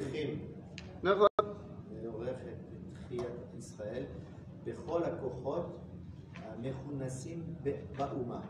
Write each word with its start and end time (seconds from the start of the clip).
צריכים 0.00 0.38
נכון. 1.02 1.28
לעורך 2.02 2.36
את 2.42 2.58
תחיית 2.92 3.54
ישראל. 3.58 4.04
בכל 4.64 5.04
הכוחות 5.04 5.78
המכונסים 6.34 7.54
באומה, 7.96 8.40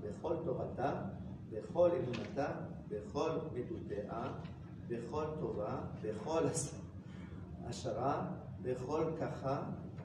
בכל 0.00 0.36
תורתה, 0.44 1.02
בכל 1.50 1.90
אמונתה, 1.90 2.46
בכל 2.88 3.30
מידותיה, 3.52 4.32
בכל 4.88 5.24
טובה, 5.40 5.80
בכל 6.02 6.46
הש- 6.46 6.74
השערה, 7.64 8.30
בכל 8.62 9.04
ככה, 9.20 9.62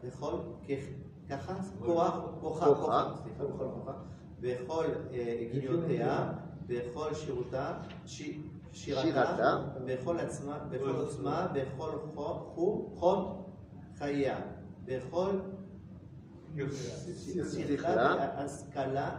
בכל 0.08 0.34
ככה, 1.30 1.54
כוח, 1.86 2.16
כוחה, 2.42 2.66
כוחה. 2.66 3.10
סליחה, 3.24 3.44
בכל 3.44 3.66
כוחה, 3.80 3.94
בכל 4.40 4.86
אה, 5.14 5.48
גיניותיה, 5.52 6.34
בכל 6.68 7.14
שירותה, 7.14 7.74
שירתה. 8.72 9.02
בכל 9.86 10.20
עצמה, 10.20 10.60
בכל 10.70 10.90
עוצמה, 10.90 11.48
בכל 11.54 11.92
חום, 12.96 13.44
חייה, 13.98 14.40
בכל 14.86 15.30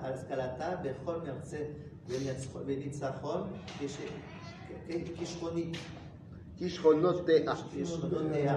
השכלתה, 0.02 0.74
בכל 0.82 1.16
מרצה 1.20 1.64
וניצח- 2.08 2.56
וניצחון, 2.66 3.40
כש- 3.78 3.98
Kishronotea. 6.58 7.54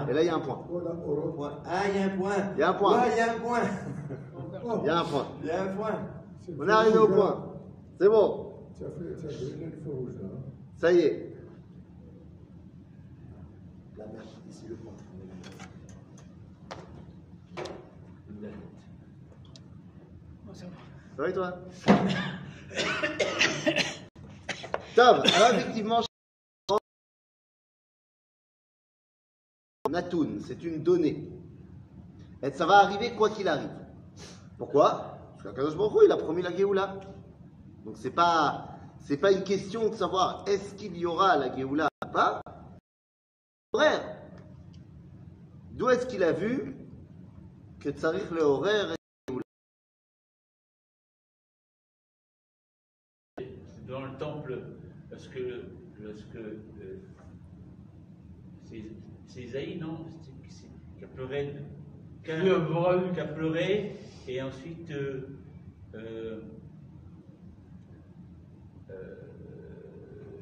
Et 0.08 0.12
là, 0.12 0.22
il 0.22 0.26
y 0.26 0.28
a 0.28 0.34
un 0.34 0.40
point. 0.40 0.66
Ah, 1.64 1.82
il 1.88 1.96
y 1.96 2.00
a 2.02 2.06
un 2.06 2.08
point. 2.10 2.34
Il 2.54 2.58
y 2.58 2.62
a 2.62 2.70
un 2.70 2.74
point. 2.74 3.06
il 3.06 3.16
y 3.16 3.20
a 3.20 3.32
un 3.32 3.38
point. 3.38 3.60
Il 4.80 4.86
y 4.86 4.90
a 4.90 4.98
un 5.00 5.04
point. 5.04 5.26
Il 5.40 5.46
y 5.46 5.50
a 5.50 5.62
un 5.62 5.66
point. 5.68 5.98
On 6.58 6.68
est 6.68 6.72
arrivé 6.72 6.98
au 6.98 7.08
point. 7.08 7.52
C'est 8.00 8.08
bon. 8.08 8.52
Ça 10.76 10.92
y 10.92 10.98
est. 10.98 11.36
La 13.96 14.06
merde, 14.06 14.26
ici 14.50 14.64
le 14.68 14.74
point. 14.74 14.92
Ça 21.16 21.22
va 21.22 21.28
et 21.28 21.32
toi? 21.32 21.58
Tom, 24.96 25.22
alors 25.36 25.50
effectivement, 25.54 26.00
Natoun, 29.92 30.40
c'est 30.40 30.64
une 30.64 30.82
donnée. 30.82 31.28
Et 32.42 32.50
ça 32.50 32.64
va 32.64 32.78
arriver 32.78 33.14
quoi 33.14 33.28
qu'il 33.28 33.46
arrive. 33.46 33.68
Pourquoi? 34.56 35.18
Parce 35.32 35.42
qu'Akadosh 35.42 35.76
Baruch 35.76 36.04
il 36.06 36.12
a 36.12 36.16
promis 36.16 36.40
la 36.40 36.56
Géoula. 36.56 36.98
Donc 37.84 37.96
c'est 37.98 38.10
pas 38.10 38.68
pas 39.20 39.32
une 39.32 39.44
question 39.44 39.90
de 39.90 39.94
savoir 39.94 40.44
est-ce 40.46 40.74
qu'il 40.74 40.96
y 40.96 41.04
aura 41.04 41.36
la 41.36 41.54
Géoula 41.54 41.88
ou 42.06 42.08
pas. 42.10 42.40
Horaire. 43.74 44.16
D'où 45.72 45.90
est-ce 45.90 46.06
qu'il 46.06 46.22
a 46.22 46.32
vu 46.32 46.74
que 47.80 47.90
Tsarich 47.90 48.30
le 48.30 48.42
horaire 48.42 48.94
dans 53.86 54.06
le 54.06 54.16
temple, 54.16 54.58
parce 55.10 55.28
que, 55.28 55.64
que 55.98 56.38
euh, 56.38 56.96
c'est 59.32 59.42
Isaïe, 59.42 59.78
non 59.80 59.98
Qui 60.98 61.04
a 61.04 61.08
pleuré, 61.08 61.54
qui 62.24 62.30
a, 62.32 62.40
qui 63.14 63.20
a 63.20 63.24
pleuré, 63.26 63.96
et 64.28 64.42
ensuite 64.42 64.90
euh, 64.90 65.20
euh, 65.94 66.40
euh, 68.90 68.94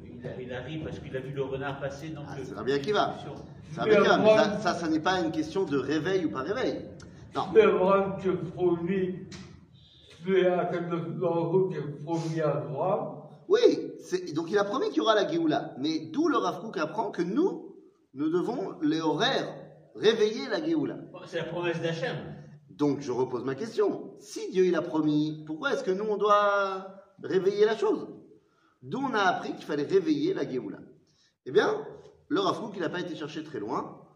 il, 0.05 0.27
a- 0.27 0.41
il 0.41 0.53
arrive 0.53 0.83
parce 0.83 0.99
qu'il 0.99 1.15
a 1.15 1.19
vu 1.19 1.33
le 1.33 1.43
renard 1.43 1.79
passer. 1.79 2.09
Donc, 2.09 2.25
Ah, 2.27 2.35
euh, 2.37 2.43
c'est 2.43 2.53
Rabbi 2.55 2.71
Akiva. 2.73 3.15
sur- 3.23 3.35
Ça, 3.73 3.85
dire, 3.85 4.01
mais 4.21 4.35
ça, 4.35 4.57
ça, 4.59 4.73
ça 4.73 4.87
n'est 4.89 4.99
pas 4.99 5.21
une 5.21 5.31
question 5.31 5.63
de 5.63 5.77
réveil 5.77 6.25
ou 6.25 6.29
pas 6.31 6.41
réveil. 6.41 6.81
Non. 7.33 7.43
Abraham 7.57 8.17
qui 8.21 8.27
est 8.27 8.33
promis, 8.53 9.15
c'est 10.25 10.45
à 10.47 10.65
qui 10.65 10.75
est 10.75 12.03
promis 12.03 12.41
à 12.41 12.49
Abraham. 12.57 13.17
Oui, 13.47 13.93
donc 14.35 14.51
il 14.51 14.57
a 14.57 14.65
promis 14.65 14.87
qu'il 14.89 14.97
y 14.97 14.99
aura 15.01 15.15
la 15.15 15.25
Géoula. 15.31 15.73
Mais 15.79 16.09
d'où 16.11 16.27
le 16.27 16.37
Rav 16.37 16.59
Kook 16.59 16.77
apprend 16.77 17.11
que 17.11 17.21
nous, 17.21 17.70
nous 18.13 18.29
devons, 18.29 18.79
les 18.81 19.01
horaires, 19.01 19.55
réveiller 19.95 20.47
la 20.49 20.63
Géoula. 20.63 20.95
Bon, 20.95 21.19
C'est 21.25 21.37
la 21.37 21.45
promesse 21.45 21.81
d'Hachem. 21.81 22.17
Donc 22.69 22.99
je 23.01 23.11
repose 23.11 23.43
ma 23.43 23.55
question. 23.55 24.15
Si 24.19 24.51
Dieu 24.51 24.65
il 24.65 24.75
a 24.75 24.81
promis, 24.81 25.43
pourquoi 25.45 25.73
est-ce 25.73 25.83
que 25.83 25.91
nous 25.91 26.05
on 26.05 26.17
doit 26.17 27.03
réveiller 27.23 27.65
la 27.65 27.77
chose? 27.77 28.07
D'où 28.81 28.99
on 28.99 29.13
a 29.13 29.21
appris 29.21 29.53
qu'il 29.53 29.65
fallait 29.65 29.83
réveiller 29.83 30.33
la 30.33 30.49
Géoula. 30.49 30.79
Eh 31.45 31.51
bien, 31.51 31.85
le 32.27 32.41
Kook, 32.41 32.73
il 32.75 32.81
n'a 32.81 32.89
pas 32.89 33.01
été 33.01 33.15
cherché 33.15 33.43
très 33.43 33.59
loin. 33.59 34.07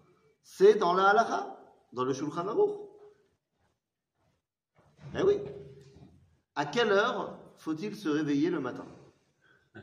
C'est 0.41 0.75
dans 0.75 0.93
la 0.93 1.09
Halacha, 1.09 1.57
dans 1.93 2.03
le 2.03 2.13
Shulchan 2.13 2.47
Aruch. 2.47 2.71
Eh 5.17 5.21
oui. 5.21 5.37
À 6.55 6.65
quelle 6.65 6.91
heure 6.91 7.39
faut-il 7.57 7.95
se 7.95 8.09
réveiller 8.09 8.49
le 8.49 8.59
matin? 8.59 8.85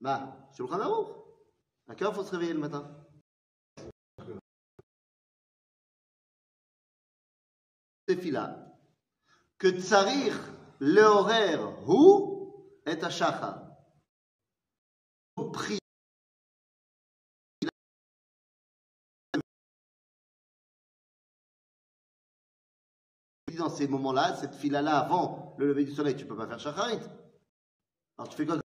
Bah, 0.00 0.48
Shulchan 0.54 0.80
Aruch. 0.80 1.23
À 1.88 1.94
quelle 1.94 2.06
heure 2.06 2.14
faut 2.14 2.24
se 2.24 2.30
réveiller 2.30 2.54
le 2.54 2.60
matin 2.60 2.90
Tefila. 8.06 8.76
Que 9.58 9.68
tsarir 9.68 10.34
le 10.80 11.02
horaire 11.02 11.60
hu 11.88 12.50
est 12.86 13.02
à 13.02 13.10
shachar. 13.10 13.60
Prie. 15.52 15.78
Dans 23.56 23.70
ces 23.70 23.86
moments-là, 23.86 24.34
cette 24.36 24.54
fila-là, 24.54 24.98
avant 24.98 25.54
le 25.58 25.68
lever 25.68 25.84
du 25.84 25.92
soleil, 25.92 26.16
tu 26.16 26.26
peux 26.26 26.36
pas 26.36 26.48
faire 26.48 26.58
shacharit. 26.58 26.98
Alors 28.18 28.28
tu 28.28 28.36
fais 28.36 28.46
quoi? 28.46 28.58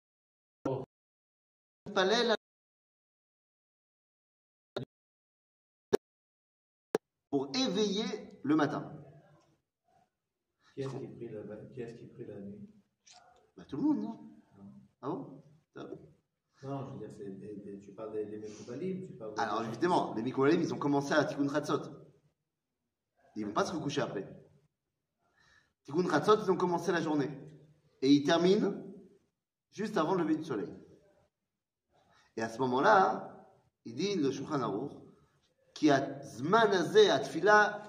Pour 7.30 7.52
éveiller 7.56 8.08
le 8.44 8.56
matin. 8.56 8.92
Qui 10.74 10.82
est-ce 10.82 10.90
qui 10.96 11.08
prie 11.08 11.30
la, 11.30 11.56
qui 11.74 11.82
est-ce 11.82 11.94
qui 12.00 12.06
prie 12.08 12.26
la 12.26 12.40
nuit? 12.40 12.68
Bah, 13.58 13.66
tout 13.68 13.78
le 13.78 13.84
monde, 13.84 14.02
non? 14.02 14.20
Ah 15.02 15.10
bon? 15.10 15.42
Non, 16.62 17.00
je 17.00 17.06
veux 17.06 17.08
dire, 17.08 17.64
des- 17.64 17.80
tu 17.80 17.92
parles 17.94 18.12
des, 18.12 18.26
des 18.26 18.38
Mekoubalim, 18.38 19.06
tu 19.08 19.14
parles 19.14 19.34
des- 19.36 19.42
Alors 19.42 19.64
évidemment, 19.64 20.14
les 20.16 20.24
Mikoalim, 20.24 20.62
ils 20.62 20.74
ont 20.74 20.78
commencé 20.78 21.14
à 21.14 21.24
Tikkun 21.24 21.50
Chatzot. 21.50 21.82
Ils 23.36 23.46
vont 23.46 23.54
pas 23.54 23.64
se 23.66 23.72
recoucher 23.74 24.02
après. 24.02 24.26
Tikkun 25.86 26.10
Chatzot, 26.10 26.38
ils 26.44 26.52
ont 26.52 26.58
commencé 26.58 26.92
la 26.92 27.02
journée. 27.02 27.32
Et 28.02 28.12
ils 28.12 28.24
terminent 28.24 28.74
juste 29.72 29.98
avant 29.98 30.16
le 30.16 30.24
lever 30.24 30.36
du 30.36 30.44
soleil. 30.44 30.70
Et 32.38 32.42
à 32.42 32.50
ce 32.50 32.58
moment-là, 32.60 33.46
il 33.86 33.96
dit 33.96 34.16
le 34.16 34.32
Shulchan 34.32 34.62
Aruch, 34.62 34.92
qui 35.80 35.90
a 35.90 36.20
zman 36.22 36.74
hazeh 36.74 37.10
atfila 37.10 37.82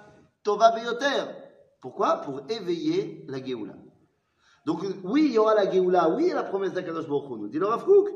tova 0.45 0.71
beyoter. 0.71 1.25
Pourquoi? 1.81 2.21
Pour 2.21 2.43
éveiller 2.49 3.25
la 3.27 3.45
Géoula. 3.45 3.75
Donc 4.65 4.85
oui, 5.03 5.25
il 5.27 5.33
y 5.33 5.39
aura 5.39 5.55
la 5.57 5.69
Géoula, 5.69 6.09
oui, 6.11 6.31
la 6.33 6.45
promesse 6.45 6.73
d'Akadosh 6.73 7.09
Baruch 7.09 7.31
nous 7.31 7.49
dit 7.49 7.59
le 7.59 7.67
Rav 7.67 7.85
Kook. 7.85 8.09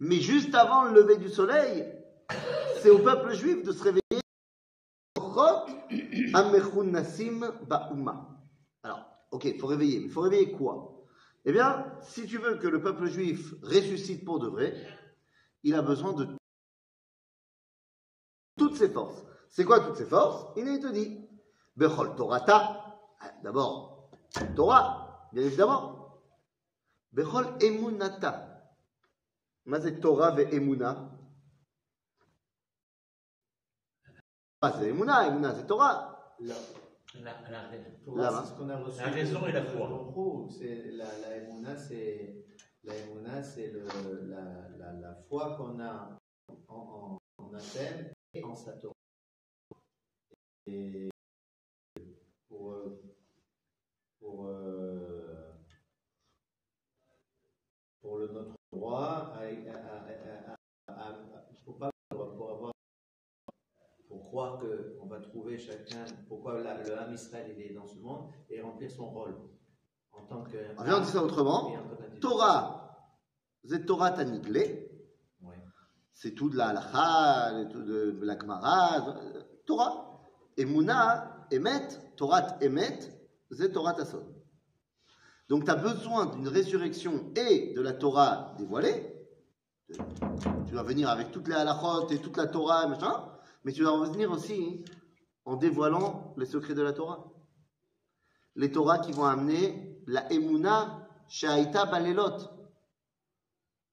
Mais 0.00 0.16
juste 0.16 0.52
avant 0.56 0.82
le 0.82 1.00
lever 1.00 1.16
du 1.18 1.28
soleil, 1.28 1.86
c'est 2.80 2.90
au 2.90 2.98
peuple 2.98 3.34
juif 3.34 3.62
de 3.62 3.70
se 3.70 3.84
réveiller. 3.84 4.02
Alors, 8.82 9.06
ok, 9.30 9.44
il 9.44 9.60
faut 9.60 9.68
réveiller. 9.68 10.00
Mais 10.00 10.06
il 10.06 10.10
faut 10.10 10.22
réveiller 10.22 10.50
quoi? 10.50 11.04
Eh 11.44 11.52
bien, 11.52 11.86
si 12.02 12.26
tu 12.26 12.38
veux 12.38 12.56
que 12.56 12.66
le 12.66 12.82
peuple 12.82 13.06
juif 13.06 13.54
ressuscite 13.62 14.24
pour 14.24 14.40
de 14.40 14.48
vrai, 14.48 14.74
il 15.62 15.76
a 15.76 15.82
besoin 15.82 16.14
de 16.14 16.26
ses 18.76 18.88
forces. 18.90 19.22
C'est 19.48 19.64
quoi 19.64 19.80
toutes 19.80 19.96
ses 19.96 20.06
forces? 20.06 20.46
Il 20.56 20.80
te 20.80 20.92
dit 20.92 21.28
Bechol 21.76 22.14
Torata, 22.16 22.98
ah, 23.20 23.30
d'abord, 23.42 24.10
Torah, 24.54 25.28
bien 25.32 25.44
évidemment. 25.44 26.20
Bechol 27.12 27.46
Emunata. 27.60 28.50
Torah 30.00 30.32
ve 30.32 30.52
Emuna. 30.52 31.10
Ah, 34.60 34.72
c'est 34.78 34.88
Emuna, 34.88 35.26
Emuna 35.28 35.54
c'est 35.54 35.66
Torah. 35.66 36.34
La, 36.40 36.54
la, 37.22 37.32
la, 37.50 38.30
La 38.96 39.10
raison 39.10 39.46
et 39.46 39.52
la 39.52 39.64
foi. 39.64 39.88
La, 40.92 41.18
la 41.20 41.36
Emuna, 41.36 41.76
c'est. 41.76 42.44
La 42.86 42.94
émouna, 42.96 43.42
c'est 43.42 43.72
la, 43.72 44.68
la, 44.76 44.92
la, 44.92 45.14
foi 45.26 45.56
qu'on 45.56 45.80
a 45.80 46.18
en, 46.68 46.74
en, 46.76 47.18
en 47.38 47.54
Athènes 47.54 48.13
dépenses 48.34 48.68
à 48.68 48.72
Toronto. 48.72 48.94
Et 50.66 51.08
pour, 52.48 52.72
euh, 52.72 53.00
pour, 54.18 54.46
euh, 54.46 55.52
pour 58.00 58.18
le, 58.18 58.28
notre 58.28 58.54
droit 58.72 59.32
à, 59.34 59.42
à, 59.42 60.92
à, 60.92 61.12
pour, 61.64 61.78
pas, 61.78 61.90
pour, 62.10 62.50
avoir, 62.50 62.72
pour 64.08 64.20
croire 64.20 64.58
qu'on 64.58 65.06
va 65.06 65.20
trouver 65.20 65.58
chacun, 65.58 66.04
pourquoi 66.28 66.58
le 66.58 66.66
âme 66.66 67.12
Israël 67.12 67.60
est 67.60 67.74
dans 67.74 67.86
ce 67.86 67.98
monde, 67.98 68.32
et 68.50 68.60
remplir 68.60 68.90
son 68.90 69.10
rôle. 69.10 69.36
En 70.12 70.24
tant 70.26 70.44
que. 70.44 70.56
Alors, 70.80 71.00
on 71.00 71.04
dit 71.04 71.10
ça 71.10 71.22
autrement. 71.22 71.72
Torah, 72.20 73.20
vous 73.64 73.74
êtes 73.74 73.84
Torah 73.86 74.12
Taniglé 74.12 74.93
c'est 76.14 76.30
tout 76.30 76.48
de 76.48 76.56
la 76.56 76.68
halakha, 76.68 77.64
tout 77.70 77.82
de 77.82 78.18
la 78.22 78.38
Gemara, 78.38 79.08
euh, 79.08 79.42
Torah. 79.66 80.22
Et 80.56 80.64
Mouna, 80.64 81.46
Emet, 81.50 81.88
Torah 82.16 82.56
Emet, 82.60 82.98
c'est 83.50 83.72
Torah 83.72 83.92
Tasson. 83.92 84.24
Donc 85.48 85.64
tu 85.64 85.70
as 85.70 85.74
besoin 85.74 86.26
d'une 86.26 86.48
résurrection 86.48 87.32
et 87.36 87.74
de 87.74 87.80
la 87.80 87.92
Torah 87.92 88.54
dévoilée. 88.56 89.10
Tu 89.88 90.72
dois 90.72 90.84
venir 90.84 91.10
avec 91.10 91.32
toutes 91.32 91.48
les 91.48 91.54
halachot 91.54 92.08
et 92.10 92.18
toute 92.18 92.36
la 92.36 92.46
Torah, 92.46 92.86
machin, 92.86 93.28
mais 93.64 93.72
tu 93.72 93.82
dois 93.82 94.08
venir 94.08 94.30
aussi 94.30 94.84
en 95.44 95.56
dévoilant 95.56 96.34
les 96.36 96.46
secrets 96.46 96.74
de 96.74 96.82
la 96.82 96.92
Torah. 96.92 97.30
Les 98.54 98.70
Torahs 98.70 99.00
qui 99.00 99.12
vont 99.12 99.24
amener 99.24 100.00
la 100.06 100.32
Emouna 100.32 101.08
Shaita 101.28 101.86
Balelot. 101.86 102.38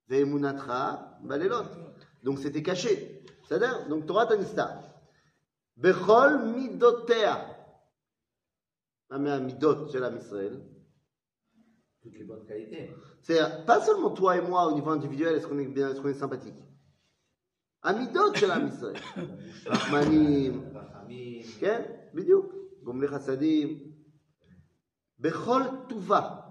Ve'emunatra 0.07 1.17
Balelot. 1.23 1.90
Donc 2.23 2.39
c'était 2.39 2.63
caché. 2.63 3.23
C'est-à-dire, 3.47 3.87
donc 3.87 4.05
Torah 4.05 4.25
Tanista. 4.25 4.81
Bechol 5.75 6.53
midotea. 6.53 7.57
Ah, 9.09 9.19
mais 9.19 9.29
un 9.29 9.39
midot, 9.41 9.87
c'est 9.89 9.99
l'âme 9.99 10.17
Israël. 10.17 10.61
Toutes 12.01 12.17
les 12.17 12.23
bonnes 12.23 12.45
qualités. 12.45 12.89
C'est-à-dire, 13.21 13.65
pas 13.65 13.81
seulement 13.81 14.11
toi 14.11 14.37
et 14.37 14.41
moi 14.41 14.67
au 14.67 14.73
niveau 14.73 14.89
individuel, 14.89 15.35
est-ce 15.35 15.47
qu'on 15.47 15.59
est 15.59 15.67
bien, 15.67 15.89
est-ce 15.89 15.99
qu'on 15.99 16.07
est 16.07 16.13
sympathique? 16.13 16.63
Un 17.83 17.93
midot, 17.93 18.33
c'est 18.35 18.47
l'âme 18.47 18.67
Israël. 18.67 18.95
Rahmanim. 19.65 20.63
Rahmanim. 20.73 21.43
Bidiouk. 22.13 22.53
Gomle 22.83 23.09
chassadim. 23.09 23.79
Bechol 25.17 25.87
tuva. 25.87 26.50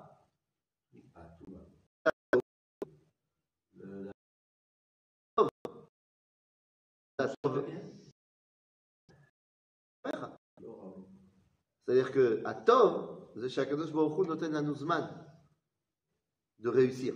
C'est-à-dire 11.87 12.11
que 12.11 12.47
הטוב 12.47 13.31
זה 13.35 13.49
שהקדוש 13.49 13.91
ברוך 13.91 14.15
הוא 14.15 14.25
נותן 14.25 14.51
לנו 14.51 14.75
זמן 14.75 15.01
de 16.59 16.69
réussir. 16.69 17.13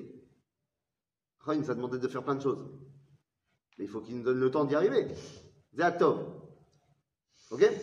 Après, 1.40 1.56
il 1.56 1.62
nous 1.62 1.72
a 1.72 1.76
demandé 1.76 1.98
de 1.98 2.08
faire 2.08 2.24
plein 2.24 2.36
de 2.36 2.42
choses. 2.42 2.70
Mais 3.78 3.86
il 3.86 3.90
faut 3.90 4.02
qu'il 4.02 4.18
nous 4.18 4.24
donne 4.24 4.40
le 4.40 4.52
temps 4.52 4.66
d'y 4.66 4.76
arriver. 4.76 5.08
זה 5.72 5.88
הטוב. 5.88 6.40
אוקיי? 7.52 7.78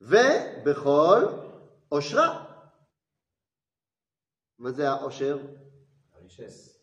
ובכל 0.00 1.24
עושרה. 1.88 2.54
מה 4.58 4.72
זה 4.72 4.90
העושר? 4.90 5.38
La 6.12 6.18
richesse. 6.18 6.78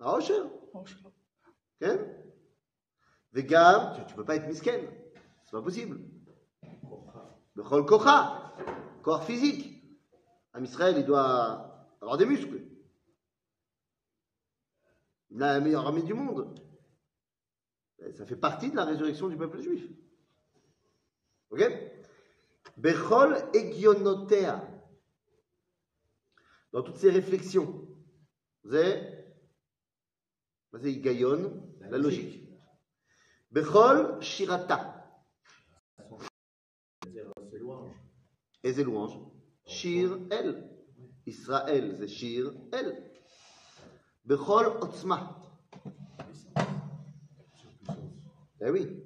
העושר. 0.00 0.46
כן? 1.78 1.96
Vegam, 3.33 3.93
tu 3.95 4.11
ne 4.11 4.15
peux 4.15 4.25
pas 4.25 4.35
être 4.35 4.47
misken. 4.47 4.81
C'est 5.45 5.51
pas 5.51 5.61
possible. 5.61 5.99
Le 7.55 7.63
kocha, 7.63 8.53
corps 9.01 9.23
physique. 9.23 9.83
Un 10.53 10.63
Israël, 10.63 10.95
il 10.97 11.05
doit 11.05 11.87
avoir 12.01 12.17
des 12.17 12.25
muscles. 12.25 12.61
Il 15.29 15.43
a 15.43 15.53
la 15.53 15.59
meilleure 15.59 15.85
armée 15.85 16.03
du 16.03 16.13
monde. 16.13 16.55
Ben, 17.99 18.13
ça 18.13 18.25
fait 18.25 18.35
partie 18.35 18.71
de 18.71 18.75
la 18.75 18.85
résurrection 18.85 19.27
du 19.27 19.37
peuple 19.37 19.61
juif. 19.61 19.87
Ok? 21.49 21.63
Bechol 22.77 23.37
egionotea. 23.53 24.67
Dans 26.71 26.83
toutes 26.83 26.97
ces 26.97 27.09
réflexions, 27.09 27.87
vous 28.63 28.73
avez, 28.73 29.25
vous 30.71 30.79
avez 30.79 31.89
la 31.89 31.97
logique. 31.97 32.46
Bechol 33.57 34.21
Shirata. 34.21 35.03
Et 38.63 38.71
c'est 38.71 38.83
louange. 38.83 39.19
Shir 39.65 40.19
El. 40.29 40.69
Israël, 41.25 41.95
c'est 41.97 42.07
Shir 42.07 42.53
El. 42.71 43.11
Bechol 44.25 44.67
Otzma. 44.79 45.41
Eh 48.61 48.69
oui. 48.69 49.03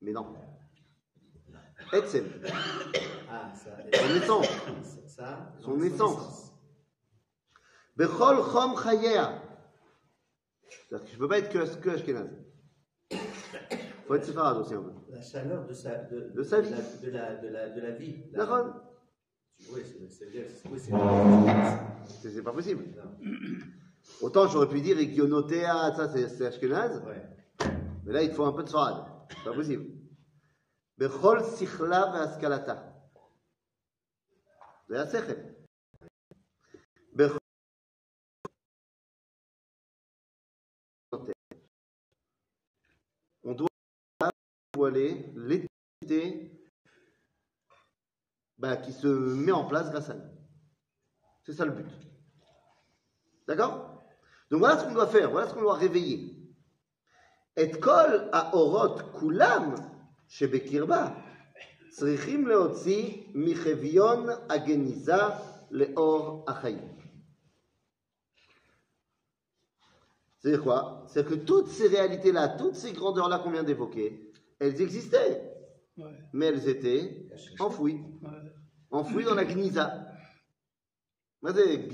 Mais 0.00 0.12
non. 0.12 0.34
Etzem. 1.92 2.32
Son 3.92 4.14
essence. 4.14 4.48
Son, 5.58 5.82
essence. 5.82 5.92
essence. 5.92 6.52
Bechol 7.94 8.36
Chom 8.50 8.74
Chayea. 8.82 9.42
C'est-à-dire 10.88 11.04
que 11.04 11.10
je 11.10 11.14
ne 11.16 11.18
peux 11.18 11.28
pas 11.28 11.38
être 11.40 11.52
que, 11.52 12.00
que 12.00 12.45
faut 14.06 14.14
être 14.14 14.24
séfarade 14.24 14.58
aussi 14.58 14.74
un 14.74 14.82
peu. 14.82 14.92
La 15.10 15.20
chaleur 15.20 15.66
de 15.66 15.72
sa, 15.72 15.96
de, 16.04 16.32
de 16.34 16.42
sa 16.42 16.60
vie. 16.60 16.70
De 17.02 17.10
la, 17.10 17.34
de 17.36 17.48
la, 17.48 17.68
de 17.68 17.80
la, 17.80 17.88
la 17.88 17.94
vie. 17.94 18.16
La, 18.32 18.46
oui, 19.72 19.80
mmh. 19.80 20.76
c'est 22.06 22.42
pas 22.42 22.52
possible. 22.52 22.84
Autant 24.20 24.46
j'aurais 24.48 24.68
pu 24.68 24.80
dire 24.80 24.98
Ikionotea, 24.98 25.94
ça 25.94 26.08
c'est 26.08 26.46
Ashkenaz. 26.46 27.02
Ouais. 27.04 27.22
Mais 28.04 28.12
là, 28.12 28.22
il 28.22 28.30
faut 28.30 28.44
un 28.44 28.52
peu 28.52 28.62
de 28.62 28.68
farad. 28.68 29.04
C'est 29.30 29.44
pas 29.44 29.54
possible. 29.54 29.86
Bechol 30.98 31.42
sikhla 31.44 32.12
ve'askalata. 32.12 32.92
C'est 34.86 34.94
la 34.94 35.06
sechel. 35.06 35.55
dévoiler 44.75 45.31
l'éternité 45.35 46.51
bah, 48.57 48.77
qui 48.77 48.93
se 48.93 49.07
met 49.07 49.51
en 49.51 49.65
place 49.65 49.89
grâce 49.91 50.09
à 50.09 50.13
nous. 50.13 50.31
C'est 51.43 51.53
ça 51.53 51.65
le 51.65 51.71
but. 51.71 51.87
D'accord 53.47 54.01
Donc 54.49 54.59
voilà 54.59 54.77
ce 54.79 54.85
qu'on 54.85 54.93
doit 54.93 55.07
faire, 55.07 55.31
voilà 55.31 55.47
ce 55.47 55.53
qu'on 55.53 55.61
doit 55.61 55.75
réveiller. 55.75 56.37
את 57.59 57.83
כל 57.83 58.09
האורות 58.33 59.01
כולם 59.11 59.73
שבקרבה 60.27 61.09
צריכים 61.89 62.47
להוציא 62.47 63.23
מחביון 63.35 64.25
הגניזה 64.49 65.21
לאור 65.71 66.45
החיים. 66.47 66.91
C'est-à-dire 70.39 70.63
quoi 70.63 71.03
C'est-à-dire 71.07 71.31
que 71.31 71.45
toutes 71.45 71.67
ces 71.67 71.87
réalités-là, 71.87 72.49
toutes 72.49 72.75
ces 72.75 72.93
grandeurs-là 72.93 73.39
qu'on 73.39 73.51
vient 73.51 73.63
d'évoquer, 73.63 74.24
elles 74.58 74.80
existaient, 74.80 75.52
Ouais, 75.98 76.12
mais 76.34 76.46
elles 76.46 76.68
étaient 76.68 77.26
enfouies, 77.58 78.02
ouais. 78.22 78.52
enfouies 78.90 79.24
dans 79.24 79.34
la 79.34 79.44
gniza. 79.46 80.12
Qu'est-ce 81.42 81.54
que 81.54 81.86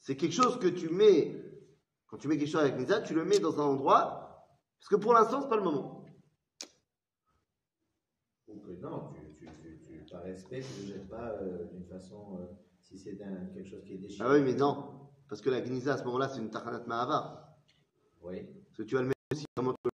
c'est 0.00 0.16
quelque 0.16 0.32
chose 0.34 0.58
que 0.58 0.66
tu 0.68 0.88
mets, 0.88 1.40
quand 2.08 2.16
tu 2.18 2.26
mets 2.28 2.36
quelque 2.38 2.48
chose 2.50 2.62
avec 2.62 2.76
gniza, 2.76 3.02
tu 3.02 3.14
le 3.14 3.24
mets 3.24 3.38
dans 3.38 3.60
un 3.60 3.64
endroit, 3.64 4.48
parce 4.80 4.88
que 4.88 4.96
pour 4.96 5.12
l'instant, 5.14 5.42
c'est 5.42 5.48
pas 5.48 5.56
le 5.56 5.62
moment. 5.62 6.04
Ou 8.48 8.58
que 8.60 8.72
non, 8.80 9.12
tu, 9.12 9.34
tu, 9.36 9.46
tu, 9.60 9.78
tu, 9.80 10.04
par 10.10 10.22
respect, 10.22 10.60
tu 10.62 10.80
ne 10.82 10.86
le 10.88 10.94
jettes 10.94 11.08
pas 11.08 11.32
euh, 11.42 11.66
d'une 11.66 11.84
façon. 11.86 12.38
euh, 12.40 12.46
si 12.80 12.98
c'est 12.98 13.16
quelque 13.18 13.64
chose 13.68 13.84
qui 13.84 13.94
est 13.94 13.98
déchiré. 13.98 14.26
Ah 14.28 14.32
oui, 14.32 14.40
mais 14.42 14.54
non. 14.54 15.10
Parce 15.28 15.42
que 15.42 15.50
la 15.50 15.60
Gniza, 15.60 15.92
à 15.94 15.98
ce 15.98 16.04
moment-là, 16.04 16.28
c'est 16.30 16.38
une 16.40 16.48
Tachanat 16.50 16.84
Mahavar. 16.86 17.52
Oui. 18.22 18.46
Parce 18.64 18.78
que 18.78 18.82
tu 18.84 18.94
vas 18.94 19.02
le 19.02 19.08
mettre 19.08 19.20
aussi. 19.32 19.44
Comment 19.54 19.74
tu 19.74 19.90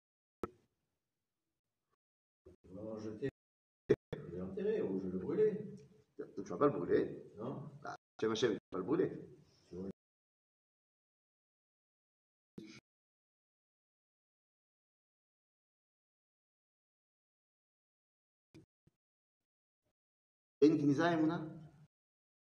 Je 2.66 2.74
vais 2.76 2.80
en 2.82 3.00
jeter. 3.00 3.30
Je 3.90 4.20
vais 4.32 4.38
l'enterrer 4.40 4.82
ou 4.82 5.00
je 5.00 5.06
vais 5.06 5.12
le 5.14 5.20
brûler. 5.20 5.62
Peux- 6.42 6.46
tu 6.46 6.50
vas 6.52 6.58
pas 6.58 6.66
le 6.68 6.72
brûler. 6.72 7.24
Non 7.40 7.70
Shem 8.20 8.32
Hashem, 8.32 8.52
tu 8.52 8.56
vas 8.56 8.60
pas 8.72 8.78
le 8.78 8.84
brûler. 8.84 9.12
Et 20.62 20.68
une 20.68 20.78
Gniza, 20.78 21.12
Emouna 21.14 21.42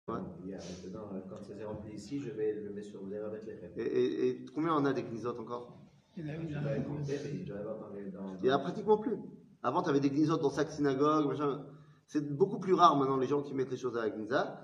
Ouais. 0.07 0.19
Il 0.43 0.49
y 0.49 0.53
a 0.55 0.57
maintenant, 0.57 1.07
quand 1.29 1.43
ça 1.43 1.55
s'est 1.55 1.63
rempli 1.63 1.93
ici, 1.93 2.19
je 2.19 2.31
vais 2.31 2.53
le 2.53 2.71
mettre 2.71 2.87
sur 2.87 3.03
le 3.05 3.29
mettre 3.29 3.45
les 3.45 3.53
rêves. 3.55 3.73
et, 3.77 3.83
et, 3.83 4.29
et 4.29 4.45
combien 4.53 4.73
on 4.75 4.85
a 4.85 4.93
des 4.93 5.03
Gnizot 5.03 5.37
encore 5.39 5.77
Il 6.17 6.25
y 6.25 6.31
en 6.31 6.33
a 6.33 6.35
une. 6.35 6.49
Il 8.41 8.47
y 8.47 8.51
en 8.51 8.55
a 8.55 8.59
pratiquement 8.59 8.97
plus. 8.97 9.17
Avant, 9.61 9.83
tu 9.83 9.89
avais 9.89 9.99
des 9.99 10.09
Gnizot 10.09 10.37
dans 10.37 10.49
chaque 10.49 10.71
synagogue. 10.71 11.27
machin. 11.27 11.65
C'est 12.09 12.27
beaucoup 12.27 12.59
plus 12.59 12.73
rare 12.73 12.97
maintenant 12.97 13.17
les 13.17 13.27
gens 13.27 13.43
qui 13.43 13.53
mettent 13.53 13.69
les 13.69 13.77
choses 13.77 13.95
à 13.95 14.01
la 14.01 14.09
Gniza. 14.09 14.59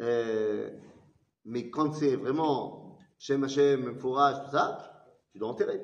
Euh, 0.00 0.70
mais 1.46 1.70
quand 1.70 1.94
c'est 1.94 2.14
vraiment 2.14 2.98
Shem 3.18 3.42
Hashem, 3.42 3.98
Forage, 3.98 4.44
tout 4.44 4.50
ça, 4.50 5.06
tu 5.32 5.38
dois 5.38 5.48
enterrer. 5.48 5.80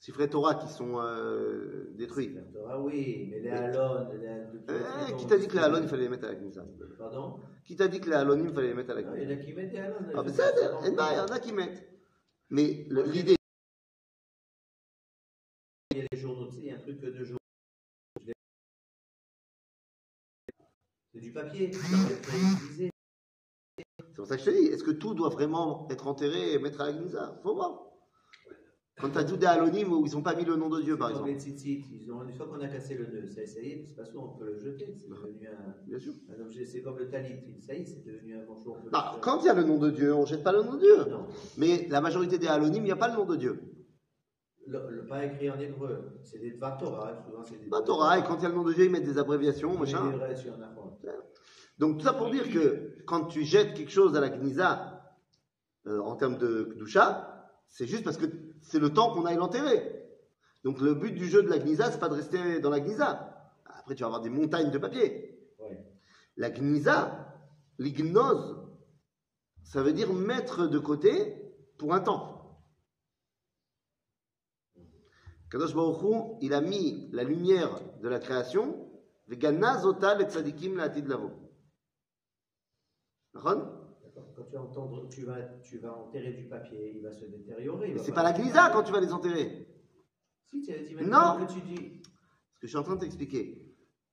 Sifrei 0.00 0.28
Torah 0.28 0.56
qui 0.56 0.66
sont 0.66 1.00
euh, 1.00 1.94
détruits. 1.94 2.34
La 2.34 2.42
Torah, 2.42 2.82
oui, 2.82 3.28
mais 3.30 3.38
les 3.38 3.50
les 3.50 5.08
Eh, 5.08 5.16
qui 5.16 5.26
t'a 5.28 5.38
dit 5.38 5.46
que 5.46 5.54
les 5.56 5.62
halon, 5.62 5.78
il 5.80 5.88
fallait 5.88 6.02
les 6.02 6.08
mettre 6.08 6.24
à 6.24 6.32
la 6.32 6.34
Knesset 6.34 6.60
Pardon? 6.98 7.38
Qui 7.64 7.76
t'a 7.76 7.86
dit 7.86 8.00
que 8.00 8.10
les 8.10 8.16
halon, 8.16 8.44
il 8.44 8.52
fallait 8.52 8.68
les 8.68 8.74
mettre 8.74 8.90
à 8.90 8.94
la 8.94 9.02
Non, 9.02 9.14
Il 9.14 9.22
y 9.22 9.26
en 9.26 9.30
a 9.30 9.36
qui 9.36 9.52
mettent 9.52 9.70
des 9.70 9.78
halon. 9.78 9.96
Ah, 10.16 10.22
mais 10.24 10.32
ça, 10.32 10.42
il 10.82 10.92
y 10.92 11.20
en 11.20 11.26
a 11.26 11.38
qui 11.38 11.52
mettent. 11.52 11.88
Mais 12.50 12.84
l'idée, 12.90 13.36
Il 15.92 15.98
y 15.98 16.00
a 16.00 16.04
les 16.10 16.18
journaux, 16.18 16.48
tu 16.48 16.56
sais, 16.56 16.60
il 16.62 16.66
y 16.66 16.70
a 16.72 16.74
un 16.74 16.78
truc 16.80 17.00
de 17.00 17.12
journaux. 17.24 17.38
Du 21.24 21.32
papier, 21.32 21.72
ça 21.72 21.96
être 22.10 22.28
c'est 22.76 24.14
pour 24.16 24.26
ça 24.26 24.36
que 24.36 24.42
je 24.42 24.50
te 24.50 24.56
dis, 24.56 24.66
est-ce 24.66 24.84
que 24.84 24.92
tout 24.92 25.14
doit 25.14 25.28
vraiment 25.28 25.88
être 25.90 26.06
enterré 26.06 26.52
et 26.52 26.58
mettre 26.58 26.80
à 26.80 26.86
la 26.86 26.92
Knesset 26.92 27.18
Faut 27.42 27.54
voir. 27.54 27.80
Quand 29.00 29.10
tu 29.10 29.18
as 29.18 29.24
tout 29.24 29.36
des 29.36 29.46
halonymes 29.46 29.92
où 29.92 30.06
ils 30.06 30.12
n'ont 30.12 30.22
pas 30.22 30.36
mis 30.36 30.44
le 30.44 30.54
nom 30.54 30.68
de 30.68 30.80
Dieu, 30.80 30.96
par 30.96 31.10
exemple. 31.10 31.28
les 31.28 31.34
tzitzit, 31.40 31.84
ils 31.92 32.12
ont, 32.12 32.22
une 32.22 32.32
fois 32.32 32.46
qu'on 32.46 32.60
a 32.60 32.68
cassé 32.68 32.94
le 32.94 33.06
nœud, 33.06 33.26
ça, 33.26 33.40
y 33.42 33.44
est, 33.72 33.84
c'est 33.88 33.96
pas 33.96 34.04
sûr, 34.04 34.22
on 34.22 34.38
peut 34.38 34.44
le 34.46 34.56
jeter, 34.56 34.94
c'est 34.96 35.08
devenu 35.08 35.48
un, 35.48 35.74
Bien 35.84 35.98
sûr. 35.98 36.12
un 36.30 36.40
objet, 36.40 36.64
c'est 36.64 36.80
comme 36.80 36.96
le 36.98 37.10
talit, 37.10 37.60
ça 37.60 37.74
y 37.74 37.82
est, 37.82 37.86
c'est 37.86 38.04
devenu 38.06 38.36
un 38.36 38.44
Non, 38.44 38.54
faire. 38.54 39.20
quand 39.20 39.40
il 39.40 39.46
y 39.46 39.48
a 39.48 39.54
le 39.54 39.64
nom 39.64 39.78
de 39.78 39.90
Dieu, 39.90 40.14
on 40.14 40.20
ne 40.20 40.26
jette 40.26 40.44
pas 40.44 40.52
le 40.52 40.62
nom 40.62 40.74
de 40.74 40.78
Dieu. 40.78 41.10
Non, 41.10 41.26
Mais 41.58 41.88
la 41.90 42.00
majorité 42.00 42.38
des 42.38 42.46
halonymes, 42.46 42.84
il 42.84 42.86
n'y 42.86 42.92
a 42.92 42.96
pas 42.96 43.08
le 43.08 43.14
nom 43.14 43.24
de 43.24 43.34
Dieu. 43.34 43.60
le, 44.64 44.78
le 44.90 45.06
pas 45.06 45.24
écrit 45.24 45.50
en 45.50 45.58
hébreu, 45.58 46.20
c'est 46.22 46.38
des 46.38 46.56
Torah, 46.56 47.16
souvent 47.26 47.42
c'est 47.42 47.58
des 47.58 47.68
Torah, 47.84 48.18
et 48.20 48.22
quand 48.22 48.36
il 48.36 48.42
y 48.44 48.46
a 48.46 48.48
le 48.48 48.54
nom 48.54 48.62
de 48.62 48.72
Dieu, 48.72 48.84
ils 48.84 48.92
mettent 48.92 49.04
des 49.04 49.18
abréviations, 49.18 49.76
machin. 49.76 50.12
des 50.12 50.18
Donc 51.78 51.98
tout 51.98 52.04
ça 52.04 52.12
pour 52.12 52.30
dire 52.30 52.50
que 52.50 52.96
quand 53.06 53.26
tu 53.26 53.44
jettes 53.44 53.74
quelque 53.74 53.90
chose 53.90 54.16
à 54.16 54.20
la 54.20 54.28
Gnisa 54.28 55.16
euh, 55.86 56.00
en 56.00 56.16
termes 56.16 56.38
de 56.38 56.64
Kdusha, 56.74 57.50
c'est 57.68 57.86
juste 57.86 58.04
parce 58.04 58.16
que 58.16 58.26
c'est 58.62 58.78
le 58.78 58.92
temps 58.92 59.12
qu'on 59.12 59.26
aille 59.26 59.36
l'enterrer. 59.36 60.04
Donc 60.62 60.80
le 60.80 60.94
but 60.94 61.12
du 61.12 61.26
jeu 61.26 61.42
de 61.42 61.48
la 61.48 61.58
Gnisa, 61.58 61.90
c'est 61.90 61.98
pas 61.98 62.08
de 62.08 62.14
rester 62.14 62.60
dans 62.60 62.70
la 62.70 62.80
Gnisa. 62.80 63.52
Après, 63.66 63.94
tu 63.94 64.02
vas 64.02 64.06
avoir 64.06 64.22
des 64.22 64.30
montagnes 64.30 64.70
de 64.70 64.78
papier. 64.78 65.38
Ouais. 65.58 65.84
La 66.36 66.50
Gnisa, 66.50 67.34
l'ignose, 67.78 68.64
ça 69.62 69.82
veut 69.82 69.92
dire 69.92 70.12
mettre 70.12 70.66
de 70.66 70.78
côté 70.78 71.52
pour 71.78 71.92
un 71.92 72.00
temps. 72.00 72.34
Kadosh 75.50 75.74
Baruch 75.74 76.02
Hu, 76.02 76.38
il 76.40 76.54
a 76.54 76.60
mis 76.60 77.10
la 77.12 77.24
lumière 77.24 77.80
de 78.00 78.08
la 78.08 78.18
création, 78.18 78.90
Vegana 79.28 79.78
Zotal 79.78 80.22
et 80.22 80.24
Tzadikim 80.24 80.76
la 80.76 80.88
Lavo. 80.88 81.43
D'accord. 83.34 83.80
Quand 84.36 84.42
tu 84.44 84.52
vas, 84.54 84.62
entendre, 84.62 85.08
tu, 85.08 85.24
vas, 85.24 85.38
tu 85.62 85.78
vas 85.78 85.92
enterrer 85.96 86.32
du 86.32 86.44
papier, 86.44 86.92
il 86.96 87.02
va 87.02 87.12
se 87.12 87.24
détériorer. 87.24 87.92
Mais 87.92 87.98
c'est 88.00 88.12
pas 88.12 88.22
la 88.22 88.32
Gnisa 88.32 88.70
quand 88.72 88.82
tu 88.82 88.92
vas 88.92 89.00
les 89.00 89.12
enterrer. 89.12 89.66
Si, 90.46 90.60
tu 90.62 90.72
dit 90.84 90.94
maintenant 90.94 91.38
Non. 91.38 91.46
que 91.46 91.52
tu 91.52 91.60
dis. 91.60 92.02
Ce 92.54 92.60
que 92.60 92.66
je 92.66 92.68
suis 92.68 92.76
en 92.76 92.82
train 92.82 92.94
de 92.96 93.00
t'expliquer. 93.00 93.60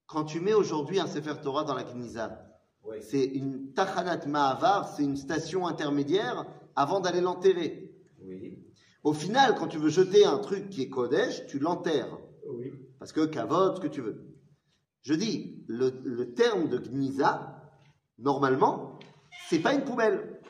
Quand 0.08 0.24
tu 0.25 0.40
mets 0.40 0.54
aujourd'hui 0.54 1.00
un 1.00 1.08
Sefer 1.08 1.36
Torah 1.42 1.63
dans 1.63 1.75
la 1.75 1.84
Gnisa, 1.84 2.46
Oui. 2.84 2.98
c'est 3.01 3.24
une 3.24 3.74
Tachanat 3.74 4.25
Ma'avar, 4.25 4.88
c'est 4.90 5.04
une 5.04 5.18
station 5.18 5.68
intermédiaire 5.68 6.46
avant 6.75 7.00
d'aller 7.00 7.22
l'enterrer. 7.22 7.96
Oui. 8.24 8.58
Au 9.04 9.13
final, 9.13 9.56
quand 9.56 9.68
tu 9.68 9.78
veux 9.78 9.90
jeter 9.90 10.25
un 10.25 10.38
truc 10.40 10.70
qui 10.70 10.82
est 10.84 10.90
Kodesh, 10.90 11.46
tu 11.48 11.60
l'enterres. 11.60 12.18
Oui. 12.48 12.74
Parce 13.00 13.12
que 13.12 13.25
Kavod, 13.25 13.75
ce 13.75 13.82
que 13.82 13.88
tu 13.88 14.01
veux. 14.01 14.28
Je 15.04 15.13
dis, 15.13 15.63
le, 15.68 15.92
le 16.04 16.34
terme 16.34 16.70
de 16.70 16.78
Gnisa, 16.78 17.63
normalement, 18.20 19.00
c'est 19.50 19.60
pas 19.60 19.74
une 19.74 19.83
poubelle. 19.83 20.41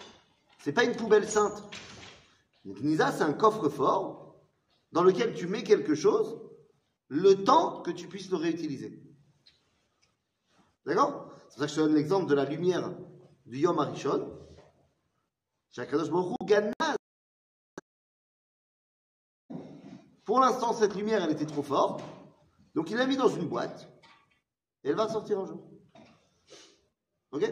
C'est 0.59 0.73
pas 0.73 0.83
une 0.83 0.95
poubelle 0.95 1.27
sainte. 1.27 1.63
Une 2.65 2.73
Gnisa, 2.73 3.11
c'est 3.11 3.23
un 3.23 3.33
coffre-fort 3.33 4.35
dans 4.91 5.03
lequel 5.03 5.33
tu 5.33 5.47
mets 5.47 5.63
quelque 5.63 5.95
chose 5.95 6.39
le 7.07 7.43
temps 7.43 7.81
que 7.81 7.91
tu 7.91 8.07
puisses 8.07 8.29
le 8.29 8.37
réutiliser. 8.37 9.01
D'accord? 10.85 11.31
C'est 11.49 11.55
pour 11.55 11.59
ça 11.59 11.65
que 11.65 11.71
je 11.71 11.75
te 11.75 11.81
donne 11.81 11.95
l'exemple 11.95 12.29
de 12.29 12.35
la 12.35 12.45
lumière 12.45 12.91
du 13.45 13.57
Yom 13.59 13.79
Arishon. 13.79 14.31
Shakadosh 15.71 16.09
Baruch. 16.09 16.37
Pour 20.25 20.39
l'instant, 20.39 20.73
cette 20.73 20.95
lumière, 20.95 21.23
elle 21.23 21.31
était 21.31 21.45
trop 21.45 21.63
forte. 21.63 22.03
Donc, 22.75 22.89
il 22.89 22.97
l'a 22.97 23.05
mis 23.05 23.17
dans 23.17 23.29
une 23.29 23.47
boîte. 23.47 23.89
Et 24.83 24.89
elle 24.89 24.95
va 24.95 25.09
sortir 25.09 25.39
un 25.39 25.45
jour. 25.45 25.61
Ok? 27.31 27.51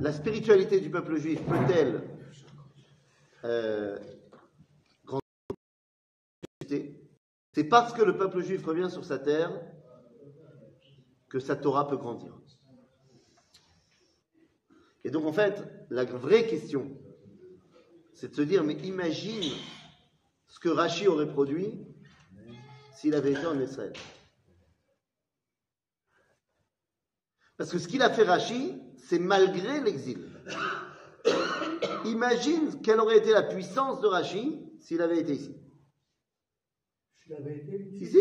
la 0.00 0.12
spiritualité 0.12 0.80
du 0.80 0.90
peuple 0.90 1.16
juif 1.16 1.40
peut-elle 1.46 2.02
euh, 3.44 3.98
grandir 5.04 5.22
C'est 7.52 7.64
parce 7.64 7.92
que 7.92 8.02
le 8.02 8.16
peuple 8.16 8.42
juif 8.42 8.64
revient 8.64 8.90
sur 8.90 9.04
sa 9.04 9.18
terre 9.18 9.52
que 11.28 11.38
sa 11.38 11.56
Torah 11.56 11.88
peut 11.88 11.96
grandir. 11.96 12.36
Et 15.04 15.10
donc 15.10 15.24
en 15.24 15.32
fait, 15.32 15.62
la 15.90 16.04
vraie 16.04 16.46
question, 16.46 16.96
c'est 18.14 18.30
de 18.30 18.34
se 18.34 18.42
dire, 18.42 18.62
mais 18.64 18.74
imagine 18.74 19.52
ce 20.48 20.60
que 20.60 20.68
Rachi 20.68 21.08
aurait 21.08 21.28
produit 21.28 21.86
s'il 22.94 23.14
avait 23.14 23.32
été 23.32 23.46
en 23.46 23.58
Israël. 23.58 23.92
Parce 27.56 27.70
que 27.70 27.78
ce 27.78 27.88
qu'il 27.88 28.02
a 28.02 28.10
fait 28.10 28.24
Rachi, 28.24 28.80
c'est 29.02 29.18
malgré 29.18 29.80
l'exil. 29.80 30.28
Imagine 32.04 32.80
quelle 32.82 33.00
aurait 33.00 33.18
été 33.18 33.32
la 33.32 33.42
puissance 33.42 34.00
de 34.00 34.06
Rachi 34.06 34.60
s'il 34.80 35.00
avait 35.02 35.20
été 35.20 35.34
ici. 35.34 35.56
Tu 37.20 37.30
l'avais 37.30 37.56
été 37.58 37.98
Si, 37.98 38.06
si. 38.06 38.18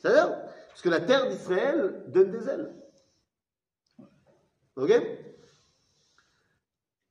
C'est-à-dire, 0.00 0.36
parce 0.68 0.82
que 0.82 0.88
la 0.90 1.00
terre 1.00 1.28
d'Israël 1.28 2.04
donne 2.08 2.30
des 2.30 2.48
ailes. 2.48 2.74
Ok? 4.76 4.92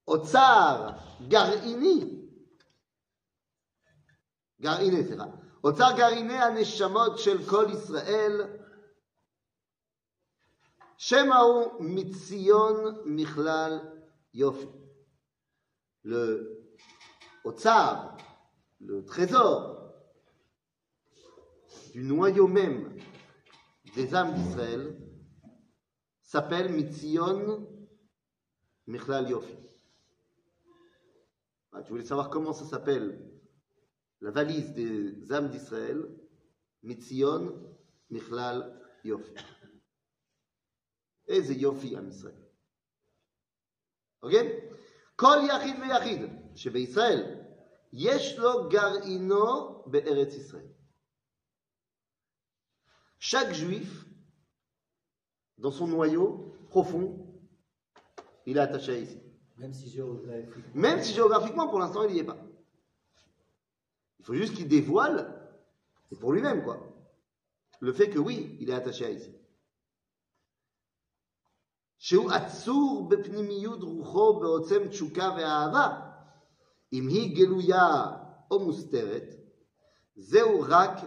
Otsar 0.06 1.00
Garini. 1.22 2.30
Garini, 4.60 5.06
c'est 5.08 5.18
ça. 5.18 5.34
Otsar 5.64 5.96
Garini 5.96 6.36
Aneshamot 6.36 7.18
Shel 7.18 7.44
Kol 7.46 7.72
Israël. 7.72 8.63
Michlal 13.06 14.04
Yofi. 14.34 14.68
Le 16.04 16.76
Otsar, 17.44 18.18
le 18.80 19.06
trésor 19.06 19.94
du 21.94 22.04
noyau 22.04 22.48
même 22.48 22.98
des 23.96 24.16
âmes 24.16 24.34
d'Israël, 24.34 24.98
s'appelle 26.22 26.72
Mitzion 26.72 27.68
Michlal 28.88 29.30
Yofi. 29.30 29.56
Ah, 31.72 31.82
tu 31.82 31.90
voulais 31.90 32.06
savoir 32.06 32.30
comment 32.30 32.54
ça 32.54 32.66
s'appelle 32.66 33.20
la 34.22 34.32
valise 34.32 34.74
des 34.74 35.32
âmes 35.32 35.50
d'Israël? 35.50 36.08
Mitzion 36.82 37.54
Michlal 38.10 38.82
Yofi. 39.04 39.34
איזה 41.29 41.53
יופי 41.53 41.97
עם 41.97 42.09
ישראל. 42.09 42.43
אוקיי? 44.23 44.61
כל 45.17 45.37
יחיד 45.49 45.77
ויחיד 45.81 46.21
שבישראל 46.55 47.35
יש 47.93 48.39
לו 48.39 48.69
גרעינו 48.69 49.83
בארץ 49.87 50.35
ישראל. 50.35 50.69
Chaque 53.21 53.53
juif, 53.53 54.07
dans 55.59 55.73
son 55.73 55.89
noyau 55.89 56.55
profond, 56.69 57.27
il 58.47 58.57
est 58.57 58.61
attaché 58.61 59.03
ici. 59.03 59.21
Même 59.59 59.73
si 59.73 59.91
géographiquement. 59.91 60.63
Même 60.75 61.03
si 61.03 61.15
géographiquement, 61.15 61.69
pour 61.69 61.81
l'instant, 61.81 62.05
il 62.05 62.13
n'y 62.15 62.21
est 62.21 62.25
pas. 62.25 62.39
Il 64.21 64.25
faut 64.25 64.35
juste 64.35 64.55
qu'il 64.55 64.69
dévoile, 64.69 65.19
c'est 66.09 66.19
pour 66.19 66.33
lui-même, 66.33 66.63
quoi, 66.63 66.79
le 67.81 67.93
fait 67.93 68.09
que 68.09 68.21
oui, 68.21 68.57
il 68.61 68.71
est 68.71 68.75
attaché 68.75 69.05
à 69.05 69.11
ici. 69.11 69.35
שהוא 72.03 72.31
עצור 72.31 73.09
בפנימיות 73.09 73.83
רוחו 73.83 74.41
בעוצם 74.41 74.89
תשוקה 74.89 75.31
ואהבה, 75.37 76.01
אם 76.93 77.09
היא 77.09 77.37
גלויה 77.37 78.07
או 78.51 78.59
מוסתרת, 78.59 79.35
Zeurak 80.19 81.05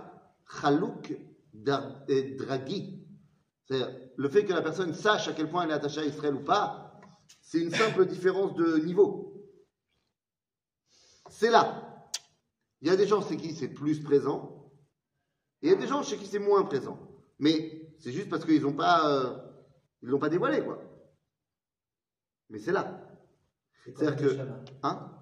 Chalouk 0.48 1.12
dar- 1.54 2.04
eh, 2.08 2.36
Dragi. 2.38 3.06
C'est-à-dire, 3.66 3.92
le 4.16 4.30
fait 4.30 4.46
que 4.46 4.54
la 4.54 4.62
personne 4.62 4.94
sache 4.94 5.28
à 5.28 5.34
quel 5.34 5.50
point 5.50 5.64
elle 5.64 5.72
est 5.72 5.74
attachée 5.74 6.00
à 6.02 6.06
Israël 6.06 6.36
ou 6.36 6.44
pas, 6.44 7.00
c'est 7.42 7.60
une 7.60 7.72
simple 7.72 8.06
différence 8.06 8.56
de 8.56 8.78
niveau. 8.78 9.34
C'est 11.30 11.50
là. 11.50 12.08
Il 12.82 12.88
y 12.88 12.92
a 12.92 12.96
des 12.96 13.08
gens 13.08 13.22
chez 13.22 13.38
qui 13.38 13.54
c'est 13.54 13.68
plus 13.68 14.00
présent, 14.02 14.72
et 15.62 15.68
il 15.68 15.70
y 15.70 15.74
a 15.74 15.76
des 15.76 15.88
gens 15.88 16.04
chez 16.04 16.18
qui 16.18 16.26
c'est 16.26 16.40
moins 16.40 16.64
présent. 16.64 16.98
Mais 17.40 17.92
c'est 18.00 18.12
juste 18.12 18.30
parce 18.30 18.46
qu'ils 18.46 18.62
n'ont 18.62 18.74
pas, 18.74 19.08
euh, 19.10 19.38
ils 20.02 20.10
l'ont 20.10 20.20
pas 20.20 20.30
dévoilé, 20.30 20.64
quoi. 20.64 20.82
Mais 22.51 22.59
c'est 22.59 22.73
là. 22.73 23.01
C'est-à-dire 23.85 24.17
que-. 24.17 24.41
Hein 24.83 25.13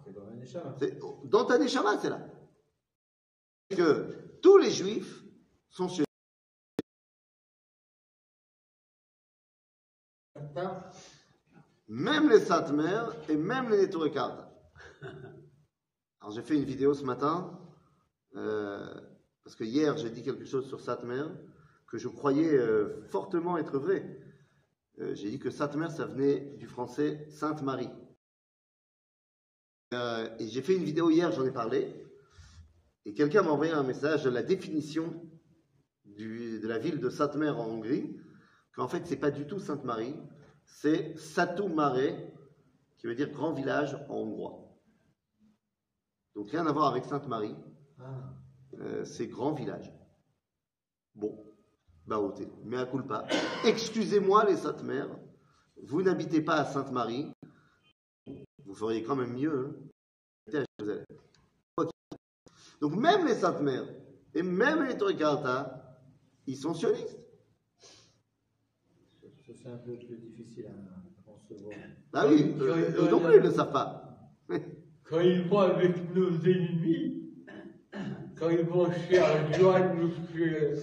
Dans 1.25 1.45
ta 1.45 1.59
Neshama, 1.59 1.99
c'est 1.99 2.11
là. 2.11 2.21
Que 3.71 4.38
tous 4.43 4.59
les 4.59 4.71
juifs 4.71 5.23
sont 5.71 5.88
chez 5.88 6.04
même 11.88 12.28
les 12.28 12.40
Satmer 12.40 13.02
et 13.28 13.37
même 13.37 13.71
les 13.71 13.83
Neturekard. 13.83 14.49
Alors 16.21 16.33
j'ai 16.33 16.43
fait 16.43 16.57
une 16.57 16.64
vidéo 16.64 16.95
ce 16.95 17.04
matin, 17.04 17.61
euh, 18.37 18.95
parce 19.43 19.57
que 19.57 19.64
hier 19.64 19.97
j'ai 19.97 20.11
dit 20.11 20.23
quelque 20.23 20.45
chose 20.45 20.66
sur 20.66 20.81
Satmer 20.81 21.25
que 21.87 21.99
je 21.99 22.09
croyais 22.09 22.57
euh, 22.57 23.02
fortement 23.09 23.59
être 23.59 23.78
vrai. 23.78 24.24
Euh, 25.01 25.15
j'ai 25.15 25.31
dit 25.31 25.39
que 25.39 25.51
Satmer 25.51 25.91
ça 25.91 26.07
venait 26.07 26.41
du 26.57 26.67
français 26.67 27.27
Sainte 27.31 27.63
Marie. 27.63 27.91
Euh, 29.93 30.29
et 30.39 30.49
j'ai 30.49 30.63
fait 30.63 30.75
une 30.77 30.85
vidéo 30.85 31.11
hier, 31.11 31.31
j'en 31.33 31.45
ai 31.45 31.53
parlé, 31.53 32.07
et 33.05 33.15
quelqu'un 33.15 33.43
m'a 33.43 33.51
envoyé 33.51 33.73
un 33.73 33.83
message 33.83 34.25
de 34.25 34.31
la 34.31 34.43
définition 34.43 35.29
du- 36.05 36.59
de 36.61 36.67
la 36.69 36.79
ville 36.79 37.01
de 37.01 37.11
Satmer 37.11 37.51
en 37.51 37.67
Hongrie, 37.67 38.21
qu'en 38.73 38.89
fait 38.89 39.07
c'est 39.07 39.17
pas 39.17 39.31
du 39.31 39.47
tout 39.47 39.59
Sainte-Marie, 39.59 40.17
c'est 40.65 41.17
Satu 41.19 41.69
Mare, 41.69 42.17
qui 42.97 43.07
veut 43.07 43.15
dire 43.15 43.31
grand 43.31 43.53
village 43.53 43.95
en 44.09 44.17
hongrois. 44.17 44.75
Donc 46.35 46.51
rien 46.51 46.67
à 46.67 46.73
voir 46.73 46.87
avec 46.91 47.05
Sainte-Marie, 47.05 47.57
Ah, 47.99 48.35
euh, 48.81 49.05
c'est 49.05 49.29
grand 49.29 49.53
village. 49.53 49.93
Bon, 51.15 51.45
bah 52.06 52.18
ôtez, 52.18 52.49
mais 52.64 52.76
à 52.76 52.87
culpa. 52.87 53.26
Excusez-moi 53.64 54.44
les 54.44 54.56
Satmer, 54.56 55.04
vous 55.82 56.02
n'habitez 56.02 56.40
pas 56.42 56.56
à 56.56 56.64
Sainte-Marie, 56.64 57.32
vous 58.64 58.75
feriez 58.75 59.02
quand 59.02 59.16
même 59.16 59.34
mieux. 59.34 59.78
hein. 60.50 61.04
Donc 62.80 62.96
même 62.96 63.26
les 63.26 63.34
Satmer 63.34 63.80
et 64.34 64.42
même 64.42 64.84
les 64.84 64.96
Torikata, 64.96 65.99
ils 66.46 66.56
sont 66.56 66.75
sionistes. 66.75 67.18
c'est 69.64 69.68
un 69.70 69.78
peu 69.78 69.96
plus 69.96 70.18
difficile 70.18 70.66
à 70.66 71.30
concevoir. 71.30 71.75
Bah 72.12 72.26
oui, 72.28 72.54
eux, 72.61 73.08
non 73.11 73.20
plus, 73.20 73.37
ils 73.37 73.42
ne 73.42 73.49
le 73.49 73.50
savent 73.50 73.73
pas. 73.73 74.18
Quand 75.04 75.20
ils 75.20 75.42
vont 75.49 75.61
avec 75.61 76.14
nos 76.14 76.30
ennemis, 76.30 77.24
quand 78.38 78.50
ils 78.50 78.64
vont 78.64 78.91
chez 78.91 79.21
ou 79.21 80.11
chez 80.33 80.75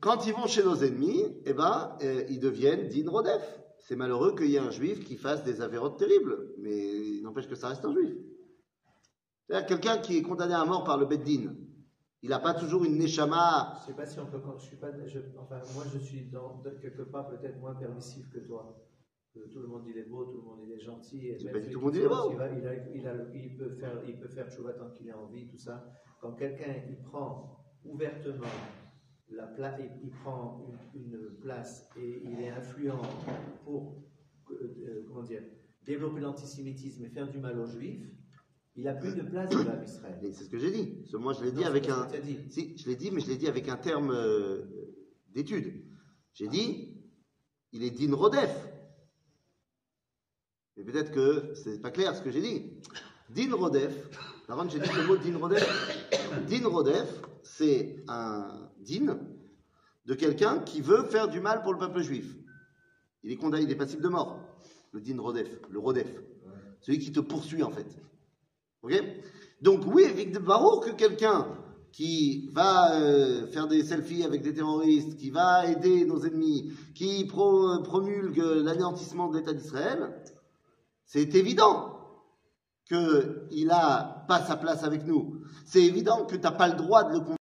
Quand 0.00 0.26
ils 0.26 0.32
vont 0.34 0.46
chez 0.46 0.62
nos 0.62 0.76
ennemis, 0.76 1.24
eh 1.44 1.52
ben, 1.52 1.96
euh, 2.02 2.24
ils 2.28 2.40
deviennent 2.40 2.88
din 2.88 3.08
rodef. 3.10 3.42
C'est 3.78 3.96
malheureux 3.96 4.34
qu'il 4.36 4.50
y 4.50 4.56
ait 4.56 4.60
un 4.60 4.70
juif 4.70 5.04
qui 5.04 5.16
fasse 5.16 5.42
des 5.42 5.60
avérotes 5.60 5.98
terribles, 5.98 6.54
mais 6.58 6.76
il 6.78 7.22
n'empêche 7.22 7.48
que 7.48 7.54
ça 7.56 7.68
reste 7.68 7.84
un 7.84 7.92
juif. 7.92 8.14
C'est-à-dire 9.46 9.66
quelqu'un 9.66 9.98
qui 9.98 10.16
est 10.18 10.22
condamné 10.22 10.54
à 10.54 10.64
mort 10.64 10.84
par 10.84 10.96
le 10.96 11.06
Beddin, 11.06 11.54
il 12.22 12.30
n'a 12.30 12.38
pas 12.38 12.54
toujours 12.54 12.84
une 12.84 12.98
neshama. 12.98 13.74
Je 13.80 13.86
sais 13.86 13.96
pas 13.96 14.06
si 14.06 14.20
on 14.20 14.26
peut. 14.26 14.40
Je 14.58 14.64
suis 14.64 14.76
pas. 14.76 14.90
je- 15.06 15.18
enfin, 15.38 15.60
moi, 15.74 15.84
je 15.92 15.98
suis 15.98 16.30
dans, 16.30 16.62
quelque 16.80 17.02
part 17.02 17.28
peut-être 17.28 17.58
moins 17.58 17.74
permissif 17.74 18.30
que 18.30 18.38
toi. 18.40 18.76
Que 19.32 19.40
tout 19.48 19.60
le 19.60 19.68
monde 19.68 19.84
il 19.88 19.96
est 19.96 20.08
beau, 20.08 20.24
tout 20.24 20.38
le 20.38 20.42
monde 20.42 20.60
il 20.66 20.72
est 20.72 20.80
gentil. 20.80 21.28
et 21.28 21.36
même 21.44 21.62
tout 21.70 21.78
le 21.78 21.84
monde 21.84 21.94
il 21.94 22.02
est 22.02 22.08
beau. 22.08 22.30
Il, 22.32 22.58
il 22.58 22.66
a- 22.66 22.88
il 22.96 23.06
a 23.06 23.14
peut 23.56 23.70
faire, 23.70 24.02
il 24.08 24.18
peut 24.18 24.28
faire 24.28 24.48
tant 24.76 24.90
qu'il 24.90 25.08
est 25.08 25.12
en 25.12 25.26
vie, 25.26 25.46
tout 25.46 25.58
ça. 25.58 25.92
Quand 26.20 26.32
quelqu'un 26.32 26.74
il 26.88 26.96
prend 27.02 27.56
ouvertement 27.84 28.46
la 29.30 29.46
pla- 29.46 29.78
il, 29.80 29.90
il 30.02 30.10
prend 30.10 30.66
une, 30.94 31.00
une 31.00 31.36
place 31.40 31.88
et 31.96 32.22
il 32.24 32.40
est 32.40 32.50
influent 32.50 33.00
pour 33.64 34.02
euh, 34.50 34.54
euh, 34.88 35.04
comment 35.06 35.22
dire 35.22 35.42
développer 35.86 36.20
l'antisémitisme 36.20 37.04
et 37.04 37.08
faire 37.08 37.30
du 37.30 37.38
mal 37.38 37.58
aux 37.58 37.66
juifs, 37.66 38.06
il 38.74 38.86
a 38.88 38.94
plus 38.94 39.14
de 39.14 39.22
place 39.22 39.48
dans 39.50 39.62
l'âme 39.64 39.84
Israël. 39.84 40.18
C'est 40.32 40.44
ce 40.44 40.50
que 40.50 40.58
j'ai 40.58 40.70
dit. 40.72 41.04
Moi, 41.14 41.32
je 41.34 41.44
l'ai 41.44 41.52
dit 41.52 41.64
avec 41.64 41.88
un. 41.88 42.06
dit. 42.20 42.38
Si, 42.50 42.76
je 42.78 42.88
l'ai 42.88 42.96
dit, 42.96 43.10
mais 43.12 43.20
je 43.20 43.28
l'ai 43.28 43.36
dit 43.36 43.46
avec 43.48 43.68
un 43.68 43.76
terme 43.76 44.10
euh, 44.10 44.64
d'étude. 45.28 45.84
J'ai 46.34 46.48
dit, 46.48 46.98
il 47.72 47.82
est 47.84 47.90
din 47.90 48.14
rodef. 48.14 48.66
Peut-être 50.90 51.12
que 51.12 51.52
c'est 51.54 51.80
pas 51.80 51.90
clair 51.90 52.14
ce 52.16 52.22
que 52.22 52.30
j'ai 52.30 52.40
dit. 52.40 52.62
Din 53.28 53.54
rodef. 53.54 53.92
Par 54.46 54.68
j'ai 54.68 54.80
dit 54.80 54.88
le 54.96 55.06
mot 55.06 55.16
din 55.16 55.36
rodef. 55.38 55.64
Din 56.48 56.66
rodef, 56.66 57.22
c'est 57.42 58.02
un 58.08 58.68
din 58.80 59.18
de 60.06 60.14
quelqu'un 60.14 60.58
qui 60.58 60.80
veut 60.80 61.04
faire 61.04 61.28
du 61.28 61.40
mal 61.40 61.62
pour 61.62 61.72
le 61.72 61.78
peuple 61.78 62.02
juif. 62.02 62.34
Il 63.22 63.30
est 63.30 63.36
condamné, 63.36 63.64
il 63.64 63.70
est 63.70 63.76
passible 63.76 64.02
de 64.02 64.08
mort. 64.08 64.40
Le 64.92 65.00
din 65.00 65.20
rodef, 65.20 65.48
le 65.68 65.78
rodef. 65.78 66.08
Celui 66.80 66.98
qui 66.98 67.12
te 67.12 67.20
poursuit 67.20 67.62
en 67.62 67.70
fait. 67.70 67.86
Ok? 68.82 68.94
Donc 69.60 69.82
oui, 69.86 70.06
avec 70.06 70.32
de 70.32 70.38
Barour 70.38 70.80
que 70.84 70.90
quelqu'un 70.90 71.46
qui 71.92 72.48
va 72.52 72.94
euh, 72.94 73.46
faire 73.48 73.66
des 73.68 73.82
selfies 73.84 74.24
avec 74.24 74.42
des 74.42 74.54
terroristes, 74.54 75.16
qui 75.16 75.30
va 75.30 75.66
aider 75.66 76.04
nos 76.04 76.24
ennemis, 76.24 76.72
qui 76.94 77.26
pro- 77.26 77.82
promulgue 77.82 78.38
l'anéantissement 78.38 79.28
de 79.28 79.38
l'État 79.38 79.52
d'Israël, 79.52 80.14
c'est 81.12 81.34
évident 81.34 81.98
qu'il 82.86 83.66
n'a 83.66 84.24
pas 84.28 84.44
sa 84.44 84.56
place 84.56 84.84
avec 84.84 85.04
nous. 85.04 85.42
C'est 85.66 85.82
évident 85.82 86.24
que 86.24 86.36
tu 86.36 86.40
n'as 86.40 86.52
pas 86.52 86.68
le 86.68 86.76
droit 86.76 87.02
de 87.02 87.14
le 87.14 87.18
condamner. 87.18 87.36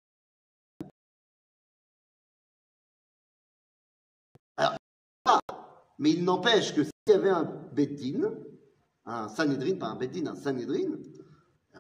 Alors, 4.57 4.77
mais 5.99 6.13
il 6.13 6.23
n'empêche 6.23 6.77
que 6.77 6.85
s'il 6.85 6.93
y 7.09 7.13
avait 7.13 7.31
un 7.31 7.43
Beddin, 7.73 8.35
un 9.05 9.29
Sanhedrin, 9.29 9.75
pas 9.79 9.89
un 9.89 9.97
Beddin, 9.97 10.29
un 10.29 10.37
Sanhedrin, 10.37 10.93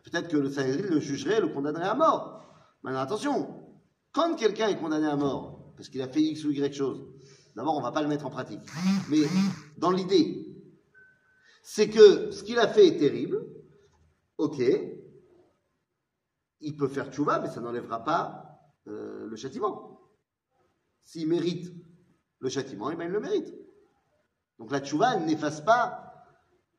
peut-être 0.02 0.26
que 0.26 0.38
le 0.38 0.50
Sanhedrin 0.50 0.88
le 0.88 0.98
jugerait, 0.98 1.40
le 1.40 1.50
condamnerait 1.50 1.86
à 1.86 1.94
mort. 1.94 2.42
Maintenant, 2.82 3.00
attention, 3.00 3.64
quand 4.10 4.34
quelqu'un 4.34 4.66
est 4.66 4.78
condamné 4.78 5.06
à 5.06 5.14
mort, 5.14 5.72
parce 5.76 5.88
qu'il 5.88 6.02
a 6.02 6.08
fait 6.08 6.20
X 6.20 6.42
ou 6.44 6.50
Y 6.50 6.74
chose, 6.74 7.06
d'abord, 7.54 7.76
on 7.76 7.78
ne 7.78 7.84
va 7.84 7.92
pas 7.92 8.02
le 8.02 8.08
mettre 8.08 8.26
en 8.26 8.30
pratique. 8.30 8.62
Mais 9.08 9.20
dans 9.78 9.92
l'idée, 9.92 10.45
c'est 11.68 11.90
que 11.90 12.30
ce 12.30 12.44
qu'il 12.44 12.60
a 12.60 12.68
fait 12.68 12.86
est 12.86 12.96
terrible, 12.96 13.44
ok, 14.38 14.62
il 16.60 16.76
peut 16.76 16.86
faire 16.86 17.10
tchouva, 17.10 17.40
mais 17.40 17.48
ça 17.48 17.60
n'enlèvera 17.60 18.04
pas 18.04 18.60
euh, 18.86 19.26
le 19.26 19.34
châtiment. 19.34 20.00
S'il 21.02 21.26
mérite 21.26 21.74
le 22.38 22.48
châtiment, 22.48 22.92
eh 22.92 22.94
ben, 22.94 23.06
il 23.06 23.10
le 23.10 23.18
mérite. 23.18 23.52
Donc 24.60 24.70
la 24.70 24.78
tchouva, 24.78 25.16
elle 25.16 25.24
n'efface 25.26 25.60
pas 25.60 26.14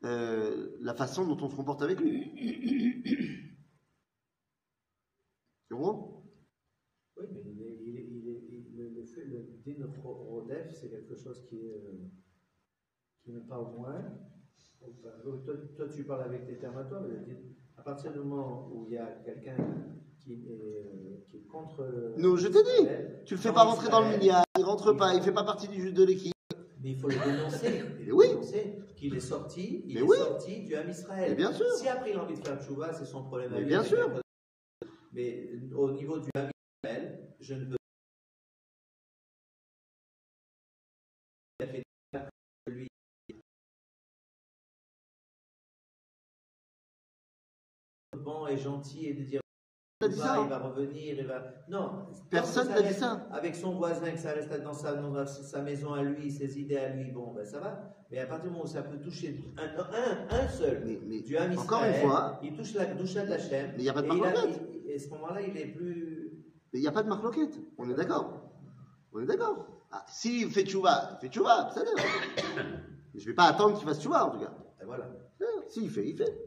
euh, 0.06 0.78
la 0.80 0.94
façon 0.94 1.28
dont 1.28 1.46
on 1.46 1.50
se 1.50 1.56
comporte 1.56 1.82
avec 1.82 2.00
lui. 2.00 3.44
Tu 5.68 5.76
comprends? 5.76 6.24
Oui, 7.18 7.26
mais 7.30 7.44
le, 7.44 9.04
fait, 9.04 9.28
c'est 10.72 10.90
quelque 10.90 11.18
chose 11.18 11.46
qui 11.50 11.58
est, 11.58 11.76
euh, 11.76 12.10
qui 13.22 13.34
n'est 13.34 13.42
pas 13.42 13.60
au 13.60 13.78
moins. 13.78 14.18
Toi, 14.84 15.88
tu 15.94 16.04
parles 16.04 16.24
avec 16.24 16.46
tes 16.46 16.58
termes 16.58 16.78
à 16.78 16.84
toi, 16.84 17.02
mais 17.08 17.36
à 17.78 17.82
partir 17.82 18.12
du 18.12 18.20
moment 18.20 18.70
où 18.74 18.86
il 18.88 18.94
y 18.94 18.98
a 18.98 19.06
quelqu'un 19.26 19.56
qui 20.20 20.34
est, 20.34 20.48
euh, 20.50 21.18
qui 21.26 21.38
est 21.38 21.48
contre. 21.48 21.84
le- 21.84 22.14
Nous, 22.18 22.38
je 22.38 22.48
t'ai 22.48 22.64
dit, 22.64 22.88
tu 23.26 23.36
le 23.36 23.40
fais 23.40 23.52
pas 23.52 23.64
rentrer 23.64 23.90
dans 23.90 24.02
le 24.02 24.18
milliard, 24.18 24.44
il 24.58 24.64
rentre 24.64 24.94
pas, 24.94 25.14
il 25.14 25.22
fait 25.22 25.32
pas 25.34 25.44
partie 25.44 25.68
du 25.68 25.92
de 25.92 26.04
l'équipe. 26.04 26.34
Mais 26.82 26.92
il 26.92 26.98
faut 27.00 27.08
le 27.10 27.16
dénoncer. 27.16 27.84
Mais 28.06 28.12
oui. 28.12 28.28
Dénoncer 28.30 28.78
qu'il 28.96 29.16
est 29.16 29.20
sorti, 29.20 29.84
il 29.88 29.96
Mais 29.96 30.00
est 30.02 30.04
oui. 30.04 30.18
sorti 30.18 30.62
du 30.64 30.76
Ham 30.76 30.90
Israël. 30.90 31.30
Mais 31.30 31.36
bien 31.36 31.52
sûr. 31.52 31.66
Si 31.72 31.88
après 31.88 32.12
il 32.12 32.18
a 32.18 32.24
envie 32.24 32.36
de 32.40 32.46
faire 32.46 32.62
tchouva, 32.62 32.94
c'est 32.94 33.06
son 33.06 33.24
problème. 33.24 33.52
Mais 33.54 33.66
bien 33.66 33.84
sûr. 33.84 34.10
Mais 35.12 35.50
au 35.76 35.92
niveau 35.92 36.20
du 36.20 36.30
Ham 36.36 36.50
Israël, 36.84 37.20
je 37.40 37.54
ne 37.56 37.66
veux 37.66 37.77
Bon 48.28 48.46
et 48.46 48.58
gentil 48.58 49.06
et 49.08 49.14
de 49.14 49.24
dire 49.24 49.40
dit 50.02 50.16
va, 50.16 50.26
ça, 50.26 50.42
il 50.44 50.50
va 50.50 50.60
revenir, 50.60 51.16
il 51.18 51.26
va. 51.26 51.42
Non, 51.70 52.06
Personne 52.30 52.68
n'a 52.68 52.82
dit 52.82 52.94
ça. 52.94 53.26
Avec 53.32 53.56
son 53.56 53.74
voisin, 53.76 54.12
que 54.12 54.20
ça 54.20 54.34
reste 54.34 54.52
dans 54.62 54.74
sa, 54.74 54.96
dans 54.96 55.26
sa 55.26 55.62
maison 55.62 55.94
à 55.94 56.04
lui, 56.04 56.30
ses 56.30 56.60
idées 56.60 56.76
à 56.76 56.90
lui, 56.90 57.10
bon, 57.10 57.34
ben 57.34 57.46
ça 57.46 57.60
va. 57.62 57.96
Mais 58.12 58.20
à 58.20 58.26
partir 58.26 58.46
du 58.46 58.52
moment 58.52 58.66
où 58.66 58.68
ça 58.68 58.84
peut 58.84 59.00
toucher 59.00 59.42
un, 59.58 59.64
un, 59.64 60.44
un 60.44 60.48
seul 60.50 60.84
Mais, 60.86 61.00
mais 61.08 61.22
du 61.22 61.38
Ham 61.38 61.58
encore 61.58 61.84
une 61.86 61.94
fois, 61.94 62.38
il 62.44 62.54
touche 62.54 62.74
la 62.74 62.86
douche 62.88 63.14
de 63.14 63.22
la 63.22 63.40
chaîne. 63.40 63.72
Mais 63.78 63.84
il 63.84 63.86
y 63.86 63.90
a 63.90 63.94
pas 63.94 64.02
de 64.02 64.08
et 64.08 64.12
il 64.12 64.18
marque 64.20 64.36
il- 64.86 64.94
à 64.94 65.00
ce 65.00 65.10
moment-là, 65.10 65.42
il 65.42 65.58
est 65.58 65.68
plus. 65.68 66.32
Mais 66.74 66.80
il 66.80 66.82
n'y 66.82 66.88
a 66.90 66.92
pas 66.92 67.04
de 67.04 67.10
marloquette. 67.10 67.58
On 67.78 67.90
est 67.90 67.94
d'accord. 67.96 68.52
On 69.14 69.22
est 69.22 69.26
d'accord. 69.26 69.66
Ah, 69.92 70.06
S'il 70.10 70.52
fait 70.52 70.64
tchouva, 70.66 71.12
il 71.14 71.22
fait 71.28 71.34
tchouva, 71.34 71.70
ça 71.74 71.82
je 73.16 73.22
ne 73.22 73.26
vais 73.26 73.34
pas 73.34 73.46
attendre 73.46 73.78
qu'il 73.78 73.88
fasse 73.88 74.02
tchouva, 74.02 74.26
en 74.26 74.32
tout 74.32 74.40
cas. 74.40 74.54
Et 74.82 74.86
voilà. 74.86 75.08
S'il 75.70 75.90
fait, 75.90 76.08
il 76.08 76.16
fait. 76.18 76.47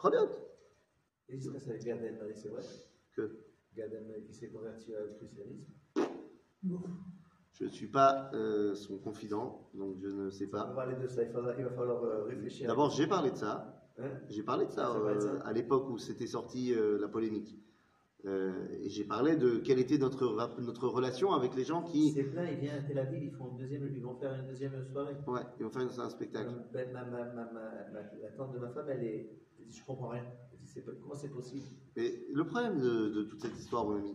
Très 0.00 0.10
bien. 0.12 0.28
Et 1.28 1.38
ce 1.38 1.50
que 1.50 1.58
ça 1.58 1.76
Gad 1.76 2.02
Elmaleh, 2.02 2.34
c'est 2.34 2.48
vrai 2.48 2.62
Que? 3.14 3.30
Gad 3.76 3.92
Elmaleh 3.92 4.22
qui 4.24 4.32
s'est 4.32 4.48
converti 4.48 4.92
au 4.94 5.14
christianisme. 5.18 5.74
je 7.52 7.64
ne 7.64 7.68
suis 7.68 7.86
pas 7.88 8.30
euh, 8.32 8.74
son 8.74 8.96
confident, 8.96 9.68
donc 9.74 9.98
je 10.00 10.08
ne 10.08 10.30
sais 10.30 10.48
On 10.48 10.56
va 10.56 10.64
pas. 10.64 10.70
parler 10.74 10.96
de 10.96 11.06
ça, 11.06 11.22
il, 11.22 11.30
faudra- 11.30 11.54
il 11.58 11.64
va 11.64 11.70
falloir 11.72 12.02
euh, 12.02 12.24
réfléchir. 12.24 12.66
D'abord, 12.66 12.90
j'ai 12.90 13.06
parlé 13.06 13.30
de 13.30 13.36
ça. 13.36 13.76
Hein? 13.98 14.08
J'ai 14.30 14.42
parlé 14.42 14.64
de 14.64 14.70
ça, 14.70 14.88
être 14.90 14.96
euh, 15.26 15.38
ça. 15.38 15.46
à 15.46 15.52
l'époque 15.52 15.90
où 15.90 15.98
c'était 15.98 16.26
sorti 16.26 16.72
euh, 16.72 16.98
la 16.98 17.08
polémique. 17.08 17.58
Euh, 18.24 18.52
et 18.80 18.88
j'ai 18.88 19.04
parlé 19.04 19.36
de 19.36 19.58
quelle 19.58 19.78
était 19.78 19.96
notre, 19.98 20.34
notre 20.60 20.88
relation 20.88 21.32
avec 21.32 21.54
les 21.54 21.64
gens 21.64 21.82
qui. 21.82 22.12
C'est 22.12 22.24
plein, 22.24 22.46
il 22.50 22.58
vient 22.58 22.76
à 22.78 22.82
Tel 22.82 22.98
Aviv, 22.98 23.22
ils, 23.22 23.32
font 23.32 23.50
une 23.50 23.58
deuxième, 23.58 23.86
ils 23.94 24.02
vont 24.02 24.14
faire 24.18 24.34
une 24.34 24.46
deuxième 24.46 24.82
soirée. 24.90 25.16
Ouais, 25.26 25.40
ils 25.58 25.64
vont 25.64 25.70
faire 25.70 25.82
un 26.00 26.08
spectacle. 26.10 26.50
Ben, 26.72 26.90
ma, 26.92 27.04
ma, 27.04 27.24
ma, 27.24 27.44
ma- 27.44 27.50
ma- 27.92 28.14
la 28.22 28.30
tante 28.36 28.52
de 28.54 28.58
ma 28.58 28.70
femme, 28.70 28.86
elle 28.88 29.04
est. 29.04 29.30
Dit, 29.70 29.78
je 29.78 29.84
comprends 29.84 30.08
rien. 30.08 30.24
Dit, 30.60 30.66
c'est 30.66 30.84
comment 30.84 31.14
c'est 31.14 31.28
possible? 31.28 31.66
Mais 31.96 32.12
le 32.32 32.44
problème 32.46 32.80
de, 32.80 33.08
de 33.08 33.22
toute 33.24 33.40
cette 33.40 33.56
histoire, 33.58 33.84
mon 33.84 33.96
ami, 33.96 34.14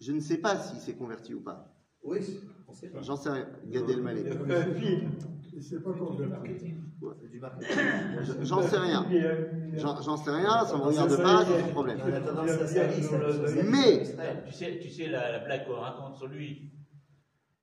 je 0.00 0.12
ne 0.12 0.20
sais 0.20 0.38
pas 0.38 0.56
s'il 0.58 0.78
s'est 0.80 0.94
converti 0.96 1.34
ou 1.34 1.40
pas. 1.42 1.74
Oui, 2.02 2.40
on 2.66 2.72
sait 2.72 2.88
pas. 2.88 3.00
J'en 3.02 3.16
sais 3.16 3.30
rien. 3.30 3.46
Gad 3.66 3.88
Elmaleh. 3.88 4.22
Il 4.22 4.32
a 4.32 4.36
fait 4.36 4.54
un 4.70 4.74
film. 4.74 5.10
Il 5.54 5.62
sait 5.62 5.80
pas. 5.80 5.90
Je- 8.22 8.44
J'en 8.44 8.62
sais 8.62 8.78
rien. 8.78 9.06
J'en 9.76 10.16
sais 10.16 10.30
rien, 10.30 10.64
ça 10.64 10.76
me 10.76 10.80
Ça, 10.92 11.04
regarde 11.04 11.22
pas, 11.22 11.42
il 11.44 11.50
y 11.50 11.52
c'est 11.52 11.62
a- 11.62 11.66
un 11.66 11.68
problème. 11.68 11.98
Mais-. 13.64 14.02
Tu 14.46 14.52
sais, 14.52 14.78
tu 14.80 14.88
sais 14.90 15.08
la, 15.08 15.30
la 15.32 15.38
blague 15.40 15.66
qu'on 15.66 15.74
raconte 15.74 16.16
sur 16.16 16.26
lui. 16.26 16.70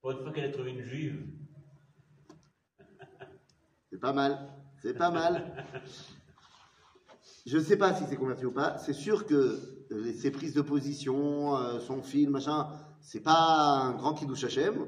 Pour 0.02 0.12
une 0.12 0.20
fois 0.20 0.32
qu'elle 0.32 0.46
a 0.46 0.52
trouvé 0.52 0.72
une 0.72 0.82
juive. 0.84 1.26
C'est 3.92 4.00
pas 4.00 4.14
mal. 4.14 4.50
C'est 4.82 4.94
pas 4.94 5.12
mal. 5.12 5.66
Je 7.50 7.58
ne 7.58 7.64
sais 7.64 7.78
pas 7.78 7.96
si 7.96 8.04
c'est 8.08 8.16
converti 8.16 8.46
ou 8.46 8.52
pas. 8.52 8.78
C'est 8.78 8.94
sûr 8.94 9.26
que 9.26 9.60
euh, 9.92 10.14
ses 10.14 10.30
prises 10.30 10.54
de 10.54 10.62
position, 10.62 11.56
euh, 11.58 11.80
son 11.80 12.04
film, 12.04 12.32
machin, 12.34 12.70
c'est 13.02 13.22
pas 13.22 13.80
un 13.82 13.94
grand 13.96 14.14
kiddush 14.14 14.44
Hashem. 14.44 14.86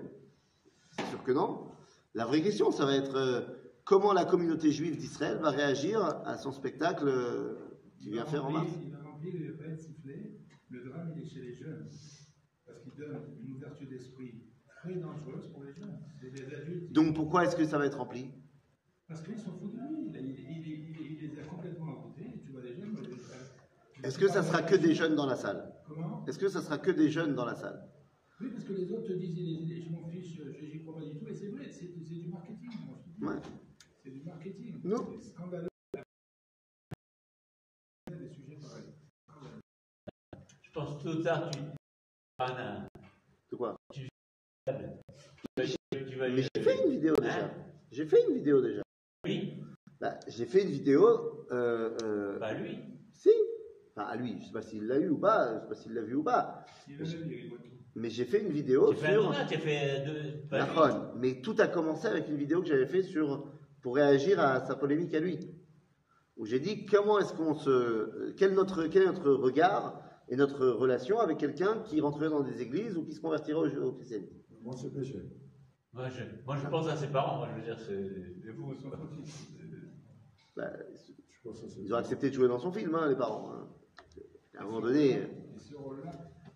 C'est 0.92 1.08
sûr 1.10 1.24
que 1.24 1.32
non. 1.32 1.72
La 2.14 2.26
vraie 2.26 2.42
question, 2.44 2.72
ça 2.72 2.86
va 2.86 2.96
être 2.96 3.16
euh, 3.16 3.42
comment 3.84 4.14
la 4.14 4.26
communauté 4.26 4.72
juive 4.72 4.96
d'Israël 4.98 5.40
va 5.42 5.50
réagir 5.50 6.04
à 6.26 6.38
son 6.38 6.52
spectacle 6.52 7.08
euh, 7.08 7.56
qu'il 8.00 8.12
vient 8.12 8.26
faire 8.26 8.46
en 8.46 8.52
mars. 8.52 8.70
Il 8.86 8.94
a 8.94 9.02
rempli 9.10 9.32
le 9.32 9.56
pas 9.58 9.68
de 9.68 9.76
sifflet. 9.76 10.38
Le 10.70 10.84
drame, 10.84 11.14
il 11.16 11.24
est 11.24 11.30
chez 11.30 11.42
les 11.42 11.56
jeunes. 11.56 11.90
Parce 12.68 12.80
qu'il 12.84 12.94
donne 12.96 13.24
une 13.44 13.56
ouverture 13.56 13.88
d'esprit 13.90 14.44
très 14.82 14.94
dangereuse 14.96 15.48
pour 15.52 15.64
les 15.64 15.74
jeunes. 15.74 15.98
Des 16.22 16.54
adultes. 16.54 16.92
Donc 16.94 17.16
pourquoi 17.16 17.46
est-ce 17.46 17.56
que 17.56 17.66
ça 17.66 17.80
va 17.80 17.88
être 17.88 17.98
rempli? 17.98 18.30
Parce 19.08 19.22
qu'ils 19.24 19.40
sont 19.40 19.52
fous 19.60 19.68
de 19.70 19.78
lui. 19.78 20.12
Il, 20.14 20.16
il- 20.16 20.40
il- 20.50 20.96
il- 21.02 21.24
il 21.24 21.30
les 21.30 21.40
a 21.40 21.44
complètement 21.44 21.88
envoûtés. 21.98 22.28
Et 22.36 22.40
Tu 22.42 22.52
vois 22.52 22.62
les 22.62 22.74
jeunes. 22.74 22.92
moi, 22.92 23.02
je- 23.04 23.12
Est-ce 24.04 24.18
que 24.18 24.28
ça 24.28 24.44
sera 24.44 24.62
que 24.64 24.76
des 24.76 24.96
jeunes 24.96 25.16
dans 25.16 25.26
la 25.28 25.36
salle? 25.36 25.74
Comment? 25.88 26.26
Est-ce 26.28 26.40
que 26.40 26.50
ça 26.50 26.62
sera 26.62 26.78
que 26.78 26.92
des 26.92 27.10
jeunes 27.10 27.36
dans 27.36 27.46
la 27.46 27.56
salle? 27.56 27.88
Oui, 28.40 28.50
parce 28.50 28.64
que 28.64 28.74
les 28.74 28.92
autres 28.92 29.08
te 29.08 29.14
disent 29.14 29.84
je 29.86 29.90
m'en 29.92 30.08
fiche, 30.08 30.36
je 30.38 30.66
j'y 30.66 30.82
crois 30.82 30.96
pas 30.96 31.02
du 31.04 31.18
tout. 31.20 31.28
Et 31.28 31.36
c'est 31.36 31.48
vrai, 31.50 31.66
c'est 31.72 31.92
c'est 32.04 32.16
du 32.16 32.30
marketing. 32.30 32.70
moi. 33.20 33.34
Ouais. 33.34 33.42
C'est 34.04 34.10
du 34.10 34.24
marketing. 34.24 34.82
Non. 34.84 35.08
C'est 35.22 35.30
scandaleux. 35.30 35.68
Des 38.10 38.30
sujets 38.30 38.56
pareils. 38.60 38.94
Scandaleux. 39.30 39.62
Je 40.64 40.72
pense 40.72 40.98
que 40.98 41.04
tôt 41.04 41.20
ou 41.20 41.24
tard, 41.24 41.52
tu. 41.52 41.60
Anna, 42.40 42.88
De 43.52 43.56
quoi? 43.56 43.76
Tu 43.94 44.08
vas, 44.68 44.74
tu 45.92 46.16
vas 46.18 46.30
Mais 46.30 46.42
j'ai 46.56 46.62
fait 46.64 46.84
une 46.84 46.92
vidéo 46.92 47.16
déjà. 47.16 47.46
Hein? 47.46 47.52
J'ai 47.92 48.06
fait 48.08 48.24
une 48.28 48.34
vidéo 48.36 48.62
déjà. 48.62 48.82
Oui, 49.26 49.62
Bah, 50.00 50.18
j'ai 50.28 50.46
fait 50.48 50.64
une 50.64 50.72
vidéo. 50.72 51.46
Euh, 51.52 51.96
euh, 52.02 52.40
bah 52.40 52.54
lui. 52.54 52.80
Si. 53.14 53.30
Enfin, 53.96 54.08
à 54.08 54.16
lui, 54.16 54.38
je 54.40 54.46
sais 54.48 54.52
pas 54.54 54.62
s'il 54.62 54.86
l'a 54.88 54.98
eu 54.98 55.10
ou 55.10 55.18
pas, 55.18 55.56
je 55.56 55.60
sais 55.62 55.68
pas 55.68 55.76
s'il 55.76 55.94
l'a 55.94 56.02
vu 56.02 56.16
ou 56.16 56.24
pas. 56.24 56.64
Mais 57.96 58.10
j'ai 58.10 58.24
fait 58.26 58.42
une 58.42 58.52
vidéo 58.52 58.94
sur. 58.94 59.14
tournage, 59.14 59.48
tu 59.50 59.56
as 59.56 59.60
fait 59.60 60.06
deux. 60.06 60.48
pas 60.50 60.66
lui. 60.66 60.76
Nahon. 60.76 61.12
Mais 61.18 61.42
tout 61.42 61.56
a 61.60 61.68
commencé 61.68 62.08
avec 62.08 62.30
une 62.30 62.38
vidéo 62.38 62.62
que 62.62 62.68
j'avais 62.68 62.86
fait 62.86 63.04
sur 63.04 63.52
pour 63.82 63.96
réagir 63.96 64.40
à 64.40 64.62
sa 64.62 64.76
polémique 64.76 65.14
à 65.14 65.20
lui, 65.20 65.40
où 66.38 66.46
j'ai 66.46 66.60
dit 66.60 66.86
comment 66.86 67.20
est-ce 67.20 67.34
qu'on 67.34 67.54
se, 67.54 68.32
quel 68.38 68.54
notre 68.54 68.86
quel 68.88 69.04
est 69.04 69.08
notre 69.08 69.32
regard 69.32 70.02
et 70.30 70.38
notre 70.38 70.68
relation 70.68 71.20
avec 71.20 71.38
quelqu'un 71.38 71.80
qui 71.84 72.00
rentrerait 72.00 72.30
dans 72.30 72.44
des 72.44 72.62
églises 72.62 72.96
ou 72.96 73.04
qui 73.04 73.14
se 73.14 73.20
convertirait 73.20 73.58
au, 73.60 73.84
au 73.88 73.92
christianisme? 73.94 74.36
Moi, 74.62 74.76
c'est 74.80 74.94
péché. 74.94 75.22
Moi 75.94 76.08
je, 76.08 76.24
moi, 76.46 76.56
je 76.56 76.68
pense 76.70 76.88
à 76.88 76.96
ses 76.96 77.08
parents, 77.08 77.40
moi, 77.40 77.50
je 77.52 77.60
veux 77.60 77.66
dire, 77.66 77.78
c'est. 77.78 78.48
Et 78.48 78.52
vous, 78.54 78.74
fautif. 78.74 79.48
Bah, 80.56 80.72
ils 81.84 81.94
ont 81.94 81.98
accepté 81.98 82.30
de 82.30 82.36
jouer 82.36 82.48
dans 82.48 82.60
son 82.60 82.72
film, 82.72 82.96
hein, 82.96 83.10
les 83.10 83.16
parents. 83.16 83.52
hein. 83.52 83.68
À 84.62 84.64
un 84.64 84.68
moment 84.68 84.82
donné, 84.82 85.20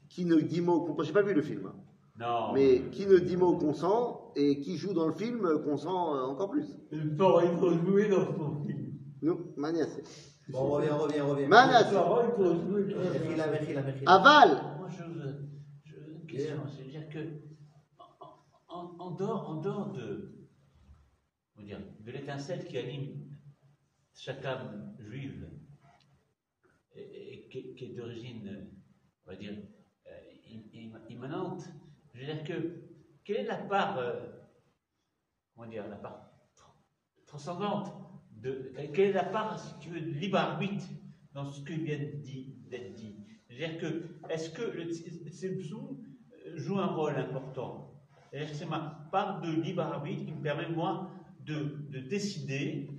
qui 0.09 0.25
ne 0.25 0.35
dit 0.39 0.61
mot, 0.61 0.95
j'ai 1.01 1.11
pas 1.11 1.23
vu 1.23 1.33
le 1.33 1.41
film, 1.41 1.65
hein. 1.65 1.75
Non. 2.19 2.53
mais 2.53 2.83
qui 2.91 3.07
ne 3.07 3.17
dit 3.17 3.35
mot 3.35 3.57
consent 3.57 4.31
et 4.35 4.61
qui 4.61 4.77
joue 4.77 4.93
dans 4.93 5.07
le 5.07 5.11
film 5.13 5.59
consent 5.63 6.15
euh, 6.15 6.21
encore 6.27 6.51
plus. 6.51 6.67
Ils 6.91 7.15
vont 7.15 7.73
jouer 7.83 8.07
dans 8.09 8.25
son 8.25 8.63
film. 8.63 8.93
Nous, 9.23 9.53
Manias. 9.57 9.97
Bon, 10.49 10.79
film. 10.79 11.49
Mechila, 11.49 13.47
Mechila, 13.47 13.81
Mechila. 13.81 14.11
aval. 14.13 14.49
Moi, 14.77 14.87
je, 14.91 15.03
je, 15.83 15.95
une 16.11 16.27
question, 16.27 16.57
c'est-à-dire 16.69 17.09
que, 17.09 17.19
en, 18.69 18.95
en- 18.99 19.11
dehors, 19.11 19.49
en 19.49 19.55
dehors 19.61 19.91
de, 19.93 20.31
dire, 21.63 21.79
de 21.99 22.11
l'étincelle 22.11 22.65
qui 22.65 22.77
anime 22.77 23.25
chaque 24.13 24.45
âme 24.45 24.95
juive, 24.99 25.49
qui, 27.75 27.85
est 27.85 27.95
d'origine, 27.95 28.67
on 29.25 29.31
va 29.31 29.35
dire, 29.37 29.53
euh, 30.07 30.11
im- 30.51 30.69
im- 30.73 31.01
immanente, 31.09 31.63
je 32.13 32.19
veux 32.21 32.25
dire 32.25 32.43
que, 32.43 32.81
quelle 33.23 33.37
est 33.37 33.43
la 33.45 33.57
part, 33.57 33.97
euh, 33.97 34.19
comment 35.53 35.67
dire, 35.69 35.87
la 35.87 35.95
part 35.97 36.29
tr- 36.55 37.25
transcendante 37.25 37.91
de, 38.31 38.71
quelle 38.93 39.09
est 39.09 39.13
la 39.13 39.23
part, 39.23 39.59
si 39.59 39.73
tu 39.79 39.89
veux, 39.89 40.01
de 40.01 40.11
libre 40.11 40.37
arbitre 40.37 40.85
dans 41.33 41.45
ce 41.51 41.63
qui 41.63 41.75
vient 41.77 41.97
de 41.97 42.17
dit- 42.21 42.55
d'être 42.69 42.93
dit? 42.93 43.15
C'est-à-dire 43.47 43.79
que, 43.79 44.03
est-ce 44.29 44.49
que 44.49 44.63
le 44.63 44.91
Tzimtzum 44.91 45.97
joue 46.55 46.77
un 46.79 46.87
rôle 46.87 47.15
important? 47.15 47.91
Que 48.31 48.45
c'est 48.53 48.65
ma 48.65 49.07
part 49.11 49.39
de 49.41 49.49
libre 49.49 49.81
arbitre 49.83 50.25
qui 50.25 50.33
me 50.33 50.41
permet, 50.41 50.67
moi, 50.67 51.09
de, 51.39 51.87
de 51.89 51.99
décider 51.99 52.89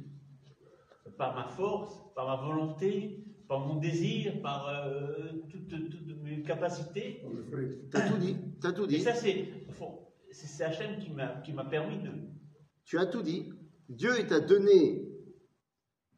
par 1.18 1.34
ma 1.34 1.44
force, 1.46 2.00
par 2.14 2.26
ma 2.26 2.36
volonté, 2.46 3.25
par 3.48 3.61
mon 3.61 3.76
désir, 3.76 4.40
par 4.42 4.68
euh, 4.68 5.32
toutes, 5.50 5.68
toutes 5.68 6.22
mes 6.22 6.42
capacités. 6.42 7.22
T'as 7.90 8.09
tout 8.09 8.18
dit, 8.18 8.37
t'as 8.61 8.72
tout 8.72 8.85
Et 8.85 8.88
dit. 8.88 9.00
ça, 9.00 9.14
c'est 9.14 9.48
c'est 10.32 10.64
Hachem 10.64 10.98
qui 10.98 11.11
m'a 11.11 11.40
qui 11.40 11.52
m'a 11.52 11.64
permis 11.64 11.98
de. 11.98 12.11
Tu 12.85 12.98
as 12.98 13.06
tout 13.06 13.22
dit. 13.22 13.52
Dieu 13.88 14.11
t'a 14.26 14.40
donné 14.40 15.09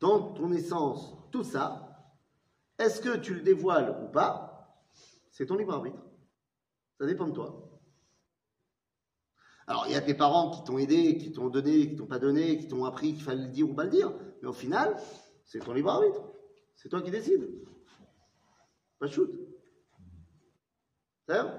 dans 0.01 0.33
ton 0.33 0.53
essence 0.53 1.17
tout 1.31 1.45
ça. 1.45 1.85
Est-ce 2.79 3.01
que 3.01 3.17
tu 3.19 3.35
le 3.35 3.41
dévoiles 3.41 3.97
ou 4.05 4.12
pas? 4.12 4.79
C'est 5.31 5.47
ton 5.47 5.57
libre 5.57 5.75
arbitre. 5.75 6.03
Ça 6.99 7.07
dépend 7.07 7.27
de 7.27 7.33
toi. 7.33 7.64
Alors, 9.67 9.85
il 9.87 9.93
y 9.93 9.97
a 9.97 10.01
tes 10.01 10.14
parents 10.14 10.51
qui 10.51 10.64
t'ont 10.64 10.79
aidé, 10.79 11.19
qui 11.19 11.31
t'ont 11.31 11.49
donné, 11.49 11.91
qui 11.91 11.97
t'ont 11.97 12.07
pas 12.07 12.19
donné, 12.19 12.59
qui 12.59 12.69
t'ont 12.69 12.87
appris 12.87 13.12
qu'il 13.12 13.23
fallait 13.23 13.43
le 13.43 13.49
dire 13.51 13.69
ou 13.69 13.75
pas 13.75 13.85
le 13.85 13.91
dire. 13.91 14.12
Mais 14.41 14.49
au 14.49 14.53
final, 14.53 14.97
c'est 15.45 15.59
ton 15.59 15.75
libre 15.75 15.91
arbitre. 15.91 16.23
C'est 16.78 16.89
toi 16.89 17.02
qui 17.02 17.12
décides. 17.12 17.50
Pas 19.00 19.08
de 19.08 19.12
shoot. 19.12 19.32
C'est 21.28 21.38
vrai 21.38 21.58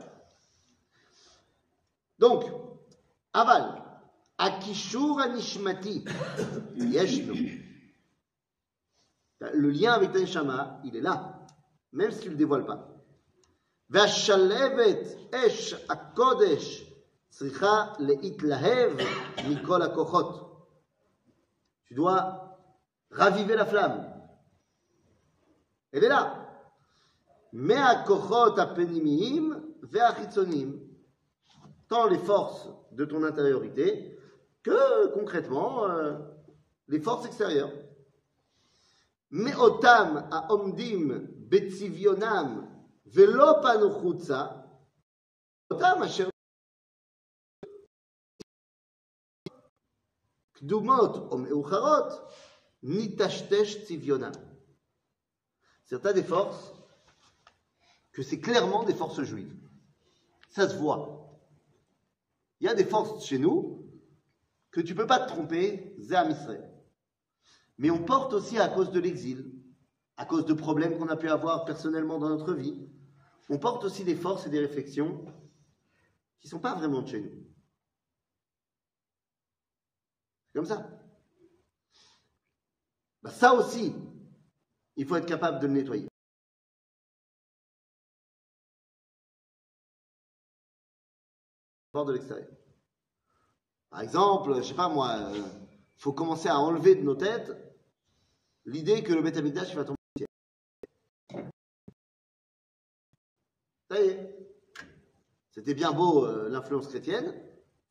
Donc, 2.19 2.45
aval. 3.33 3.83
Akishur 4.39 5.21
anishmati. 5.21 6.05
Yeshno. 6.77 7.35
Le 9.41 9.71
lien 9.71 9.93
avec 9.93 10.13
ta 10.13 10.21
neshama, 10.21 10.81
il 10.85 10.97
est 10.97 11.01
là. 11.01 11.47
Même 11.93 12.11
si 12.11 12.21
tu 12.21 12.27
ne 12.27 12.33
le 12.33 12.39
dévoiles 12.39 12.67
pas. 12.67 12.91
והשלבת 13.91 15.35
אש 15.35 15.75
הקודש 15.91 16.91
צריכה 17.29 17.93
להתלהב 17.99 18.93
מכל 19.49 19.83
הכוחות. 19.83 20.45
Tu 21.87 21.95
dois 21.95 22.59
raviver 23.11 23.57
la 23.57 23.67
flamme. 23.67 24.15
elle 25.92 26.04
est 26.04 26.10
là. 26.10 26.46
Mais 27.52 27.76
à 27.76 28.04
Kochot 28.04 28.60
Apenimim, 28.60 29.64
Veachitsonim, 29.82 30.80
tant 31.88 32.08
les 32.08 32.20
forces 32.20 32.70
de 32.92 33.06
ton 33.06 33.24
intériorité 33.24 34.18
que 34.62 35.08
concrètement 35.14 35.86
euh, 35.88 36.18
les 36.88 37.00
forces 37.00 37.26
extérieures. 37.26 37.72
Mais 39.32 39.56
Otam 39.56 40.28
à 40.32 40.54
Omdim, 40.54 41.28
Betsivionam, 41.38 42.68
Velopanuchutsa, 43.06 44.66
Otam 45.70 46.04
à 46.04 46.08
Kdumot, 50.62 51.30
Om 51.32 51.48
Eucharot, 51.48 52.10
Nitashtesh 52.84 53.86
Tivionam. 53.86 54.49
Certains 55.90 56.14
des 56.14 56.24
forces, 56.24 56.72
que 58.12 58.22
c'est 58.22 58.40
clairement 58.40 58.84
des 58.84 58.94
forces 58.94 59.24
juives. 59.24 59.60
Ça 60.52 60.70
se 60.70 60.76
voit. 60.76 61.36
Il 62.60 62.68
y 62.68 62.70
a 62.70 62.76
des 62.76 62.86
forces 62.86 63.26
chez 63.26 63.40
nous 63.40 63.90
que 64.70 64.82
tu 64.82 64.94
peux 64.94 65.08
pas 65.08 65.18
te 65.18 65.30
tromper, 65.30 65.96
Zéam 65.98 66.30
Israël. 66.30 66.72
Mais 67.80 67.90
on 67.90 68.06
porte 68.06 68.34
aussi 68.34 68.60
à 68.60 68.68
cause 68.68 68.92
de 68.92 69.00
l'exil, 69.00 69.52
à 70.16 70.26
cause 70.26 70.46
de 70.46 70.54
problèmes 70.54 70.96
qu'on 70.96 71.08
a 71.08 71.16
pu 71.16 71.28
avoir 71.28 71.66
personnellement 71.66 72.20
dans 72.20 72.30
notre 72.30 72.54
vie, 72.54 72.88
on 73.50 73.58
porte 73.58 73.84
aussi 73.84 74.04
des 74.04 74.16
forces 74.16 74.46
et 74.46 74.52
des 74.52 74.60
réflexions 74.60 75.26
qui 76.40 76.46
ne 76.46 76.52
sont 76.52 76.60
pas 76.60 76.76
vraiment 76.76 77.02
de 77.02 77.08
chez 77.08 77.22
nous. 77.22 77.48
C'est 80.46 80.60
comme 80.60 80.68
ça. 80.68 80.88
Bah, 83.24 83.32
ça 83.32 83.56
aussi, 83.56 83.96
il 85.00 85.06
faut 85.06 85.16
être 85.16 85.26
capable 85.26 85.62
de 85.62 85.68
le 85.68 85.74
nettoyer. 85.74 86.08
de 91.94 92.14
l'extérieur. 92.14 92.48
Par 93.90 94.02
exemple, 94.02 94.56
je 94.56 94.62
sais 94.62 94.74
pas 94.74 94.88
moi, 94.88 95.32
il 95.34 95.44
faut 95.98 96.14
commencer 96.14 96.48
à 96.48 96.58
enlever 96.58 96.96
de 96.96 97.02
nos 97.02 97.16
têtes 97.16 97.52
l'idée 98.66 99.04
que 99.04 99.12
le 99.12 99.22
Beth 99.22 99.36
va 99.36 99.84
tomber. 99.84 99.98
Ça 103.90 104.02
y 104.02 104.08
est. 104.08 104.50
C'était 105.52 105.74
bien 105.74 105.92
beau 105.92 106.26
euh, 106.26 106.48
l'influence 106.48 106.88
chrétienne. 106.88 107.34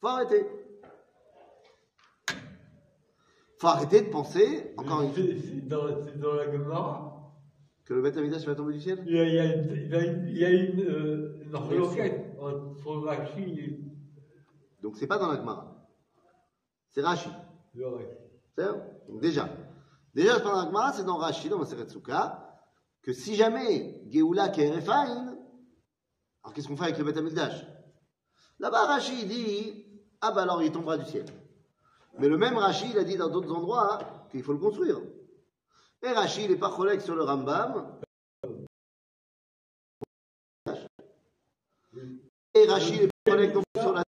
Faut 0.01 0.07
arrêter. 0.07 0.47
Faut 3.61 3.67
arrêter 3.67 4.03
de 4.03 4.11
penser, 4.11 4.73
encore 4.77 5.03
une 5.03 5.13
fois, 5.13 5.23
C'est 5.25 5.67
dans, 5.69 5.85
dans 6.17 6.35
la 6.35 6.51
Gemara. 6.53 7.33
que 7.85 7.95
le 7.95 8.03
Beth 8.03 8.17
Amikdash 8.17 8.45
va 8.47 8.55
tomber 8.55 8.75
du 8.75 8.81
ciel? 8.81 9.03
Il 9.07 9.13
y 9.15 9.19
a, 9.19 9.25
il 9.25 9.35
y 9.35 9.39
a 9.41 9.45
une, 10.05 10.29
il 10.29 10.39
y 10.39 10.45
a 10.45 10.51
une, 10.51 10.81
euh, 10.81 11.43
une 11.45 11.57
requête 11.57 12.37
entre 12.41 12.97
Rachi 13.05 13.43
et 13.43 13.81
Donc 14.83 14.97
c'est 14.97 15.07
pas 15.09 15.19
dans 15.19 15.29
la 15.29 15.37
Gemara. 15.37 15.89
C'est 16.91 17.01
Rashi. 17.03 17.31
C'est 18.57 18.65
Donc 19.09 19.21
déjà, 19.21 19.49
déjà 20.15 20.37
c'est 20.37 20.43
pas 20.43 20.51
dans 20.51 20.61
la 20.63 20.67
Gemara, 20.67 20.93
c'est 20.93 21.05
dans 21.05 21.17
Rashi, 21.17 21.49
dans 21.49 21.59
Maseret 21.59 21.89
Souka, 21.89 22.61
que 23.03 23.13
si 23.13 23.35
jamais 23.35 24.03
Geoula 24.09 24.49
Kerefain, 24.51 25.37
alors 26.45 26.55
qu'est-ce 26.55 26.69
qu'on 26.69 26.77
fait 26.77 26.85
avec 26.85 26.99
le 26.99 27.05
Beth 27.05 27.17
Amikdash 27.17 27.67
Là-bas, 28.61 28.87
Rashi 28.87 29.25
dit, 29.27 29.85
ah 30.21 30.31
bah 30.33 30.43
alors 30.43 30.63
il 30.63 30.71
tombera 30.71 30.97
du 30.97 31.05
ciel. 31.07 31.27
Mais 32.19 32.29
le 32.29 32.37
même 32.37 32.57
Rashi, 32.57 32.91
il 32.91 32.99
a 32.99 33.05
dit 33.05 33.17
dans 33.17 33.29
d'autres 33.29 33.53
endroits 33.55 33.95
hein, 33.95 34.27
qu'il 34.31 34.43
faut 34.43 34.53
le 34.53 34.59
construire. 34.59 35.01
Et 36.03 36.09
Rashi, 36.09 36.45
il 36.45 36.51
est 36.51 36.57
pas 36.57 36.75
collègue 36.75 37.01
sur 37.01 37.15
le 37.15 37.23
Rambam. 37.23 37.97
Et 42.55 42.67
Rashi, 42.67 42.95
il 42.95 43.03
est 43.03 43.11
pas 43.25 43.31
collègue 43.31 43.55
non 43.55 43.63
plus 43.73 43.83
sur 43.83 43.93
la 43.93 44.03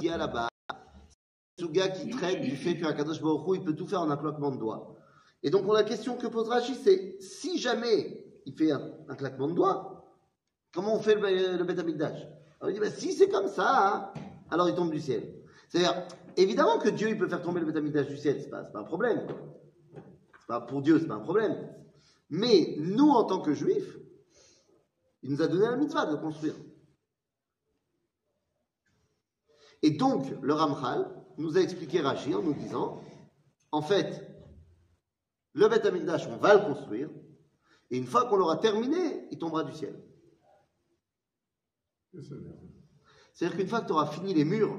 Suga 0.00 0.16
là-bas, 0.16 0.48
Suga 1.58 1.88
qui 1.90 2.08
traite 2.10 2.40
du 2.40 2.56
fait 2.56 2.78
qu'un 2.78 2.92
Kadosh 2.94 3.20
Baruch 3.20 3.46
Hu, 3.46 3.56
il 3.58 3.64
peut 3.64 3.76
tout 3.76 3.86
faire 3.86 4.00
en 4.00 4.10
un 4.10 4.16
claquement 4.16 4.50
de 4.50 4.56
doigts. 4.56 4.96
Et 5.42 5.50
donc, 5.50 5.66
la 5.72 5.84
question 5.84 6.16
que 6.16 6.26
pose 6.26 6.48
Rashi, 6.48 6.74
c'est 6.74 7.20
si 7.20 7.58
jamais 7.58 8.29
il 8.46 8.54
fait 8.54 8.70
un, 8.70 9.14
claquement 9.16 9.48
de 9.48 9.54
doigts, 9.54 10.04
comment 10.72 10.94
on 10.96 11.00
fait 11.00 11.14
le, 11.14 11.56
le 11.56 11.64
Beth 11.64 11.78
Amikdash 11.78 12.26
Alors 12.60 12.70
il 12.70 12.74
dit, 12.74 12.80
bah, 12.80 12.90
si 12.90 13.12
c'est 13.12 13.28
comme 13.28 13.48
ça, 13.48 14.12
hein, 14.14 14.20
alors 14.50 14.68
il 14.68 14.74
tombe 14.74 14.90
du 14.90 15.00
ciel. 15.00 15.34
C'est-à-dire, 15.68 16.06
évidemment 16.36 16.78
que 16.78 16.88
Dieu, 16.88 17.08
il 17.08 17.18
peut 17.18 17.28
faire 17.28 17.42
tomber 17.42 17.60
le 17.60 17.66
Beth 17.66 17.76
Amikdash 17.76 18.06
du 18.06 18.16
ciel, 18.16 18.40
c'est 18.40 18.50
pas, 18.50 18.62
pas 18.64 18.80
un 18.80 18.84
problème. 18.84 19.26
Pas, 20.48 20.60
pour 20.60 20.82
Dieu, 20.82 20.98
c'est 20.98 21.06
pas 21.06 21.14
un 21.14 21.20
problème. 21.20 21.56
Mais 22.30 22.76
nous, 22.78 23.10
en 23.10 23.24
tant 23.24 23.40
que 23.40 23.52
juifs, 23.52 23.98
il 25.22 25.30
nous 25.30 25.42
a 25.42 25.48
donné 25.48 25.66
la 25.66 25.76
mitzvah 25.76 26.06
de 26.06 26.16
construire. 26.16 26.54
Et 29.82 29.90
donc, 29.90 30.26
le 30.42 30.52
Ramchal 30.52 31.10
nous 31.38 31.56
a 31.56 31.60
expliqué 31.60 32.00
Rashi 32.00 32.34
en 32.34 32.42
nous 32.42 32.54
disant, 32.54 33.02
en 33.72 33.82
fait, 33.82 34.26
le 35.52 35.68
Beth 35.68 35.86
Amikdash, 35.86 36.26
on 36.28 36.36
va 36.36 36.54
le 36.54 36.74
construire, 36.74 37.08
et 37.90 37.98
une 37.98 38.06
fois 38.06 38.26
qu'on 38.26 38.36
l'aura 38.36 38.56
terminé, 38.56 39.26
il 39.30 39.38
tombera 39.38 39.64
du 39.64 39.72
ciel. 39.72 40.02
C'est-à-dire 43.32 43.56
qu'une 43.56 43.68
fois 43.68 43.80
que 43.80 43.86
tu 43.86 43.92
auras 43.92 44.06
fini 44.06 44.34
les 44.34 44.44
murs, 44.44 44.76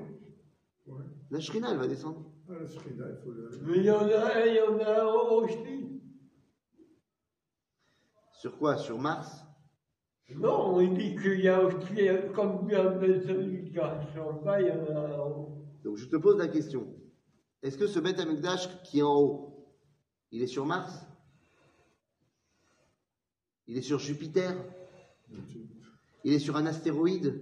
Ouais. 0.87 1.03
la 1.29 1.39
Shrina, 1.39 1.71
elle 1.71 1.77
va 1.77 1.87
descendre. 1.87 2.25
Ah, 2.49 2.53
la 2.59 2.65
Shrina, 2.67 3.05
il 3.09 3.17
faut 3.23 3.31
le. 3.31 3.49
Mais 3.63 3.77
il 3.77 3.83
y 3.85 3.91
en 3.91 4.05
a, 4.05 4.45
il 4.45 4.55
y 4.55 4.61
en 4.61 4.79
a 4.79 5.05
au 5.05 5.47
Ch'ti. 5.47 6.01
Sur 8.33 8.57
quoi? 8.57 8.77
Sur 8.77 8.97
Mars? 8.97 9.45
Non, 10.35 10.79
il 10.81 10.93
dit 10.95 11.15
qu'il 11.15 11.39
y 11.41 11.47
a 11.47 11.61
aussi, 11.61 11.77
comme 12.33 12.67
il 12.67 12.71
y 12.73 12.75
a 12.75 12.89
des 12.97 14.19
en 14.19 14.33
bas, 14.41 14.61
il 14.61 14.67
y 14.67 14.71
en 14.71 14.85
a 14.95 15.17
en 15.19 15.29
haut. 15.29 15.65
Donc 15.83 15.97
je 15.97 16.07
te 16.07 16.15
pose 16.15 16.37
la 16.37 16.47
question. 16.47 16.87
Est-ce 17.61 17.77
que 17.77 17.87
ce 17.87 17.99
Beth 17.99 18.19
Amikdash 18.19 18.81
qui 18.83 18.99
est 18.99 19.03
en 19.03 19.15
haut, 19.19 19.67
il 20.31 20.41
est 20.41 20.47
sur 20.47 20.65
Mars? 20.65 21.05
Il 23.71 23.77
est 23.77 23.81
sur 23.81 23.99
Jupiter 23.99 24.53
Il 26.25 26.33
est 26.33 26.39
sur 26.39 26.57
un 26.57 26.65
astéroïde 26.65 27.41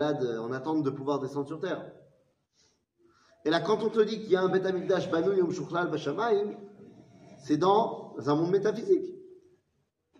en 0.00 0.50
attente 0.50 0.82
de 0.82 0.90
pouvoir 0.90 1.20
descendre 1.20 1.46
sur 1.46 1.60
Terre. 1.60 1.88
Et 3.44 3.50
là, 3.50 3.60
quand 3.60 3.84
on 3.84 3.90
te 3.90 4.00
dit 4.00 4.18
qu'il 4.18 4.32
y 4.32 4.34
a 4.34 4.42
un 4.42 4.48
Beth 4.48 4.66
Amikdash, 4.66 5.08
Banu 5.08 5.36
Yom 5.36 5.52
c'est 7.44 7.56
dans 7.56 8.16
un 8.18 8.34
monde 8.34 8.50
métaphysique. 8.50 9.14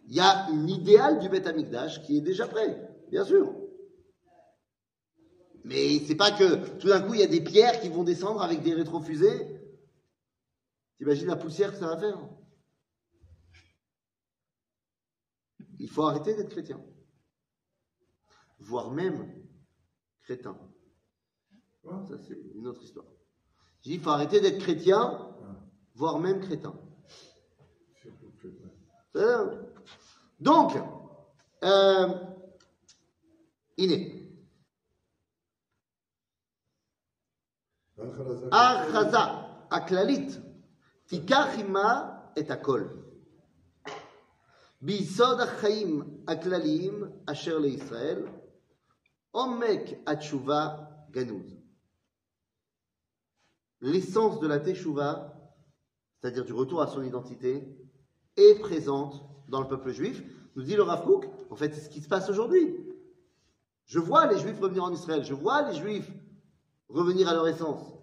Il 0.06 0.14
y 0.14 0.20
a 0.20 0.48
une 0.50 0.68
idéal 0.68 1.18
du 1.18 1.28
Beth 1.28 1.48
Amikdash 1.48 2.02
qui 2.02 2.18
est 2.18 2.20
déjà 2.20 2.46
prêt, 2.46 2.88
bien 3.10 3.24
sûr. 3.24 3.52
Mais 5.64 5.98
c'est 6.06 6.14
pas 6.14 6.30
que 6.30 6.78
tout 6.78 6.86
d'un 6.86 7.00
coup 7.00 7.14
il 7.14 7.20
y 7.20 7.24
a 7.24 7.26
des 7.26 7.42
pierres 7.42 7.80
qui 7.80 7.88
vont 7.88 8.04
descendre 8.04 8.42
avec 8.42 8.62
des 8.62 8.74
rétrofusées. 8.74 9.59
T'imagines 11.00 11.28
la 11.28 11.36
poussière 11.36 11.72
que 11.72 11.78
ça 11.78 11.86
va 11.86 11.96
faire 11.96 12.18
Il 15.78 15.88
faut 15.88 16.02
arrêter 16.02 16.34
d'être 16.34 16.50
chrétien, 16.50 16.78
voire 18.58 18.90
même 18.90 19.46
crétin. 20.20 20.60
Hein, 21.88 22.04
ça, 22.06 22.18
c'est 22.18 22.38
une 22.54 22.66
autre 22.66 22.82
histoire. 22.82 23.06
Il 23.84 23.98
faut 23.98 24.10
arrêter 24.10 24.42
d'être 24.42 24.58
chrétien, 24.58 25.34
voire 25.94 26.18
même 26.18 26.38
crétin. 26.38 26.78
Hein. 29.14 29.70
Donc, 30.38 30.76
euh, 31.64 32.08
Iné. 33.78 34.38
Achaza, 38.50 39.66
Aklalit. 39.70 40.49
Tikachima 41.10 42.32
et 42.36 42.48
Akol. 42.52 42.88
Bisod 44.80 45.40
Achaim 45.40 46.06
Aklalim 46.28 47.10
Asher 47.26 47.58
le 47.58 47.68
Israël. 47.68 48.24
Omek 49.32 49.98
Atshuva 50.06 50.88
Ganouz. 51.10 51.58
L'essence 53.80 54.38
de 54.38 54.46
la 54.46 54.60
Teshuvah, 54.60 55.34
c'est-à-dire 56.20 56.44
du 56.44 56.52
retour 56.52 56.80
à 56.80 56.86
son 56.86 57.02
identité, 57.02 57.76
est 58.36 58.60
présente 58.60 59.20
dans 59.48 59.60
le 59.60 59.66
peuple 59.66 59.90
juif. 59.90 60.22
Nous 60.54 60.62
dit 60.62 60.76
le 60.76 60.82
Rav 60.82 61.04
Kook, 61.04 61.26
en 61.50 61.56
fait, 61.56 61.74
c'est 61.74 61.80
ce 61.80 61.88
qui 61.88 62.00
se 62.00 62.08
passe 62.08 62.30
aujourd'hui. 62.30 62.76
Je 63.86 63.98
vois 63.98 64.26
les 64.26 64.38
juifs 64.38 64.60
revenir 64.60 64.84
en 64.84 64.92
Israël, 64.92 65.24
je 65.24 65.34
vois 65.34 65.68
les 65.68 65.76
juifs 65.76 66.10
revenir 66.88 67.28
à 67.28 67.34
leur 67.34 67.48
essence, 67.48 67.94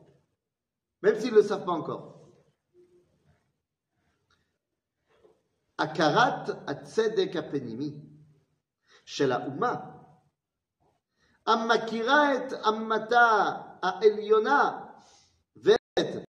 même 1.02 1.17
s'ils 1.17 1.32
ne 1.32 1.38
le 1.38 1.43
savent 1.43 1.63
pas 1.63 1.72
encore. 1.72 2.17
Akarat 5.78 6.50
atzedek 6.68 7.36
apenimi 7.36 8.08
של 9.06 9.32
האומה, 9.32 9.76
המכירה 11.48 12.36
את 12.36 12.54
אמתה 12.68 13.52
העליונה 13.84 14.80
ואת 15.56 16.28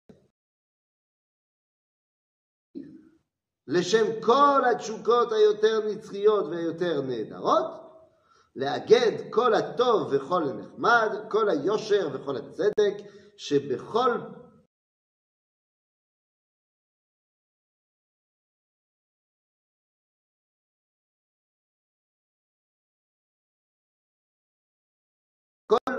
לשם 3.67 4.21
כל 4.21 4.61
התשוקות 4.71 5.31
היותר 5.31 5.79
נצחיות 5.91 6.45
והיותר 6.45 7.01
נהדרות, 7.01 7.65
לאגד 8.55 9.11
כל 9.29 9.53
הטוב 9.53 10.13
וכל 10.13 10.43
הנחמד, 10.43 11.09
כל 11.29 11.49
היושר 11.49 12.09
וכל 12.13 12.37
הצדק, 12.37 12.93
שבכל 13.37 14.11
כל 25.72 25.92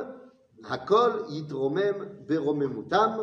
הכל 0.66 1.12
יתרומם 1.30 1.96
ברוממותם, 2.28 3.18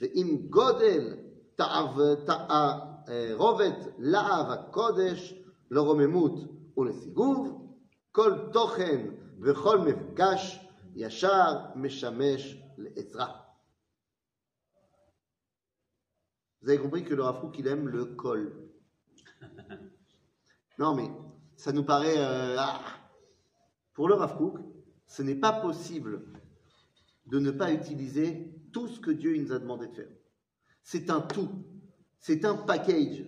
ועם 0.00 0.46
גודל 0.50 1.16
תעב- 1.56 2.24
תערובת 2.26 3.76
לעב 3.98 4.50
הקודש 4.50 5.34
לרוממות 5.70 6.32
ולסיגוב, 6.76 7.66
כל 8.12 8.32
תוכן 8.52 9.06
וכל 9.42 9.78
מפגש 9.78 10.66
ישר 10.96 11.52
משמש 11.76 12.62
לעזרה. 12.78 13.40
Vous 16.62 16.70
avez 16.70 16.78
compris 16.78 17.04
que 17.04 17.12
le 17.14 17.22
Rav 17.22 17.40
Kook, 17.42 17.58
il 17.58 17.66
aime 17.68 17.88
le 17.88 18.06
col. 18.16 18.70
Non, 20.78 20.94
mais 20.94 21.10
ça 21.58 21.72
nous 21.72 21.84
paraît. 21.84 22.16
euh, 22.16 22.56
ah. 22.58 22.80
Pour 23.92 24.08
le 24.08 24.14
Rav 24.14 24.38
Kook, 24.38 24.56
ce 25.09 25.23
n'est 25.23 25.35
pas 25.35 25.51
possible 25.51 26.21
de 27.25 27.39
ne 27.39 27.51
pas 27.51 27.73
utiliser 27.73 28.55
tout 28.71 28.87
ce 28.87 28.99
que 28.99 29.11
Dieu 29.11 29.35
nous 29.37 29.51
a 29.51 29.59
demandé 29.59 29.87
de 29.87 29.93
faire. 29.93 30.09
C'est 30.83 31.09
un 31.09 31.19
tout. 31.19 31.49
C'est 32.19 32.45
un 32.45 32.55
package. 32.55 33.25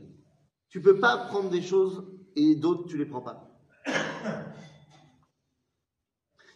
Tu 0.69 0.77
ne 0.77 0.83
peux 0.83 0.99
pas 0.99 1.17
prendre 1.25 1.49
des 1.49 1.61
choses 1.61 2.07
et 2.35 2.55
d'autres, 2.55 2.87
tu 2.87 2.95
ne 2.95 3.03
les 3.03 3.09
prends 3.09 3.21
pas. 3.21 3.59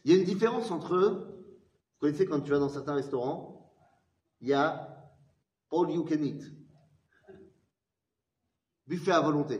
Il 0.03 0.11
y 0.11 0.15
a 0.15 0.17
une 0.17 0.25
différence 0.25 0.69
entre, 0.69 0.97
vous 0.97 1.99
connaissez 1.99 2.27
quand 2.27 2.41
tu 2.41 2.51
vas 2.51 2.59
dans 2.59 2.69
certains 2.69 2.93
restaurants, 2.93 3.73
il 4.41 4.49
y 4.49 4.53
a 4.53 5.11
all 5.71 5.89
you 5.89 6.05
can 6.05 6.21
eat. 6.21 6.43
Buffet 8.85 9.11
à 9.11 9.21
volonté. 9.21 9.59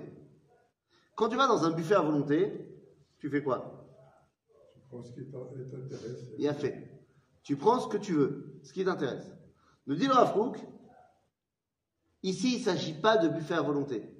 Quand 1.15 1.29
tu 1.29 1.35
vas 1.35 1.47
dans 1.47 1.63
un 1.63 1.71
buffet 1.71 1.95
à 1.95 2.01
volonté, 2.01 2.69
tu 3.17 3.31
fais 3.31 3.41
quoi? 3.41 3.74
Ce 5.03 5.11
qui 5.11 5.25
t'in- 5.29 5.39
t'intéresse. 5.71 6.25
Il 6.37 6.47
a 6.47 6.53
fait. 6.53 6.91
Tu 7.43 7.55
prends 7.55 7.79
ce 7.79 7.87
que 7.87 7.97
tu 7.97 8.13
veux, 8.13 8.59
ce 8.63 8.73
qui 8.73 8.83
t'intéresse. 8.83 9.31
Nous 9.87 9.95
dit 9.95 10.07
le 10.07 10.13
Rav 10.13 10.33
Kook, 10.33 10.57
ici 12.23 12.55
il 12.55 12.59
ne 12.59 12.63
s'agit 12.65 12.93
pas 12.93 13.17
de 13.17 13.29
buffet 13.29 13.53
à 13.53 13.61
volonté. 13.61 14.11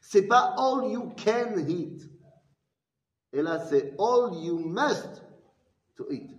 C'est 0.00 0.26
pas 0.26 0.54
all 0.58 0.90
you 0.90 1.14
can 1.24 1.56
eat. 1.68 2.10
Et 3.32 3.40
là 3.42 3.64
c'est 3.64 3.94
all 4.00 4.34
you 4.34 4.58
must 4.58 5.22
to 5.96 6.10
eat. 6.10 6.30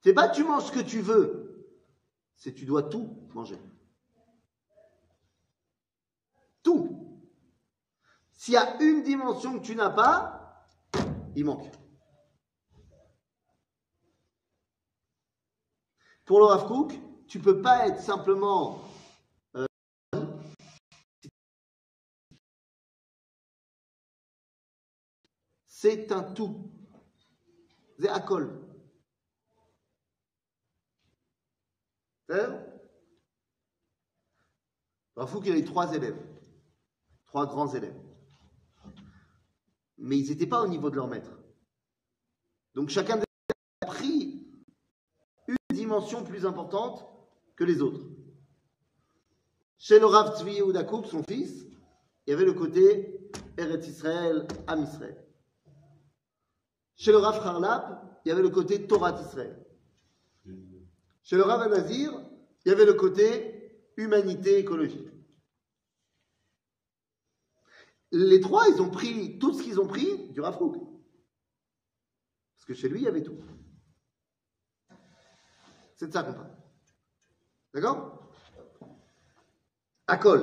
C'est 0.00 0.14
pas 0.14 0.28
tu 0.28 0.44
manges 0.44 0.64
ce 0.66 0.72
que 0.72 0.80
tu 0.80 1.00
veux, 1.00 1.66
c'est 2.36 2.52
tu 2.52 2.64
dois 2.66 2.82
tout 2.84 3.16
manger. 3.34 3.58
Tout. 6.62 7.20
S'il 8.32 8.54
y 8.54 8.56
a 8.58 8.82
une 8.82 9.02
dimension 9.02 9.58
que 9.58 9.64
tu 9.64 9.76
n'as 9.76 9.90
pas, 9.90 10.43
il 11.36 11.44
manque. 11.44 11.70
Pour 16.24 16.38
le 16.38 16.46
Rav 16.46 16.66
Kook, 16.66 16.94
tu 17.28 17.38
peux 17.38 17.60
pas 17.60 17.86
être 17.86 18.00
simplement 18.00 18.80
euh, 19.56 19.66
c'est 25.66 26.10
un 26.12 26.22
tout. 26.22 26.70
C'est 27.98 28.08
à 28.08 28.20
col. 28.20 28.60
Rav 35.16 35.30
Kook, 35.32 35.46
il 35.46 35.52
a 35.52 35.58
eu 35.58 35.64
trois 35.64 35.92
élèves, 35.94 36.18
trois 37.26 37.46
grands 37.46 37.72
élèves. 37.72 38.03
Mais 40.04 40.18
ils 40.18 40.28
n'étaient 40.28 40.46
pas 40.46 40.62
au 40.62 40.68
niveau 40.68 40.90
de 40.90 40.96
leur 40.96 41.08
maître. 41.08 41.30
Donc 42.74 42.90
chacun 42.90 43.16
d'eux 43.16 43.24
a 43.80 43.86
pris 43.86 44.46
une 45.48 45.56
dimension 45.72 46.22
plus 46.24 46.44
importante 46.44 47.06
que 47.56 47.64
les 47.64 47.80
autres. 47.80 48.04
Chez 49.78 49.98
le 49.98 50.04
Rav 50.04 50.36
Tzvi 50.36 50.56
Yehuda 50.56 50.84
Kook, 50.84 51.06
son 51.06 51.22
fils, 51.22 51.64
il 52.26 52.30
y 52.30 52.32
avait 52.34 52.44
le 52.44 52.52
côté 52.52 53.30
Eretz 53.56 53.88
Israël, 53.88 54.46
Am 54.66 54.82
Israël. 54.82 55.16
Chez 56.96 57.10
le 57.10 57.18
Rav 57.18 57.36
Harlap, 57.36 58.20
il 58.24 58.28
y 58.28 58.32
avait 58.32 58.42
le 58.42 58.50
côté 58.50 58.86
Torah 58.86 59.18
Israël. 59.18 59.64
Chez 61.22 61.36
le 61.36 61.44
Rav 61.44 61.66
Nazir, 61.70 62.12
il 62.66 62.68
y 62.68 62.72
avait 62.72 62.84
le 62.84 62.92
côté 62.92 63.88
humanité 63.96 64.58
écologique 64.58 65.08
Les 68.13 68.39
trois, 68.41 68.67
ils 68.69 68.81
ont 68.81 68.89
pris 68.89 69.37
tout 69.39 69.53
ce 69.53 69.63
qu'ils 69.63 69.79
ont 69.79 69.87
pris 69.87 70.29
du 70.29 70.41
Rav 70.41 70.57
Kook. 70.57 70.75
Parce 72.55 72.65
que 72.65 72.73
chez 72.73 72.89
lui, 72.89 72.99
il 72.99 73.03
y 73.03 73.07
avait 73.07 73.23
tout. 73.23 73.37
C'est 75.95 76.07
de 76.07 76.13
ça 76.13 76.23
qu'on 76.23 76.33
parle. 76.33 76.55
D'accord 77.73 78.19
הכל. 80.09 80.39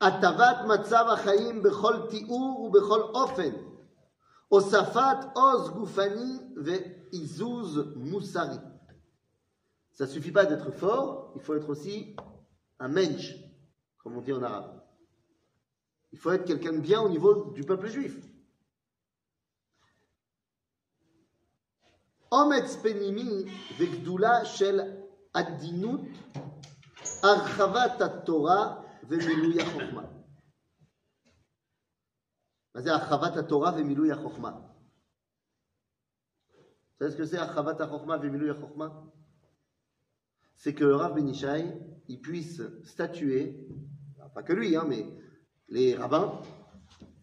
הטבת 0.00 0.56
מצב 0.68 1.04
החיים 1.12 1.62
בכל 1.62 2.06
תיאור 2.10 2.60
ובכל 2.60 3.00
אופן. 3.00 3.50
הוספת 4.48 5.16
עוז 5.34 5.70
גופני 5.70 6.38
ועיזוז 6.64 7.80
מוסרי. 7.96 8.56
Ça 9.92 10.04
ne 10.04 10.10
suffit 10.10 10.30
pas 10.30 10.44
d'être 10.44 10.72
fort, 10.72 11.32
il 11.36 11.40
faut 11.40 11.54
être 11.54 11.70
aussi 11.70 12.14
un 12.78 12.88
mensch, 12.88 13.34
comme 13.96 14.18
on 14.18 14.20
dit 14.20 14.34
en 14.34 14.42
arabe. 14.42 14.79
Il 16.12 16.18
faut 16.18 16.32
être 16.32 16.46
quelqu'un 16.46 16.72
de 16.72 16.80
bien 16.80 17.00
au 17.00 17.08
niveau 17.08 17.52
du 17.52 17.62
peuple 17.64 17.88
juif. 17.88 18.16
אומץ 22.32 22.76
פנימי 22.82 23.44
וגדולה 23.78 24.44
של 24.44 24.80
עדינות, 25.34 26.00
הרחבת 27.22 28.00
התורה 28.00 28.82
ומילוי 29.08 29.62
החוכמה. 29.62 30.02
מה 32.74 32.80
זה 32.80 32.92
הרחבת 32.92 33.36
התורה 33.36 33.72
ומילוי 33.76 34.12
החוכמה? 34.12 34.50
Vous 36.98 37.04
savez 37.04 37.10
ce 37.10 37.16
que 37.16 37.26
c'est 37.26 37.38
הרחבת 37.38 37.80
החוכמה 37.80 38.16
ומילוי 38.22 38.50
החוכמה 38.50 38.88
C'est 40.56 40.74
que 40.74 40.84
le 40.84 40.96
Rav 40.96 41.14
Benishai, 41.14 41.78
il 42.08 42.20
puisse 42.20 42.62
statuer, 42.84 43.68
pas 44.34 44.42
que 44.42 44.54
lui, 44.54 44.74
hein, 44.74 44.86
mais 44.88 45.06
les 45.71 45.95
rabbins, 45.95 46.39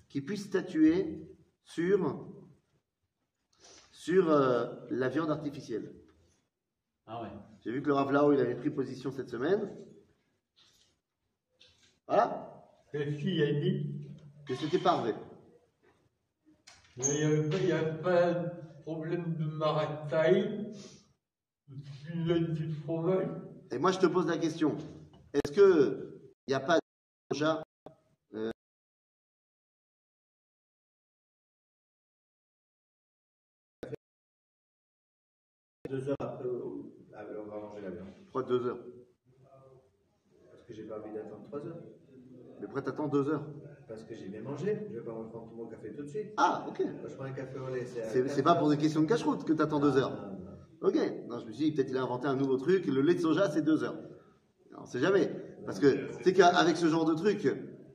qui 0.09 0.21
puissent 0.23 0.47
statuer 0.47 1.29
sur 1.65 2.27
sur 3.93 4.31
euh, 4.31 4.67
la 4.91 5.09
viande 5.09 5.31
artificielle. 5.31 5.93
Ah 7.07 7.23
ouais. 7.23 7.29
J'ai 7.63 7.71
vu 7.71 7.83
que 7.83 7.89
le 7.89 7.95
Rav 7.95 8.11
Lao, 8.11 8.33
il 8.33 8.41
avait 8.41 8.55
pris 8.55 8.71
position 8.71 9.13
cette 9.13 9.29
semaine. 9.29 9.77
Voilà, 12.07 12.65
Qu'est-ce 12.91 13.19
qu'il 13.19 13.43
a 13.43 13.53
dit 13.53 14.09
que 14.47 14.55
c'était 14.55 14.79
parvé. 14.79 15.13
Mais 16.97 17.05
il 17.21 17.29
n'y 17.29 17.35
a, 17.47 17.49
pas- 17.51 17.57
il 17.59 17.69
y 17.69 17.73
a 17.73 17.85
pas 17.85 18.33
de 18.33 18.51
problème 18.83 19.37
de 19.37 19.45
a 22.33 22.39
du 22.39 22.73
fromage? 22.73 23.29
Et 23.71 23.79
moi, 23.79 23.93
je 23.93 23.99
te 23.99 24.07
pose 24.07 24.27
la 24.27 24.39
question. 24.39 24.79
Est-ce 25.35 25.53
que 25.53 26.33
il 26.47 26.53
n'y 26.53 26.55
a 26.55 26.61
pas 26.61 26.79
de 27.31 27.37
Deux 35.89 36.09
heures 36.09 36.17
après, 36.19 36.45
euh, 36.45 36.83
ah, 37.17 37.23
on 37.47 37.51
va 37.51 37.61
manger 37.61 37.81
la 37.83 37.91
viande. 37.91 38.09
crois 38.29 38.43
deux 38.43 38.67
heures 38.67 38.79
Parce 40.51 40.65
que 40.65 40.75
j'ai 40.75 40.83
pas 40.83 40.99
envie 40.99 41.13
d'attendre 41.15 41.45
trois 41.47 41.61
heures. 41.61 41.79
Mais 42.61 42.67
pourquoi 42.67 42.83
t'attends 42.83 43.09
deux 43.09 43.29
heures? 43.29 43.45
Parce 43.87 44.05
que 44.05 44.15
j'ai 44.15 44.29
bien 44.29 44.43
mangé. 44.43 44.87
Je 44.91 44.99
vais 44.99 45.05
pas 45.05 45.13
me 45.13 45.29
prendre 45.29 45.49
tout 45.49 45.57
mon 45.57 45.67
café 45.67 45.95
tout 45.95 46.03
de 46.03 46.09
suite. 46.09 46.33
Ah, 46.37 46.67
ok. 46.69 46.83
Je 47.09 47.15
prends 47.15 47.25
un 47.25 47.33
café 47.33 47.59
au 47.59 47.69
lait. 47.69 47.87
C'est 47.87 48.43
pas 48.43 48.55
pour 48.55 48.69
des 48.69 48.77
questions 48.77 49.01
de 49.01 49.07
cache-route 49.07 49.45
que 49.45 49.53
t'attends 49.55 49.81
deux 49.81 49.97
heures. 49.97 50.11
Non, 50.11 50.33
non, 50.33 50.51
non. 50.51 50.89
Ok. 50.89 50.97
Non, 51.27 51.39
je 51.39 51.47
me 51.47 51.53
suis 51.53 51.71
dit, 51.71 51.73
peut-être 51.73 51.91
il 51.91 51.97
a 51.97 52.03
inventé 52.03 52.27
un 52.27 52.37
nouveau 52.37 52.59
truc. 52.59 52.87
Le 52.87 53.01
lait 53.01 53.15
de 53.15 53.21
soja, 53.21 53.49
c'est 53.49 53.63
deux 53.63 53.83
heures. 53.83 53.97
On 54.77 54.85
sait 54.85 55.01
jamais. 55.01 55.31
Parce 55.65 55.81
que, 55.81 56.17
tu 56.19 56.23
sais 56.25 56.33
qu'avec 56.35 56.77
ce 56.77 56.87
genre 56.87 57.07
de 57.07 57.15
truc, 57.15 57.49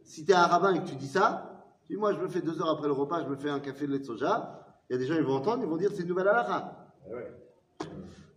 si 0.04 0.26
t'es 0.26 0.34
un 0.34 0.48
rabbin 0.48 0.74
et 0.74 0.80
que 0.84 0.88
tu 0.90 0.96
dis 0.96 1.08
ça, 1.08 1.78
tu 1.86 1.94
dis, 1.94 2.00
moi, 2.00 2.14
je 2.14 2.20
me 2.20 2.28
fais 2.28 2.42
deux 2.42 2.60
heures 2.60 2.70
après 2.70 2.88
le 2.88 2.94
repas, 2.94 3.24
je 3.24 3.30
me 3.30 3.36
fais 3.36 3.50
un 3.50 3.60
café 3.60 3.86
de 3.86 3.92
lait 3.92 4.00
de 4.00 4.06
soja. 4.06 4.60
Il 4.90 4.94
y 4.94 4.96
a 4.96 5.00
des 5.00 5.06
gens, 5.06 5.16
ils 5.16 5.24
vont 5.24 5.36
entendre, 5.36 5.64
ils 5.64 5.70
vont 5.70 5.78
dire, 5.78 5.92
c'est 5.94 6.02
une 6.02 6.10
nouvelle 6.10 6.28
halakha. 6.28 6.92
Ah 7.06 7.14
ouais. 7.14 7.32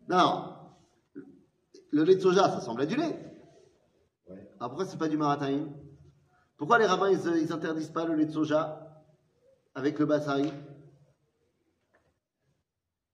Non. 0.08 0.54
Le 1.92 2.02
lait 2.04 2.16
de 2.16 2.20
soja, 2.20 2.48
ça 2.48 2.56
ressemble 2.56 2.82
à 2.82 2.86
du 2.86 2.96
lait. 2.96 3.18
Ouais. 4.28 4.48
Alors 4.58 4.70
pourquoi 4.70 4.86
c'est 4.86 4.98
pas 4.98 5.08
du 5.08 5.16
marathaïm 5.16 5.72
Pourquoi 6.56 6.78
les 6.78 6.86
rabbins, 6.86 7.10
ils, 7.10 7.42
ils 7.42 7.52
interdisent 7.52 7.90
pas 7.90 8.04
le 8.06 8.14
lait 8.14 8.26
de 8.26 8.32
soja 8.32 9.04
avec 9.74 9.98
le 9.98 10.06
basari 10.06 10.52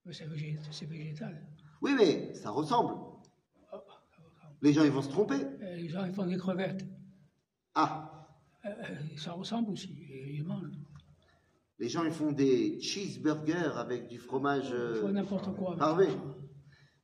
Mais 0.04 0.12
C'est 0.12 0.26
végé- 0.26 0.58
c'est 0.70 0.86
végétal. 0.86 1.46
Oui, 1.80 1.92
mais 1.96 2.34
ça 2.34 2.50
ressemble. 2.50 2.94
Les 4.62 4.72
gens, 4.72 4.84
ils 4.84 4.90
vont 4.92 5.02
se 5.02 5.08
tromper. 5.10 5.34
Euh, 5.34 5.74
Les 5.76 5.88
gens 5.88 6.04
ils 6.04 6.12
font 6.14 6.26
des 6.26 6.36
crevettes. 6.36 6.84
Ah, 7.74 8.08
Euh, 8.64 8.68
euh, 8.68 9.16
ça 9.16 9.32
ressemble 9.32 9.70
aussi. 9.72 9.88
Ils 10.34 10.44
mangent. 10.44 10.70
les 11.80 11.88
gens, 11.88 12.04
ils 12.04 12.12
font 12.12 12.30
des 12.30 12.80
cheeseburgers 12.80 13.76
avec 13.76 14.06
du 14.06 14.18
fromage. 14.20 14.68
Ils 14.70 15.00
font 15.00 15.08
n'importe 15.08 15.52
quoi. 15.56 15.76
parvé. 15.76 16.06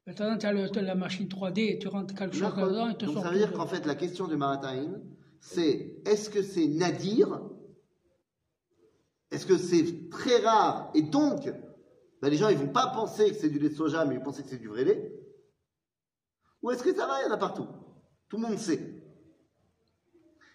Maintenant, 0.08 0.38
tu 0.38 0.46
as, 0.46 0.82
la 0.82 0.94
machine 0.94 1.28
3D 1.28 1.58
et 1.58 1.78
tu 1.78 1.86
rentres 1.86 2.14
quelque 2.14 2.34
chose 2.34 2.54
dedans 2.54 2.88
et 2.88 2.96
te 2.96 3.04
Donc 3.04 3.16
sort 3.16 3.24
ça 3.24 3.30
veut 3.30 3.36
dire 3.36 3.52
qu'en 3.52 3.66
fait, 3.66 3.84
la 3.84 3.94
question 3.94 4.26
du 4.26 4.38
Marataïm, 4.38 5.02
c'est 5.38 6.00
est-ce 6.06 6.30
que 6.30 6.40
c'est 6.40 6.66
nadir? 6.66 7.42
Est-ce 9.30 9.44
que 9.44 9.58
c'est 9.58 10.08
très 10.08 10.38
rare? 10.38 10.90
Et 10.94 11.02
donc, 11.02 11.52
ben, 12.22 12.30
les 12.30 12.38
gens, 12.38 12.48
ils 12.48 12.56
vont 12.56 12.72
pas 12.72 12.86
penser 12.86 13.28
que 13.28 13.36
c'est 13.36 13.50
du 13.50 13.58
lait 13.58 13.68
de 13.68 13.74
soja, 13.74 14.06
mais 14.06 14.14
ils 14.14 14.18
vont 14.18 14.24
penser 14.24 14.42
que 14.42 14.48
c'est 14.48 14.56
du 14.56 14.68
vrai 14.68 14.84
lait 14.84 15.12
Ou 16.62 16.70
est-ce 16.70 16.82
que 16.82 16.94
ça 16.94 17.06
va? 17.06 17.20
Il 17.20 17.26
y 17.26 17.30
en 17.30 17.34
a 17.34 17.36
partout. 17.36 17.68
Tout 18.30 18.38
le 18.38 18.44
monde 18.44 18.56
sait. 18.56 18.80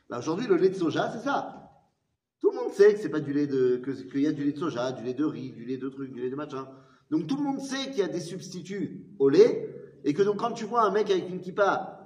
Là, 0.09 0.17
aujourd'hui, 0.17 0.47
le 0.47 0.55
lait 0.55 0.69
de 0.69 0.75
soja, 0.75 1.11
c'est 1.11 1.23
ça. 1.23 1.69
Tout 2.39 2.49
le 2.49 2.55
monde 2.55 2.73
sait 2.73 2.91
que 2.91 2.99
c'est 2.99 3.09
pas 3.09 3.19
du 3.19 3.31
lait 3.33 3.45
de, 3.45 3.77
que- 3.77 3.91
qu'il 3.91 4.21
y 4.21 4.27
a 4.27 4.31
du 4.31 4.45
lait 4.45 4.53
de 4.53 4.57
soja, 4.57 4.91
du 4.93 5.03
lait 5.03 5.13
de 5.13 5.25
riz, 5.25 5.51
du 5.51 5.63
lait 5.63 5.77
de 5.77 5.89
trucs, 5.89 6.11
du 6.11 6.21
lait 6.21 6.31
de 6.31 6.35
machin. 6.35 6.67
Donc 7.09 7.27
tout 7.27 7.37
le 7.37 7.43
monde 7.43 7.59
sait 7.59 7.89
qu'il 7.89 7.99
y 7.99 8.03
a 8.03 8.07
des 8.07 8.21
substituts 8.21 9.05
au 9.19 9.29
lait, 9.29 9.69
et 10.03 10.13
que 10.13 10.21
donc 10.21 10.37
quand 10.37 10.51
tu 10.51 10.65
vois 10.65 10.83
un 10.83 10.91
mec 10.91 11.09
avec 11.09 11.29
une 11.29 11.39
kippa, 11.39 11.99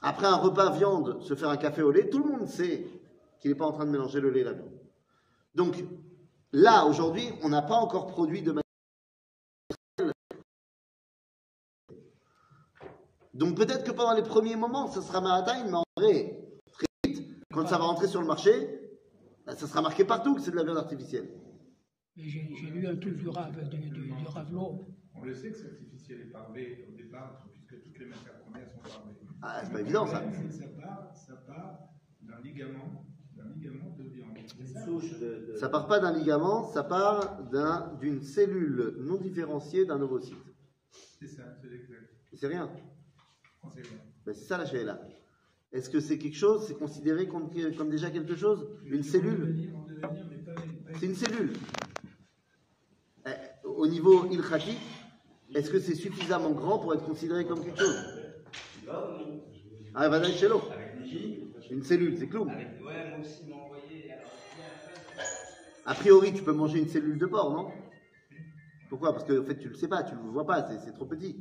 après 0.00 0.26
un 0.26 0.36
repas 0.36 0.70
viande, 0.70 1.22
se 1.22 1.34
faire 1.34 1.48
un 1.48 1.56
café 1.56 1.82
au 1.82 1.90
lait, 1.90 2.08
tout 2.10 2.18
le 2.18 2.30
monde 2.30 2.46
sait 2.46 2.86
qu'il 3.40 3.50
n'est 3.50 3.56
pas 3.56 3.66
en 3.66 3.72
train 3.72 3.86
de 3.86 3.90
mélanger 3.90 4.20
le 4.20 4.30
lait 4.30 4.40
et 4.40 4.44
la 4.44 4.52
viande. 4.52 4.72
Donc 5.54 5.82
là, 6.52 6.84
aujourd'hui, 6.86 7.30
on 7.42 7.48
n'a 7.48 7.62
pas 7.62 7.76
encore 7.76 8.06
produit 8.06 8.42
de 8.42 8.52
manière 8.52 8.64
Donc 13.34 13.56
peut-être 13.56 13.84
que 13.84 13.90
pendant 13.90 14.14
les 14.14 14.22
premiers 14.22 14.54
moments, 14.54 14.86
ça 14.86 15.02
sera 15.02 15.20
maratime, 15.20 15.66
mais 15.66 15.76
en 15.76 15.84
vrai, 15.96 16.38
très 16.72 16.86
vite, 17.04 17.28
quand 17.52 17.66
ça 17.66 17.78
va 17.78 17.84
rentrer 17.84 18.06
sur 18.06 18.20
le 18.20 18.26
marché, 18.28 18.80
bah, 19.44 19.56
ça 19.56 19.66
sera 19.66 19.82
marqué 19.82 20.04
partout 20.04 20.36
que 20.36 20.40
c'est 20.40 20.52
de 20.52 20.56
la 20.56 20.62
viande 20.62 20.78
artificielle. 20.78 21.28
Mais 22.16 22.24
J'ai 22.28 22.70
lu 22.70 22.86
un 22.86 22.96
truc 22.96 23.16
du 23.16 23.28
Rav, 23.28 23.68
du, 23.70 23.78
du, 23.78 23.88
du 23.90 24.12
Ravlo. 24.26 24.86
On 25.16 25.24
le 25.24 25.34
sait 25.34 25.50
que 25.50 25.56
c'est 25.58 25.66
artificiel 25.70 26.20
et 26.22 26.24
parvé 26.30 26.86
au 26.92 26.96
départ, 26.96 27.44
puisque 27.52 27.82
toutes 27.82 27.98
les 27.98 28.06
matières 28.06 28.38
premières 28.40 28.70
sont 28.70 28.78
parvées. 28.80 29.14
Ah, 29.42 29.60
c'est 29.64 29.72
pas 29.72 29.80
évident 29.80 30.06
ça. 30.06 30.22
Ça 30.50 30.66
part, 30.80 31.12
ça 31.14 31.34
part 31.46 31.78
d'un 32.22 32.40
ligament, 32.42 33.04
d'un 33.36 33.48
ligament 33.54 33.96
de 33.98 34.04
viande. 34.04 34.34
De. 34.34 35.52
de- 35.52 35.56
Ça 35.56 35.68
part 35.68 35.86
pas 35.88 35.98
d'un 36.00 36.12
ligament, 36.16 36.64
ça 36.72 36.84
part 36.84 37.42
d'un- 37.50 37.94
d'une 38.00 38.22
cellule 38.22 38.96
non 39.00 39.16
différenciée 39.16 39.84
d'un 39.86 40.00
ovocyte. 40.00 40.36
C'est 41.18 41.26
ça, 41.28 41.42
c'est 41.60 41.72
exact. 41.74 42.10
C'est 42.32 42.46
rien. 42.46 42.70
Ben, 44.26 44.34
c'est 44.34 44.44
ça 44.44 44.58
la 44.58 44.84
là. 44.84 45.00
Est-ce 45.72 45.90
que 45.90 45.98
c'est 46.00 46.18
quelque 46.18 46.36
chose 46.36 46.66
C'est 46.66 46.74
considéré 46.78 47.26
comme, 47.26 47.50
comme 47.76 47.90
déjà 47.90 48.10
quelque 48.10 48.36
chose? 48.36 48.66
Une 48.84 49.02
cellule? 49.02 49.72
C'est 50.98 51.06
une 51.06 51.14
cellule. 51.14 51.52
Au 53.84 53.86
niveau 53.86 54.24
ilkhati, 54.30 54.78
est-ce 55.54 55.68
que 55.68 55.78
c'est 55.78 55.94
suffisamment 55.94 56.52
grand 56.52 56.78
pour 56.78 56.94
être 56.94 57.04
considéré 57.04 57.44
comme 57.44 57.62
quelque 57.62 57.78
chose 57.80 57.98
Ah, 59.94 60.08
va 60.08 60.22
chez. 60.24 60.48
Une 61.70 61.82
cellule, 61.82 62.16
c'est 62.18 62.28
clou. 62.28 62.50
A 65.84 65.94
priori, 65.94 66.32
tu 66.32 66.42
peux 66.42 66.54
manger 66.54 66.78
une 66.78 66.88
cellule 66.88 67.18
de 67.18 67.26
porc, 67.26 67.52
non? 67.52 67.72
Pourquoi? 68.88 69.12
Parce 69.12 69.24
que 69.24 69.38
en 69.38 69.44
fait, 69.44 69.58
tu 69.58 69.68
le 69.68 69.74
sais 69.74 69.88
pas, 69.88 70.02
tu 70.02 70.14
le 70.14 70.30
vois 70.30 70.46
pas, 70.46 70.66
c'est- 70.66 70.92
trop 70.92 71.04
petit. 71.04 71.36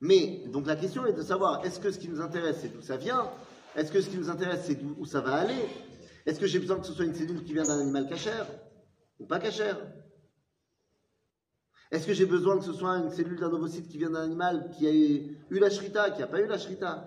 Mais 0.00 0.44
donc 0.52 0.68
la 0.68 0.76
question 0.76 1.04
est 1.06 1.14
de 1.14 1.22
savoir 1.22 1.64
est-ce 1.64 1.80
que 1.80 1.90
ce 1.90 1.98
qui 1.98 2.08
nous 2.08 2.20
intéresse, 2.20 2.58
c'est 2.60 2.72
d'où 2.72 2.80
ça 2.80 2.96
vient? 2.96 3.28
Est-ce 3.74 3.90
que 3.90 4.00
ce 4.00 4.08
qui 4.08 4.18
nous 4.18 4.30
intéresse, 4.30 4.66
c'est 4.66 4.76
d'où 4.76 4.94
où 5.00 5.04
ça 5.04 5.20
va 5.20 5.34
aller? 5.34 5.66
Est-ce 6.26 6.38
que 6.38 6.46
j'ai 6.46 6.60
besoin 6.60 6.78
que 6.78 6.86
ce 6.86 6.92
soit 6.92 7.06
une 7.06 7.14
cellule 7.14 7.42
qui 7.42 7.54
vient 7.54 7.64
d'un 7.64 7.80
animal 7.80 8.08
cachère? 8.08 8.46
Ou 9.18 9.26
pas 9.26 9.40
cachère? 9.40 9.78
Est-ce 11.92 12.06
que 12.06 12.14
j'ai 12.14 12.24
besoin 12.24 12.58
que 12.58 12.64
ce 12.64 12.72
soit 12.72 12.96
une 12.96 13.10
cellule 13.10 13.38
d'un 13.38 13.52
ovocyte 13.52 13.86
qui 13.86 13.98
vient 13.98 14.08
d'un 14.08 14.22
animal 14.22 14.70
qui 14.70 14.86
a 14.86 14.94
eu 14.94 15.36
la 15.50 15.68
shrita, 15.68 16.10
qui 16.10 16.20
n'a 16.20 16.26
pas 16.26 16.40
eu 16.40 16.46
la 16.46 16.56
shrita? 16.56 17.06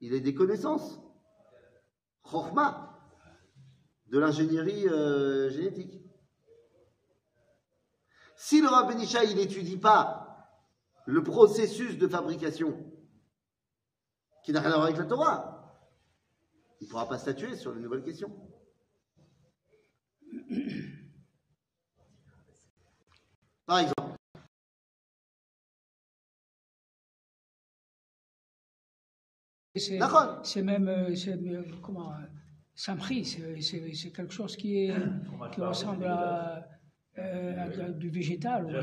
Il 0.00 0.14
est 0.14 0.20
des 0.20 0.34
connaissances. 0.34 0.98
Chorma, 2.22 2.98
de 4.06 4.18
l'ingénierie 4.18 4.88
euh, 4.88 5.50
génétique. 5.50 6.00
Si 8.34 8.62
le 8.62 8.68
Rav 8.68 8.88
Benisha, 8.88 9.24
il 9.24 9.36
n'étudie 9.36 9.76
pas 9.76 10.48
le 11.04 11.22
processus 11.22 11.98
de 11.98 12.08
fabrication, 12.08 12.82
qui 14.42 14.52
n'a 14.52 14.60
rien 14.60 14.70
à 14.70 14.76
voir 14.76 14.86
avec 14.86 14.96
la 14.96 15.04
Torah, 15.04 15.84
il 16.80 16.86
ne 16.86 16.90
pourra 16.90 17.06
pas 17.06 17.18
statuer 17.18 17.56
sur 17.56 17.74
les 17.74 17.80
nouvelles 17.82 18.02
questions. 18.02 18.34
Par 23.66 23.78
exemple, 23.78 24.02
C'est 30.44 30.62
même, 30.62 30.88
euh, 30.88 31.14
euh, 31.28 31.62
comment, 31.82 32.10
euh, 32.10 32.14
Samri, 32.74 33.24
c'est 33.24 34.10
quelque 34.10 34.32
chose 34.32 34.56
qui, 34.56 34.86
est, 34.86 34.94
qui 35.54 35.60
ressemble 35.60 36.06
à, 36.06 36.66
euh, 37.18 37.54
à 37.58 37.68
du 37.90 38.08
végétal. 38.08 38.82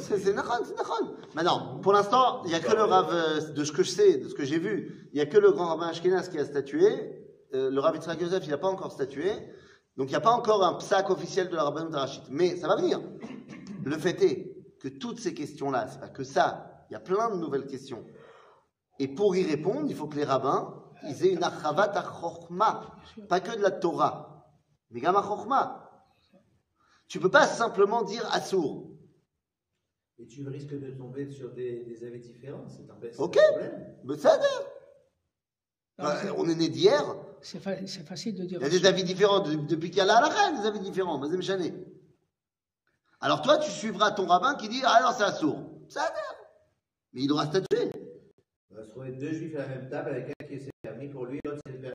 ça. 0.00 0.18
c'est 0.18 0.32
nachon, 0.32 0.64
c'est 0.64 0.76
nachon. 0.76 1.14
Maintenant, 1.34 1.78
pour 1.80 1.92
l'instant, 1.92 2.42
il 2.44 2.48
n'y 2.48 2.54
a 2.54 2.60
que 2.60 2.74
le 2.74 2.82
Rav, 2.82 3.52
de 3.52 3.64
ce 3.64 3.72
que 3.72 3.82
je 3.82 3.90
sais, 3.90 4.18
de 4.18 4.28
ce 4.28 4.34
que 4.34 4.44
j'ai 4.44 4.58
vu, 4.58 5.08
il 5.12 5.16
n'y 5.16 5.20
a 5.20 5.26
que 5.26 5.36
le 5.36 5.52
grand 5.52 5.66
rabbin 5.66 5.88
Ashkenaz 5.88 6.30
qui 6.30 6.38
a 6.38 6.44
statué. 6.44 7.26
Euh, 7.54 7.70
le 7.70 7.80
Rav 7.80 7.94
Yitzhak 7.94 8.20
Yosef, 8.20 8.44
il 8.44 8.50
n'a 8.50 8.58
pas 8.58 8.68
encore 8.68 8.92
statué. 8.92 9.32
Donc, 9.98 10.06
il 10.06 10.10
n'y 10.10 10.16
a 10.16 10.20
pas 10.20 10.30
encore 10.30 10.64
un 10.64 10.74
psaque 10.74 11.10
officiel 11.10 11.48
de 11.48 11.56
la 11.56 11.64
rabbin 11.64 11.86
Tarachit. 11.90 12.22
Mais 12.30 12.56
ça 12.56 12.68
va 12.68 12.76
venir. 12.76 13.00
Le 13.84 13.98
fait 13.98 14.22
est 14.22 14.56
que 14.78 14.86
toutes 14.88 15.18
ces 15.18 15.34
questions-là, 15.34 15.88
c'est 15.88 15.98
pas 15.98 16.08
que 16.08 16.22
ça. 16.22 16.84
Il 16.88 16.92
y 16.92 16.96
a 16.96 17.00
plein 17.00 17.30
de 17.30 17.36
nouvelles 17.36 17.66
questions. 17.66 18.06
Et 19.00 19.08
pour 19.08 19.34
y 19.34 19.42
répondre, 19.44 19.86
il 19.88 19.96
faut 19.96 20.06
que 20.06 20.14
les 20.14 20.24
rabbins, 20.24 20.82
ils 21.02 21.26
aient 21.26 21.32
une 21.32 21.42
achavat 21.42 21.90
achorma. 21.98 22.94
Pas 23.28 23.40
que 23.40 23.56
de 23.56 23.60
la 23.60 23.72
Torah. 23.72 24.46
Mais 24.90 25.00
gamma 25.00 25.20
chorma. 25.20 25.84
Tu 27.08 27.18
peux 27.18 27.30
pas 27.30 27.46
simplement 27.46 28.02
dire 28.02 28.24
assour. 28.32 28.90
Et 30.18 30.26
tu 30.26 30.46
risques 30.48 30.78
de 30.78 30.90
tomber 30.92 31.28
sur 31.30 31.52
des, 31.54 31.84
des 31.84 32.04
avis 32.06 32.20
différents. 32.20 32.68
C'est 32.68 32.88
un, 32.88 33.22
Ok. 33.22 33.36
un 33.36 33.52
problème. 33.52 33.96
Mais 34.04 34.16
ça, 34.16 34.38
Bah, 35.98 36.16
c'est- 36.22 36.30
on 36.30 36.48
est 36.48 36.54
né 36.54 36.68
d'hier. 36.68 37.02
C'est 37.42 37.60
fa- 37.60 37.84
c'est 37.86 38.06
facile 38.06 38.34
de 38.36 38.44
dire. 38.44 38.58
Il 38.60 38.64
y 38.64 38.66
a 38.66 38.70
des 38.70 38.86
avis 38.86 39.04
différents 39.04 39.40
de- 39.40 39.54
depuis 39.54 39.90
qu'il 39.90 39.98
y 39.98 40.00
a 40.00 40.04
la 40.04 40.18
halakha, 40.18 40.52
des 40.60 40.66
avis 40.66 40.80
différents. 40.80 41.18
Mazem 41.18 41.42
Chané. 41.42 41.74
Alors 43.20 43.42
toi, 43.42 43.58
tu 43.58 43.70
suivras 43.70 44.12
ton 44.12 44.26
rabbin 44.26 44.54
qui 44.54 44.68
dit 44.68 44.80
Ah 44.84 45.00
non, 45.02 45.12
c'est 45.16 45.24
assourd. 45.24 45.58
Ça 45.88 46.00
va. 46.02 46.36
Mais 47.12 47.22
il 47.22 47.32
aura 47.32 47.46
statué. 47.46 47.90
On 48.70 48.76
va 48.76 48.84
se 48.84 48.90
trouver 48.90 49.12
deux 49.12 49.32
juifs 49.32 49.56
à 49.56 49.60
la 49.62 49.68
même 49.68 49.88
table 49.88 50.10
avec 50.10 50.32
un 50.40 50.44
qui 50.46 50.60
s'est 50.60 50.70
permis 50.82 51.08
pour 51.08 51.24
lui, 51.26 51.40
l'autre 51.44 51.60
c'est 51.66 51.72
le 51.72 51.80
père. 51.80 51.92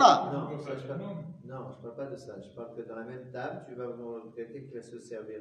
Ah, 0.00 0.30
Non, 0.32 0.58
ça, 0.62 0.76
je 0.76 0.86
parle, 0.86 1.00
non, 1.44 1.72
je 1.72 1.82
parle 1.82 1.96
pas 1.96 2.06
de 2.06 2.16
ça. 2.16 2.40
Je 2.40 2.54
parle 2.54 2.76
que 2.76 2.82
dans 2.82 2.94
la 2.96 3.04
même 3.04 3.30
table, 3.32 3.64
tu 3.68 3.74
vas 3.74 3.84
avoir 3.84 4.22
quelqu'un 4.34 4.60
qui 4.60 4.72
va 4.74 4.82
se 4.82 4.98
servir 5.00 5.40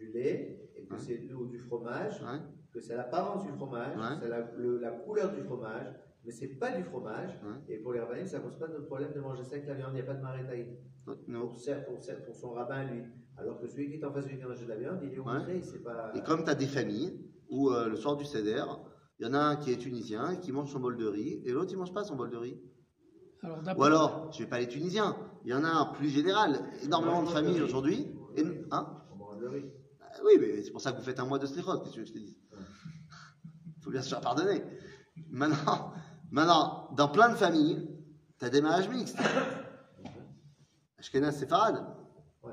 du 0.00 0.10
lait 0.12 0.70
et 0.76 0.84
que 0.86 0.94
Ouais. 0.94 0.98
c'est 0.98 1.32
ou 1.34 1.46
du 1.46 1.58
fromage, 1.58 2.20
Ouais. 2.22 2.40
que 2.72 2.80
c'est 2.80 2.96
l'apparence 2.96 3.44
du 3.46 3.52
fromage, 3.52 3.96
Ouais. 3.96 4.16
c'est 4.20 4.28
la, 4.28 4.40
le- 4.56 4.78
la 4.78 4.90
couleur 4.90 5.32
du 5.32 5.42
fromage, 5.42 5.86
mais 6.24 6.32
c'est 6.32 6.48
pas 6.58 6.70
du 6.76 6.82
fromage. 6.84 7.30
Ouais. 7.44 7.74
Et 7.74 7.78
pour 7.78 7.92
les 7.92 8.00
rabbins, 8.00 8.24
ça 8.26 8.40
pose 8.40 8.56
pas 8.58 8.66
de 8.68 8.78
problème 8.78 9.12
de 9.14 9.20
manger 9.20 9.44
ça 9.44 9.56
avec 9.56 9.66
la 9.68 9.74
viande. 9.74 9.90
Il 9.92 9.96
n'y 9.96 10.00
a 10.00 10.04
pas 10.04 10.14
de 10.14 10.22
marétaï. 10.22 10.78
Non. 11.28 11.48
Pour, 11.48 11.56
pour, 12.26 12.34
son 12.34 12.50
rabbin, 12.52 12.84
lui. 12.84 13.02
Alors 13.36 13.58
que 13.60 13.66
celui 13.66 13.88
qui 13.88 13.94
est 13.96 14.04
en 14.04 14.12
face 14.12 14.24
de 14.26 14.30
lui 14.30 14.38
qui 14.38 14.44
mange 14.44 14.60
de 14.62 14.68
la 14.68 14.76
viande, 14.76 14.98
il 15.02 15.12
est 15.14 15.18
Ouais. 15.18 15.36
outré, 15.36 15.62
c'est 15.62 15.82
pas. 15.82 16.12
Et 16.14 16.22
comme 16.22 16.44
tu 16.44 16.50
as 16.50 16.54
des 16.54 16.66
familles 16.66 17.12
où 17.50 17.70
euh, 17.70 17.88
le 17.88 17.96
soir 17.96 18.16
du 18.16 18.24
Seder, 18.24 18.64
il 19.18 19.26
y 19.26 19.28
en 19.30 19.34
a 19.34 19.38
un 19.38 19.56
qui 19.56 19.72
est 19.72 19.76
tunisien 19.76 20.30
et 20.32 20.40
qui 20.40 20.52
mange 20.52 20.70
son 20.72 20.80
bol 20.80 20.96
de 20.96 21.06
riz 21.06 21.42
et 21.44 21.52
l'autre 21.52 21.70
il 21.72 21.78
mange 21.78 21.92
pas 21.92 22.04
son 22.04 22.16
bol 22.16 22.30
de 22.30 22.36
riz. 22.36 22.58
Alors, 23.42 23.58
Ou 23.78 23.82
alors, 23.84 24.30
je 24.32 24.42
vais 24.42 24.48
pas 24.48 24.58
les 24.60 24.68
tunisiens, 24.68 25.16
il 25.44 25.50
y 25.50 25.54
en 25.54 25.64
a 25.64 25.68
un 25.70 25.86
plus 25.94 26.08
général, 26.10 26.60
énormément 26.84 27.22
de 27.22 27.28
familles 27.28 27.62
aujourd'hui. 27.62 28.06
Et, 28.36 28.42
hein? 28.70 28.86
On 29.12 29.16
mange 29.16 29.38
le 29.40 29.48
riz. 29.48 29.64
Oui, 30.24 30.38
mais 30.40 30.62
c'est 30.62 30.70
pour 30.70 30.80
ça 30.80 30.92
que 30.92 30.98
vous 30.98 31.02
faites 31.02 31.20
un 31.20 31.24
mois 31.24 31.38
de 31.38 31.46
slichot, 31.46 31.78
qu'est-ce 31.78 31.90
que 31.90 31.94
tu 31.94 32.00
veux 32.00 32.04
que 32.04 32.08
je 32.08 32.14
te 32.14 32.18
dise 32.18 32.36
Il 33.76 33.82
faut 33.82 33.90
bien 33.90 34.02
se 34.02 34.08
faire 34.08 34.20
pardonner. 34.20 34.62
Maintenant, 35.28 35.92
maintenant 36.30 36.90
dans 36.96 37.08
plein 37.08 37.30
de 37.30 37.34
familles, 37.34 37.88
tu 38.38 38.44
as 38.44 38.50
des 38.50 38.60
mariages 38.60 38.88
mixtes. 38.88 39.18
Ashkenaz, 40.98 41.38
c'est 41.38 41.48
farad. 41.48 41.84
Ouais. 42.42 42.52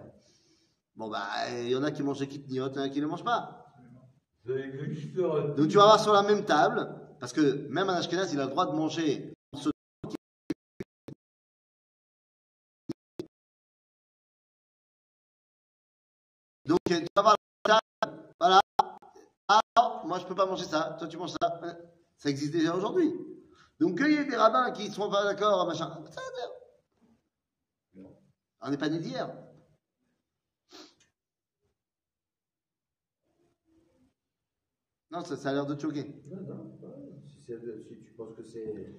Bon, 0.96 1.10
bah, 1.10 1.28
il 1.62 1.70
y 1.70 1.76
en 1.76 1.84
a 1.84 1.92
qui 1.92 2.04
mangent 2.04 2.20
des 2.20 2.28
kitniot, 2.28 2.70
il 2.70 2.76
y 2.76 2.80
en 2.80 2.84
a 2.84 2.90
qui 2.90 3.02
ne 3.02 3.08
mangent 3.08 3.24
pas. 3.24 3.66
Donc 4.46 5.68
tu 5.68 5.76
vas 5.76 5.84
avoir 5.84 6.00
sur 6.00 6.14
la 6.14 6.24
même 6.24 6.46
table, 6.46 6.88
parce 7.20 7.34
que 7.34 7.68
même 7.70 7.90
un 7.90 7.96
Ashkenaz, 7.96 8.32
il 8.32 8.40
a 8.40 8.46
le 8.46 8.50
droit 8.52 8.66
de 8.66 8.76
manger 8.76 9.34
Donc 16.68 16.80
tu 16.86 16.94
vas 16.96 17.00
avoir 17.16 17.36
voilà. 18.40 18.60
Ah 19.48 19.60
non, 19.78 20.02
moi 20.06 20.20
je 20.20 20.26
peux 20.26 20.36
pas 20.36 20.46
manger 20.46 20.66
ça, 20.66 20.96
toi 21.00 21.08
tu 21.08 21.18
manges 21.18 21.34
ça. 21.42 21.62
Ça 22.18 22.30
existe 22.30 22.54
déjà 22.54 22.76
aujourd'hui. 22.76 23.14
Donc 23.80 23.98
qu'il 23.98 24.12
y 24.12 24.16
ait 24.16 24.26
des 24.26 24.36
rabbins 24.36 24.72
qui 24.72 24.90
ne 24.90 24.94
sont 24.94 25.10
pas 25.10 25.24
d'accord, 25.24 25.68
machin. 25.68 26.04
On 28.62 28.70
n'est 28.72 28.78
pas 28.78 28.90
né 28.90 29.00
d'hier. 29.00 29.30
Non, 35.12 35.24
ça, 35.24 35.38
ça 35.38 35.50
a 35.50 35.54
l'air 35.54 35.66
de 35.66 35.74
te 35.74 35.82
choquer. 35.82 36.04
Non, 36.30 36.42
non, 36.42 36.70
pas. 36.82 36.88
Si, 37.28 37.42
si 37.88 38.04
tu 38.04 38.12
penses 38.18 38.34
que 38.36 38.44
c'est. 38.44 38.94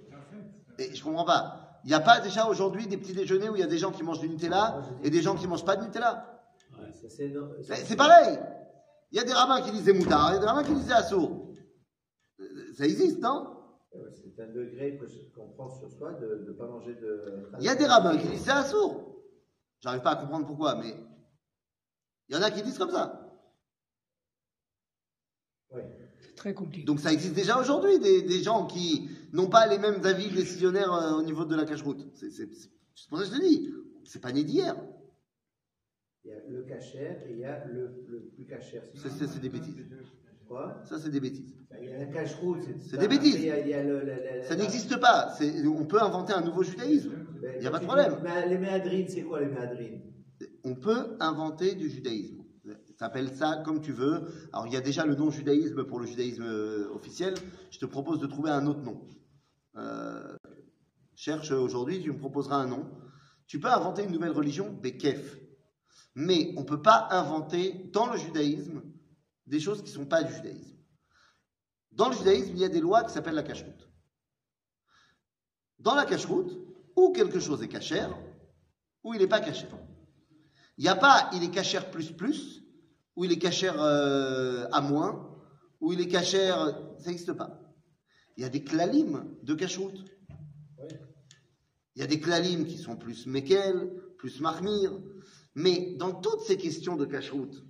Et 0.78 0.94
je 0.94 1.02
comprends 1.04 1.24
pas. 1.24 1.80
Il 1.84 1.88
n'y 1.88 1.94
a 1.94 2.00
pas 2.00 2.20
déjà 2.20 2.46
aujourd'hui 2.48 2.86
des 2.86 2.96
petits 2.96 3.12
déjeuners 3.12 3.48
où 3.48 3.56
il 3.56 3.60
y 3.60 3.64
a 3.64 3.66
des 3.68 3.78
gens 3.78 3.92
qui 3.92 4.02
mangent 4.02 4.20
du 4.20 4.28
Nutella 4.28 4.80
et 5.02 5.10
des 5.10 5.22
gens 5.22 5.36
qui 5.36 5.46
mangent 5.46 5.64
pas 5.64 5.76
de 5.76 5.84
Nutella 5.84 6.42
Ça, 6.92 7.08
c'est 7.08 7.28
non- 7.28 7.50
Mais 7.68 7.76
C'est 7.76 7.96
pareil. 7.96 8.38
Il 9.10 9.16
y 9.16 9.20
a 9.20 9.24
des 9.24 9.32
rabbins 9.32 9.62
qui 9.62 9.70
disaient 9.72 9.92
moutard, 9.92 10.30
il 10.30 10.34
y 10.34 10.36
a 10.36 10.40
des 10.40 10.46
rabbins 10.46 10.64
qui 10.64 10.74
disaient 10.74 10.92
assourd. 10.92 11.50
Euh, 12.40 12.72
Ça 12.76 12.84
existe, 12.86 13.20
non? 13.20 13.54
C'est 14.12 14.42
un 14.42 14.52
degré 14.52 14.98
qu'on 15.34 15.48
prend 15.48 15.68
sur 15.70 15.90
soi 15.90 16.12
de 16.12 16.44
ne 16.46 16.52
pas 16.52 16.66
manger 16.66 16.94
de. 16.94 17.50
Il 17.58 17.64
y 17.64 17.68
a 17.68 17.74
des 17.74 17.86
rabbins 17.86 18.16
qui 18.18 18.28
disent 18.28 18.42
c'est 18.42 18.50
assourd. 18.50 19.16
J'arrive 19.80 20.02
pas 20.02 20.10
à 20.12 20.16
comprendre 20.16 20.46
pourquoi, 20.46 20.74
mais 20.76 20.94
il 22.28 22.34
y 22.36 22.38
en 22.38 22.42
a 22.42 22.50
qui 22.50 22.62
disent 22.62 22.78
comme 22.78 22.90
ça. 22.90 23.24
C'est 26.20 26.34
très 26.36 26.54
compliqué. 26.54 26.84
Donc 26.84 27.00
ça 27.00 27.12
existe 27.12 27.34
déjà 27.34 27.58
aujourd'hui, 27.58 27.98
des, 27.98 28.22
des 28.22 28.42
gens 28.42 28.66
qui 28.66 29.10
n'ont 29.32 29.48
pas 29.48 29.66
les 29.66 29.78
mêmes 29.78 30.04
avis 30.04 30.30
décisionnaires 30.30 30.92
euh, 30.92 31.14
au 31.18 31.22
niveau 31.22 31.44
de 31.44 31.54
la 31.56 31.64
cache-route. 31.64 32.06
C'est 32.14 32.30
c'est- 32.30 32.52
c'est- 32.54 32.70
c'est 32.94 33.08
pour 33.08 33.18
ça 33.18 33.24
que 33.24 33.30
je 33.30 33.36
te 33.36 33.42
dis, 33.42 33.72
c'est 34.04 34.20
pas 34.20 34.32
né 34.32 34.44
d'hier. 34.44 34.76
Il 36.28 36.34
y 36.34 36.56
a 36.56 36.58
le 36.58 36.62
cachère 36.64 37.22
et 37.26 37.32
il 37.32 37.38
y 37.38 37.44
a 37.44 37.64
le, 37.66 38.04
le 38.08 38.20
plus 38.34 38.44
cachère. 38.44 38.82
C'est- 38.94 39.40
des 39.40 39.48
bêtises. 39.48 39.76
Quoi? 40.46 40.82
Ça, 40.84 40.98
c'est 40.98 41.10
des 41.10 41.20
bêtises. 41.20 41.54
Il 41.80 41.88
y 41.88 41.92
a 41.92 41.98
la 41.98 42.06
cache-route. 42.06 42.60
C'est 42.88 42.98
des 42.98 43.08
bêtises. 43.08 43.34
Il 43.36 43.44
y 43.46 43.50
a, 43.50 43.60
il 43.60 43.68
y 43.68 43.74
a 43.74 43.82
le, 43.82 44.00
la- 44.04 44.16
la- 44.36 44.42
Ça 44.42 44.54
la- 44.54 44.62
n'existe 44.62 44.98
pas. 44.98 45.34
On 45.66 45.84
peut 45.86 46.00
inventer 46.02 46.32
un 46.32 46.40
nouveau 46.42 46.62
judaïsme. 46.62 47.12
Ben, 47.40 47.52
Il 47.56 47.60
n'y 47.60 47.66
a 47.66 47.70
pas 47.70 47.78
de 47.78 47.84
problème. 47.84 48.12
dis, 48.14 48.22
mais 48.22 48.48
les 48.48 48.58
méadrines, 48.58 49.06
c'est 49.08 49.22
quoi 49.22 49.40
les 49.40 49.46
méadrines 49.46 50.00
On 50.64 50.74
peut 50.74 51.16
inventer 51.20 51.74
du 51.74 51.88
judaïsme. 51.90 52.44
T'appelles 52.98 53.34
ça 53.34 53.62
comme 53.64 53.80
tu 53.80 53.92
veux. 53.92 54.22
Alors, 54.52 54.66
il 54.66 54.72
y 54.72 54.76
a 54.76 54.80
déjà 54.80 55.06
le 55.06 55.14
nom 55.14 55.30
judaïsme 55.30 55.84
pour 55.84 56.00
le 56.00 56.06
judaïsme 56.06 56.42
euh, 56.44 56.88
officiel. 56.94 57.34
Je 57.70 57.78
te 57.78 57.86
propose 57.86 58.18
de 58.20 58.26
trouver 58.26 58.50
un 58.50 58.66
autre 58.66 58.80
nom. 58.82 59.00
Euh, 59.76 60.34
cherche 61.14 61.50
aujourd'hui, 61.52 62.02
tu 62.02 62.10
me 62.12 62.18
proposeras 62.18 62.56
un 62.56 62.66
nom. 62.66 62.86
Tu 63.46 63.60
peux 63.60 63.68
inventer 63.68 64.02
une 64.04 64.10
nouvelle 64.12 64.32
religion, 64.32 64.70
Bekef. 64.82 65.38
Mais 66.20 66.52
on 66.56 66.62
ne 66.62 66.66
peut 66.66 66.82
pas 66.82 67.06
inventer 67.12 67.74
dans 67.92 68.10
le 68.10 68.18
judaïsme 68.18 68.82
des 69.46 69.60
choses 69.60 69.84
qui 69.84 69.90
ne 69.90 69.94
sont 69.98 70.06
pas 70.06 70.24
du 70.24 70.34
judaïsme. 70.34 70.76
Dans 71.92 72.08
le 72.08 72.16
judaïsme, 72.16 72.50
il 72.54 72.58
y 72.58 72.64
a 72.64 72.68
des 72.68 72.80
lois 72.80 73.04
qui 73.04 73.12
s'appellent 73.12 73.36
la 73.36 73.44
cacheroute. 73.44 73.88
Dans 75.78 75.94
la 75.94 76.04
cacheroute, 76.04 76.58
ou 76.96 77.12
quelque 77.12 77.38
chose 77.38 77.62
est 77.62 77.68
cachère, 77.68 78.18
ou 79.04 79.14
il 79.14 79.20
n'est 79.20 79.28
pas 79.28 79.38
cachère. 79.38 79.78
Il 80.76 80.82
n'y 80.82 80.88
a 80.88 80.96
pas 80.96 81.30
il 81.34 81.44
est 81.44 81.52
cachère 81.52 81.88
plus 81.88 82.10
plus, 82.10 82.64
ou 83.14 83.24
il 83.24 83.30
est 83.30 83.38
cachère 83.38 83.80
euh, 83.80 84.66
à 84.72 84.80
moins, 84.80 85.40
ou 85.80 85.92
il 85.92 86.00
est 86.00 86.08
cachère. 86.08 86.58
Ça 86.98 87.10
n'existe 87.10 87.32
pas. 87.32 87.60
Il 88.36 88.42
y 88.42 88.44
a 88.44 88.48
des 88.48 88.64
klalim 88.64 89.36
de 89.44 89.54
cacheroute. 89.54 90.04
Il 91.94 92.00
y 92.00 92.02
a 92.02 92.08
des 92.08 92.18
klalim 92.18 92.66
qui 92.66 92.76
sont 92.76 92.96
plus 92.96 93.24
mekel, 93.26 93.88
plus 94.16 94.40
mahmir. 94.40 94.98
Mais 95.58 95.96
dans 95.96 96.12
toutes 96.12 96.42
ces 96.42 96.56
questions 96.56 96.94
de 96.94 97.04
cacheroute, 97.04 97.64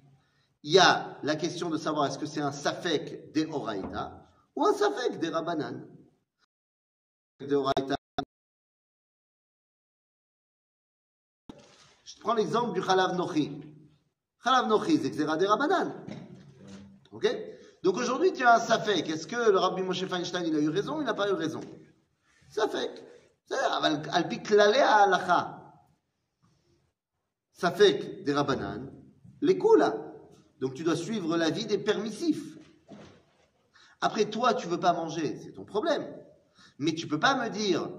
il 0.62 0.72
y 0.72 0.78
a 0.78 1.18
la 1.22 1.36
question 1.36 1.70
de 1.70 1.78
savoir 1.78 2.04
est-ce 2.04 2.18
que 2.18 2.26
c'est 2.26 2.42
un 2.42 2.52
safek 2.52 3.32
des 3.32 3.46
Horaïta 3.46 4.28
ou 4.54 4.66
un 4.66 4.74
safek 4.74 5.18
des 5.18 5.30
Rabanan. 5.30 5.88
Je 7.40 7.56
prends 12.20 12.34
l'exemple 12.34 12.74
du 12.74 12.82
Khalav 12.82 13.16
Nochi. 13.16 13.58
Khalav 14.44 14.68
Nochi, 14.68 14.98
c'est 15.02 15.08
des 15.08 15.24
Rabanan. 15.24 15.94
Ok? 17.10 17.26
Donc 17.82 17.96
aujourd'hui, 17.96 18.34
tu 18.34 18.44
as 18.44 18.56
un 18.56 18.60
safek. 18.60 19.08
Est-ce 19.08 19.26
que 19.26 19.50
le 19.50 19.58
rabbi 19.58 19.80
Moshe 19.80 20.04
Feinstein, 20.04 20.44
il 20.44 20.54
a 20.54 20.58
eu 20.58 20.68
raison 20.68 20.98
ou 20.98 21.00
il 21.00 21.06
n'a 21.06 21.14
pas 21.14 21.30
eu 21.30 21.32
raison? 21.32 21.62
Safek. 22.50 23.02
C'est-à-dire, 23.46 24.12
al-piklale 24.12 24.76
ça 27.58 27.72
fait 27.72 28.22
des 28.22 28.32
rabananes, 28.32 28.90
les 29.40 29.58
là. 29.76 29.94
Hein. 29.94 30.12
Donc 30.60 30.74
tu 30.74 30.84
dois 30.84 30.96
suivre 30.96 31.36
la 31.36 31.50
vie 31.50 31.66
des 31.66 31.78
permissifs. 31.78 32.56
Après 34.00 34.26
toi, 34.26 34.54
tu 34.54 34.66
ne 34.66 34.72
veux 34.72 34.80
pas 34.80 34.92
manger, 34.92 35.36
c'est 35.42 35.52
ton 35.52 35.64
problème. 35.64 36.06
Mais 36.78 36.94
tu 36.94 37.06
ne 37.06 37.10
peux 37.10 37.18
pas 37.18 37.34
me 37.34 37.50
dire 37.50 37.90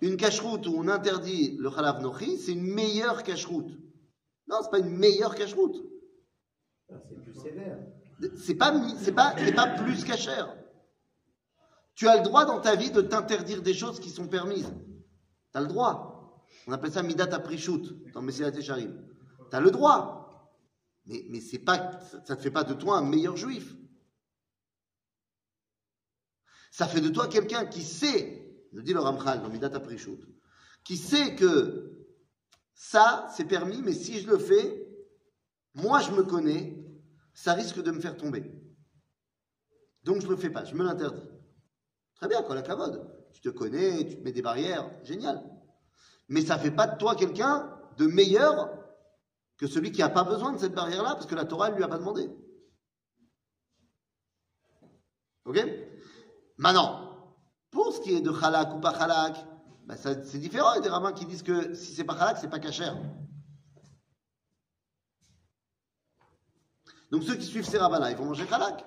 une 0.00 0.16
cacheroute 0.16 0.66
où 0.66 0.74
on 0.76 0.88
interdit 0.88 1.56
le 1.58 1.68
halav 1.68 2.00
nochi, 2.00 2.38
c'est 2.38 2.52
une 2.52 2.62
meilleure 2.66 3.22
cacheroute. 3.22 3.78
Non, 4.48 4.56
c'est 4.62 4.70
pas 4.70 4.78
une 4.78 4.96
meilleure 4.96 5.34
cacheroute. 5.34 5.76
Ah, 6.90 6.94
c'est 7.06 7.22
plus 7.22 7.34
sévère. 7.34 7.78
C'est 8.36 8.54
pas, 8.54 8.72
pas, 9.14 9.34
pas 9.54 9.66
plus 9.68 10.04
cachère. 10.04 10.56
Tu 11.94 12.08
as 12.08 12.16
le 12.16 12.22
droit 12.22 12.46
dans 12.46 12.60
ta 12.60 12.74
vie 12.74 12.90
de 12.90 13.02
t'interdire 13.02 13.60
des 13.60 13.74
choses 13.74 14.00
qui 14.00 14.08
sont 14.08 14.28
permises. 14.28 14.72
Tu 15.52 15.58
as 15.58 15.60
le 15.60 15.66
droit. 15.66 16.13
On 16.66 16.72
appelle 16.72 16.92
ça 16.92 17.02
Midat 17.02 17.34
Aprishut 17.34 18.10
dans 18.12 18.22
Messilat 18.22 18.52
Tesharim. 18.52 19.06
Tu 19.50 19.56
as 19.56 19.60
le 19.60 19.70
droit. 19.70 20.20
Mais, 21.06 21.40
c'est 21.40 21.58
pas, 21.58 22.00
ça 22.00 22.18
ne 22.30 22.36
te 22.36 22.42
fait 22.42 22.50
pas 22.50 22.64
de 22.64 22.72
toi 22.72 22.96
un 22.96 23.04
meilleur 23.04 23.36
juif. 23.36 23.74
Ça 26.70 26.88
fait 26.88 27.02
de 27.02 27.10
toi 27.10 27.28
quelqu'un 27.28 27.66
qui 27.66 27.82
sait, 27.82 28.66
nous 28.72 28.82
dit 28.82 28.94
le 28.94 29.00
Ramchal 29.00 29.42
dans 29.42 29.50
Midat 29.50 29.74
Aprishut, 29.74 30.18
qui 30.82 30.96
sait 30.96 31.34
que 31.36 32.06
ça, 32.74 33.28
c'est 33.36 33.44
permis, 33.44 33.82
mais 33.82 33.92
si 33.92 34.20
je 34.20 34.28
le 34.28 34.38
fais, 34.38 34.88
moi 35.74 36.00
je 36.00 36.10
me 36.12 36.22
connais, 36.22 36.84
ça 37.34 37.52
risque 37.52 37.82
de 37.82 37.90
me 37.90 38.00
faire 38.00 38.16
tomber. 38.16 38.50
Donc 40.04 40.20
je 40.20 40.26
ne 40.26 40.30
le 40.32 40.36
fais 40.36 40.50
pas, 40.50 40.64
je 40.64 40.74
me 40.74 40.84
l'interdis. 40.84 41.28
Très 42.16 42.28
bien, 42.28 42.42
quand 42.42 42.54
la 42.54 42.62
cavode. 42.62 43.10
Tu 43.32 43.40
te 43.40 43.48
connais, 43.48 44.06
tu 44.06 44.16
te 44.16 44.22
mets 44.22 44.32
des 44.32 44.42
barrières, 44.42 44.90
génial. 45.02 45.42
Mais 46.28 46.40
ça 46.40 46.56
ne 46.56 46.62
fait 46.62 46.70
pas 46.70 46.86
de 46.86 46.98
toi 46.98 47.14
quelqu'un 47.14 47.70
de 47.96 48.06
meilleur 48.06 48.70
que 49.56 49.66
celui 49.66 49.92
qui 49.92 50.00
n'a 50.00 50.08
pas 50.08 50.24
besoin 50.24 50.52
de 50.52 50.58
cette 50.58 50.74
barrière-là, 50.74 51.14
parce 51.14 51.26
que 51.26 51.34
la 51.34 51.44
Torah 51.44 51.70
ne 51.70 51.76
lui 51.76 51.84
a 51.84 51.88
pas 51.88 51.98
demandé. 51.98 52.28
Ok? 55.44 55.64
Maintenant, 56.56 57.34
pour 57.70 57.92
ce 57.92 58.00
qui 58.00 58.14
est 58.14 58.20
de 58.20 58.30
halak 58.30 58.74
ou 58.74 58.80
pas 58.80 58.90
halak, 58.90 59.36
ça- 59.96 60.24
c'est 60.24 60.38
différent. 60.38 60.72
Il 60.72 60.76
y 60.76 60.78
a 60.78 60.82
des 60.82 60.88
rabbins 60.88 61.12
qui 61.12 61.26
disent 61.26 61.42
que 61.42 61.74
si 61.74 61.94
c'est 61.94 62.04
pas 62.04 62.14
halak, 62.14 62.38
c'est 62.38 62.48
pas 62.48 62.58
cachère. 62.58 62.96
Donc 67.10 67.22
ceux 67.22 67.36
qui 67.36 67.44
suivent 67.44 67.68
ces 67.68 67.78
rabbins-là, 67.78 68.10
ils 68.10 68.16
vont 68.16 68.24
manger 68.24 68.46
halak. 68.50 68.84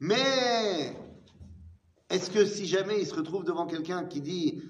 Mais 0.00 0.96
est-ce 2.08 2.30
que 2.30 2.46
si 2.46 2.66
jamais 2.66 3.00
ils 3.00 3.06
se 3.06 3.14
retrouvent 3.14 3.44
devant 3.44 3.66
quelqu'un 3.66 4.04
qui 4.04 4.20
dit 4.20 4.62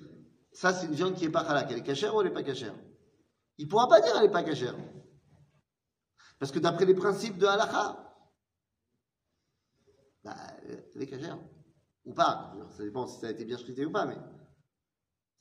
ça 0.55 0.73
c'est 0.73 0.87
une 0.87 0.95
viande 0.95 1.15
qui 1.17 1.25
n'est 1.25 1.33
pas 1.33 1.41
halak, 1.41 1.71
elle 1.71 1.79
est 1.79 1.83
cachère 1.83 2.15
ou 2.15 2.21
elle 2.21 2.29
n'est 2.29 2.33
pas 2.33 2.43
cachère? 2.43 2.75
Il 3.59 3.67
ne 3.67 3.71
pourra 3.71 3.89
pas 3.89 4.01
dire 4.01 4.13
elle 4.17 4.25
n'est 4.25 4.33
pas 4.33 4.43
cachère. 4.43 4.75
Parce 6.39 6.53
que 6.53 6.59
d'après 6.59 6.87
les 6.87 6.95
principes 6.95 7.39
de 7.39 7.47
halakha, 7.47 8.01
bah, 10.23 10.37
elle 10.95 11.03
est 11.03 11.07
cachère. 11.07 11.39
Ou 12.05 12.13
pas. 12.15 12.55
Ça 12.77 12.85
dépend 12.85 13.07
si 13.07 13.21
ça 13.21 13.29
a 13.29 13.31
été 13.31 13.45
bien 13.45 13.59
scruté 13.59 13.85
ou 13.85 13.91
pas, 13.91 14.07
mais. 14.07 14.17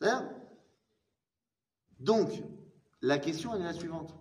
C'est 0.02 0.10
Donc, 2.00 2.30
la 3.02 3.18
question 3.20 3.54
elle 3.54 3.62
est 3.62 3.66
la 3.66 3.74
suivante. 3.74 4.14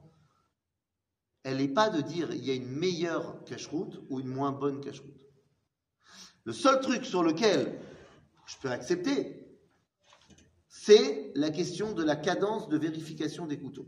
Elle 1.45 1.57
n'est 1.57 1.69
pas 1.69 1.91
de 1.91 2.01
dire 2.01 2.33
il 2.33 2.45
y 2.45 2.51
a 2.51 2.55
une 2.55 2.71
meilleure 2.71 3.43
cache-route 3.45 4.01
ou 4.11 4.21
une 4.21 4.29
moins 4.29 4.53
bonne 4.53 4.81
cache-route. 4.81 5.21
Le 6.45 6.53
seul 6.53 6.81
truc 6.81 7.05
sur 7.05 7.23
lequel 7.23 7.81
je 8.47 8.57
peux 8.59 8.71
accepter, 8.71 9.42
c'est 10.75 11.33
la 11.35 11.51
question 11.51 11.93
de 11.93 12.03
la 12.03 12.17
cadence 12.17 12.71
de 12.71 12.79
vérification 12.79 13.47
des 13.47 13.59
couteaux. 13.59 13.87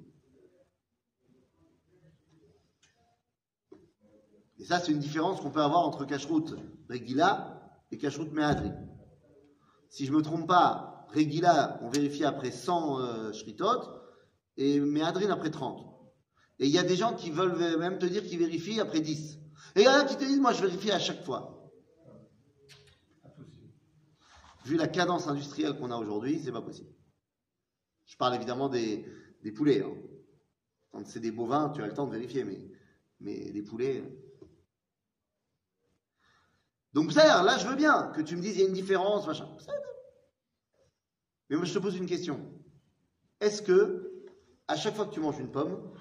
Et 4.59 4.65
ça, 4.67 4.79
c'est 4.79 4.93
une 4.93 4.99
différence 4.99 5.41
qu'on 5.41 5.51
peut 5.51 5.63
avoir 5.63 5.87
entre 5.87 6.05
cache-route 6.05 6.55
Regila 6.91 7.81
et 7.91 7.97
cache-route 7.97 8.33
Mehadri. 8.33 8.71
Si 9.89 10.05
je 10.05 10.13
ne 10.13 10.19
me 10.19 10.23
trompe 10.23 10.47
pas, 10.47 11.07
Regila, 11.15 11.81
on 11.81 11.89
vérifie 11.89 12.25
après 12.25 12.51
100 12.51 13.01
euh, 13.01 13.33
shritot 13.33 13.81
et 14.59 14.79
Mehadrin 14.79 15.31
après 15.31 15.51
30. 15.51 15.87
Et 16.59 16.67
il 16.67 16.71
y 16.71 16.79
a 16.79 16.83
des 16.83 16.97
gens 16.97 17.15
qui 17.15 17.31
veulent 17.31 17.79
même 17.79 17.99
te 17.99 18.07
dire 18.07 18.23
qu'ils 18.23 18.39
vérifient 18.39 18.81
après 18.81 19.01
10. 19.01 19.39
Et 19.77 19.81
il 19.81 19.85
y 19.85 19.89
en 19.89 19.93
a 19.93 20.05
qui 20.05 20.17
te 20.17 20.25
disent, 20.25 20.39
moi 20.39 20.53
je 20.53 20.61
vérifie 20.61 20.91
à 20.91 20.99
chaque 20.99 21.25
fois. 21.25 21.54
Vu 24.65 24.77
la 24.77 24.89
cadence 24.89 25.29
industrielle 25.29 25.77
qu'on 25.79 25.91
a 25.91 25.97
aujourd'hui, 25.97 26.41
c'est 26.43 26.53
pas 26.53 26.63
possible. 26.63 26.91
Je 28.07 28.17
parle 28.17 28.35
évidemment 28.35 28.69
des, 28.69 29.07
des 29.43 29.53
poulets. 29.53 29.83
hein. 29.83 29.95
Quand 30.91 31.07
c'est 31.07 31.21
des 31.21 31.33
bovins, 31.33 31.71
tu 31.71 31.83
as 31.83 31.87
le 31.87 31.93
temps 31.93 32.07
de 32.07 32.13
vérifier, 32.13 32.45
mais, 32.45 32.61
les 33.21 33.63
poulets. 33.63 34.01
euh. 34.01 34.09
Donc, 36.93 37.13
ça, 37.13 37.43
là, 37.43 37.59
je 37.59 37.67
veux 37.67 37.75
bien 37.75 38.13
que 38.15 38.21
tu 38.21 38.37
me 38.37 38.41
dises, 38.41 38.57
il 38.57 38.61
y 38.61 38.65
a 38.65 38.69
une 38.69 38.75
différence, 38.75 39.27
machin. 39.27 39.49
Mais 41.51 41.57
moi, 41.57 41.65
je 41.65 41.75
te 41.75 41.79
pose 41.79 41.97
une 41.97 42.07
question. 42.07 42.49
Est-ce 43.41 43.61
que, 43.61 44.25
à 44.69 44.77
chaque 44.77 44.95
fois 44.95 45.07
que 45.07 45.13
tu 45.13 45.21
manges 45.21 45.39
une 45.41 45.51
pomme, 45.51 45.93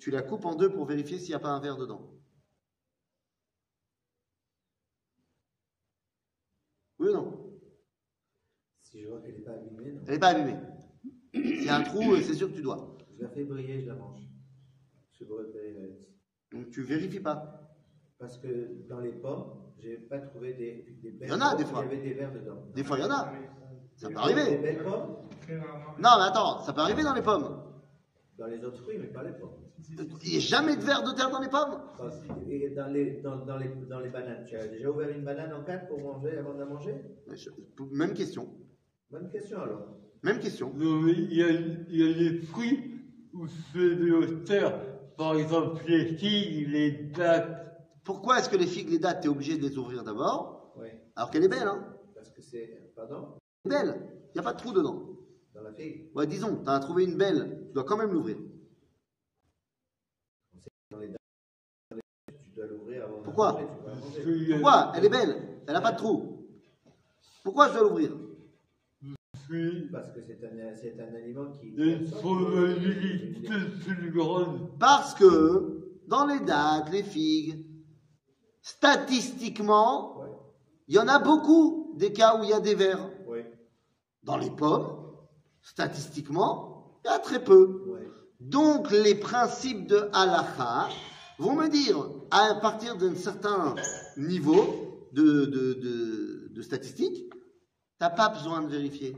tu 0.00 0.10
la 0.10 0.22
coupes 0.22 0.44
en 0.44 0.54
deux 0.54 0.72
pour 0.72 0.84
vérifier 0.86 1.18
s'il 1.18 1.28
n'y 1.28 1.34
a 1.34 1.38
pas 1.38 1.50
un 1.50 1.60
verre 1.60 1.76
dedans 1.76 2.12
Oui 6.98 7.08
ou 7.08 7.12
non 7.12 7.60
Si 8.82 9.00
je 9.02 9.08
vois 9.08 9.20
qu'elle 9.20 9.36
n'est 9.36 9.44
pas 9.44 9.52
abîmée, 9.52 9.92
non. 9.92 9.95
Elle 10.06 10.12
n'est 10.14 10.18
pas 10.18 10.28
abîmée. 10.28 10.56
A 11.68 11.76
un 11.76 11.82
trou, 11.82 12.12
euh, 12.14 12.20
c'est 12.22 12.34
sûr 12.34 12.48
que 12.50 12.54
tu 12.56 12.62
dois. 12.62 12.96
Je 13.18 13.22
la 13.22 13.28
fais 13.30 13.44
briller, 13.44 13.80
je 13.82 13.86
la 13.88 13.94
mange. 13.94 14.20
Je 15.18 15.24
brûle. 15.24 15.46
Donc 16.52 16.70
tu 16.70 16.82
vérifies 16.82 17.20
pas. 17.20 17.60
Parce 18.18 18.38
que 18.38 18.86
dans 18.88 19.00
les 19.00 19.12
pommes, 19.12 19.72
j'ai 19.78 19.96
pas 19.98 20.18
trouvé 20.20 20.54
des, 20.54 20.96
des 21.02 21.10
belles 21.10 21.28
Il 21.28 21.32
y 21.32 21.34
en 21.36 21.40
a, 21.40 21.54
des 21.54 21.64
fois. 21.64 21.84
Il 21.84 21.92
y 21.92 21.94
avait 21.96 22.08
des 22.08 22.14
verres 22.14 22.32
dedans. 22.32 22.62
Des 22.74 22.84
fois, 22.84 22.98
il 22.98 23.02
y 23.02 23.06
en 23.06 23.10
a. 23.10 23.32
Ça 23.96 24.08
peut 24.08 24.14
Des 24.14 24.20
arriver. 24.20 24.58
belles 24.58 24.82
pommes. 24.84 25.16
Non, 25.98 26.10
mais 26.18 26.24
attends, 26.28 26.60
ça 26.60 26.72
peut 26.72 26.80
arriver 26.80 27.02
dans 27.02 27.14
les 27.14 27.22
pommes. 27.22 27.62
dans 28.38 28.46
les 28.46 28.62
autres 28.64 28.82
fruits, 28.82 28.98
mais 28.98 29.08
pas 29.08 29.22
les 29.22 29.32
pommes. 29.32 29.50
Il 30.22 30.30
n'y 30.30 30.36
a 30.36 30.40
jamais 30.40 30.76
de 30.76 30.82
verre 30.82 31.02
de 31.02 31.12
terre 31.14 31.30
dans 31.30 31.40
les 31.40 31.48
pommes? 31.48 31.78
Et 32.48 32.70
dans 32.70 32.86
les, 32.88 33.20
dans, 33.22 33.44
dans 33.44 33.56
les, 33.58 33.68
dans 33.88 34.00
les 34.00 34.10
bananes, 34.10 34.44
tu 34.46 34.56
as 34.56 34.66
déjà 34.68 34.90
ouvert 34.90 35.08
une 35.10 35.24
banane 35.24 35.52
en 35.52 35.64
quatre 35.64 35.86
pour 35.88 36.00
manger 36.00 36.36
avant 36.38 36.54
de 36.54 36.58
la 36.60 36.66
manger? 36.66 36.94
Même 37.92 38.14
question. 38.14 38.48
Bonne 39.18 39.30
question 39.30 39.62
alors. 39.62 39.86
Même 40.22 40.38
question. 40.40 40.72
Non, 40.74 41.00
mais 41.00 41.12
il 41.12 41.32
y 41.32 41.42
a, 41.42 41.50
il 41.50 41.96
y 41.96 42.10
a 42.10 42.12
des 42.12 42.40
fruits 42.42 43.00
où 43.32 43.46
c'est 43.46 43.96
de 43.96 44.12
hauteur. 44.12 44.78
Par 45.16 45.34
exemple, 45.36 45.82
les 45.88 46.04
figues, 46.16 46.68
les 46.68 46.90
dattes. 46.90 47.78
Pourquoi 48.04 48.38
est-ce 48.38 48.50
que 48.50 48.56
les 48.56 48.66
figues, 48.66 48.90
les 48.90 48.98
dattes, 48.98 49.22
tu 49.22 49.28
es 49.28 49.30
obligé 49.30 49.56
de 49.56 49.66
les 49.66 49.78
ouvrir 49.78 50.04
d'abord 50.04 50.74
Oui. 50.76 50.88
Alors 51.14 51.30
qu'elle 51.30 51.44
est 51.44 51.48
belle, 51.48 51.66
hein? 51.66 51.96
Parce 52.14 52.28
que 52.30 52.42
c'est. 52.42 52.92
Pardon? 52.94 53.38
Elle 53.64 53.72
est 53.72 53.74
belle. 53.74 53.96
Il 54.28 54.32
n'y 54.34 54.40
a 54.40 54.42
pas 54.42 54.52
de 54.52 54.58
trou 54.58 54.72
dedans. 54.72 55.08
Dans 55.54 55.62
la 55.62 55.72
figue 55.72 56.10
Ouais, 56.14 56.26
disons, 56.26 56.62
tu 56.62 56.68
as 56.68 56.78
trouvé 56.80 57.04
une 57.04 57.16
belle, 57.16 57.64
tu 57.68 57.72
dois 57.72 57.84
quand 57.84 57.96
même 57.96 58.12
l'ouvrir. 58.12 58.36
Dans 60.90 60.98
les 60.98 61.08
dates, 61.08 62.00
tu 62.42 62.50
dois 62.54 62.66
l'ouvrir 62.66 63.04
avant 63.04 63.18
de 63.20 63.24
Pourquoi? 63.24 63.58
Pourquoi? 64.50 64.92
Elle 64.94 65.06
est 65.06 65.08
belle. 65.08 65.60
Elle 65.66 65.72
n'a 65.72 65.80
pas 65.80 65.92
de 65.92 65.96
trou. 65.96 66.46
Pourquoi 67.42 67.68
je 67.68 67.78
dois 67.78 67.88
l'ouvrir? 67.88 68.25
Parce 69.92 70.10
que 70.10 70.20
c'est 70.26 70.40
un, 70.44 71.14
aliment 71.14 71.50
qui. 71.52 71.74
Parce 74.78 75.14
que 75.14 75.82
dans 76.08 76.26
les 76.26 76.40
dattes, 76.40 76.90
les 76.90 77.02
figues, 77.02 77.64
statistiquement, 78.62 80.18
Ouais. 80.20 80.26
il 80.88 80.94
y 80.94 80.98
en 80.98 81.08
a 81.08 81.18
beaucoup 81.18 81.94
des 81.96 82.12
cas 82.12 82.38
où 82.38 82.44
il 82.44 82.50
y 82.50 82.52
a 82.52 82.60
des 82.60 82.74
vers. 82.74 83.08
Dans 84.22 84.36
les 84.36 84.50
pommes, 84.50 84.88
statistiquement, 85.62 86.98
il 87.04 87.08
y 87.08 87.14
a 87.14 87.18
très 87.18 87.42
peu. 87.42 87.82
Donc 88.40 88.90
les 88.90 89.14
principes 89.14 89.86
de 89.86 90.08
halakha 90.12 90.88
vont 91.38 91.54
me 91.54 91.68
dire, 91.68 91.96
à 92.30 92.54
partir 92.56 92.96
d'un 92.96 93.14
certain 93.14 93.74
niveau 94.16 95.08
de, 95.12 95.44
de, 95.46 95.74
de, 95.74 96.48
de 96.52 96.62
statistiques, 96.62 97.30
tu 97.30 97.38
n'as 98.00 98.10
pas 98.10 98.28
besoin 98.28 98.62
de 98.62 98.68
vérifier. 98.68 99.16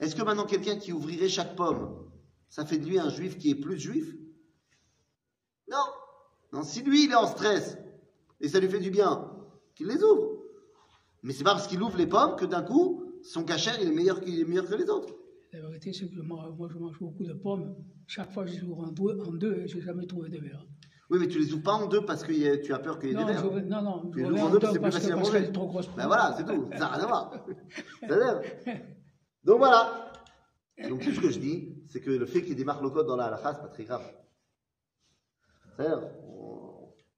Est-ce 0.00 0.16
que 0.16 0.22
maintenant 0.22 0.44
quelqu'un 0.46 0.76
qui 0.76 0.92
ouvrirait 0.92 1.28
chaque 1.28 1.54
pomme, 1.56 2.10
ça 2.48 2.64
fait 2.64 2.78
de 2.78 2.86
lui 2.86 2.98
un 2.98 3.10
juif 3.10 3.38
qui 3.38 3.50
est 3.50 3.54
plus 3.54 3.78
juif? 3.78 4.14
Non. 5.70 5.76
Non, 6.52 6.62
si 6.62 6.82
lui 6.82 7.04
il 7.04 7.12
est 7.12 7.16
en 7.16 7.26
stress 7.26 7.76
et 8.40 8.48
ça 8.48 8.58
lui 8.58 8.68
fait 8.68 8.80
du 8.80 8.90
bien, 8.90 9.30
qu'il 9.74 9.86
les 9.86 10.02
ouvre. 10.02 10.38
Mais 11.22 11.32
c'est 11.32 11.44
pas 11.44 11.52
parce 11.52 11.66
qu'il 11.66 11.82
ouvre 11.82 11.96
les 11.98 12.06
pommes 12.06 12.34
que 12.36 12.46
d'un 12.46 12.62
coup, 12.62 13.04
son 13.22 13.44
cachet 13.44 13.72
il 13.82 13.88
est 13.88 13.92
meilleur, 13.94 14.20
qu'il 14.20 14.40
est 14.40 14.44
meilleur 14.44 14.66
que 14.66 14.74
les 14.74 14.88
autres. 14.88 15.14
La 15.52 15.60
vérité, 15.60 15.92
c'est 15.92 16.08
que 16.08 16.20
moi, 16.20 16.56
je 16.72 16.78
mange 16.78 16.98
beaucoup 16.98 17.24
de 17.24 17.32
pommes. 17.34 17.74
Chaque 18.06 18.32
fois, 18.32 18.46
je 18.46 18.54
les 18.54 18.62
ouvre 18.62 18.80
en 18.84 18.88
deux, 18.92 19.20
en 19.20 19.32
deux 19.32 19.54
et 19.58 19.68
je 19.68 19.76
n'ai 19.76 19.82
jamais 19.82 20.06
trouvé 20.06 20.28
de 20.30 20.38
verre. 20.38 20.64
Oui, 21.10 21.18
mais 21.20 21.26
tu 21.28 21.38
les 21.40 21.52
ouvres 21.52 21.62
pas 21.64 21.72
en 21.74 21.86
deux 21.86 22.04
parce 22.04 22.22
que 22.22 22.32
y 22.32 22.46
a- 22.48 22.56
tu 22.58 22.72
as 22.72 22.78
peur 22.78 22.98
qu'il 23.00 23.10
y 23.10 23.12
ait 23.12 23.16
Non, 23.16 23.26
des 23.26 23.32
vers. 23.32 23.42
je- 23.52 23.58
non, 23.60 23.82
non, 23.82 24.10
Tu 24.10 24.18
les 24.18 24.24
ouvre 24.24 24.32
ouvres 24.34 24.44
en 24.46 24.50
deux 24.50 24.58
parce 24.60 24.72
que 24.72 24.78
c'est 24.78 24.82
plus 24.82 24.92
facile 24.92 25.12
à 25.12 25.16
parce 25.16 25.32
manger. 25.32 25.52
trop 25.52 25.66
grosse. 25.66 25.88
Ben 25.96 26.06
voilà, 26.06 26.34
c'est 26.36 26.44
tout. 26.44 26.68
Ça 26.72 26.78
n'a 26.78 26.86
rien 26.88 27.04
à 27.04 27.06
voir. 27.06 27.32
C'est-à-dire. 29.43 29.43
Donc 29.43 29.57
voilà. 29.59 30.11
Donc 30.89 31.01
tout 31.03 31.11
ce 31.11 31.19
que 31.19 31.29
je 31.29 31.39
dis, 31.39 31.83
c'est 31.89 32.01
que 32.01 32.09
le 32.09 32.25
fait 32.25 32.41
qu'il 32.41 32.49
y 32.49 32.51
ait 32.53 32.55
des 32.55 32.65
marlocotes 32.65 33.07
dans 33.07 33.15
la 33.15 33.25
halakha, 33.25 33.53
c'est 33.53 33.61
pas 33.61 33.67
très 33.67 33.83
grave. 33.83 34.03
C'est-à-dire, 35.77 36.09
on 36.23 36.55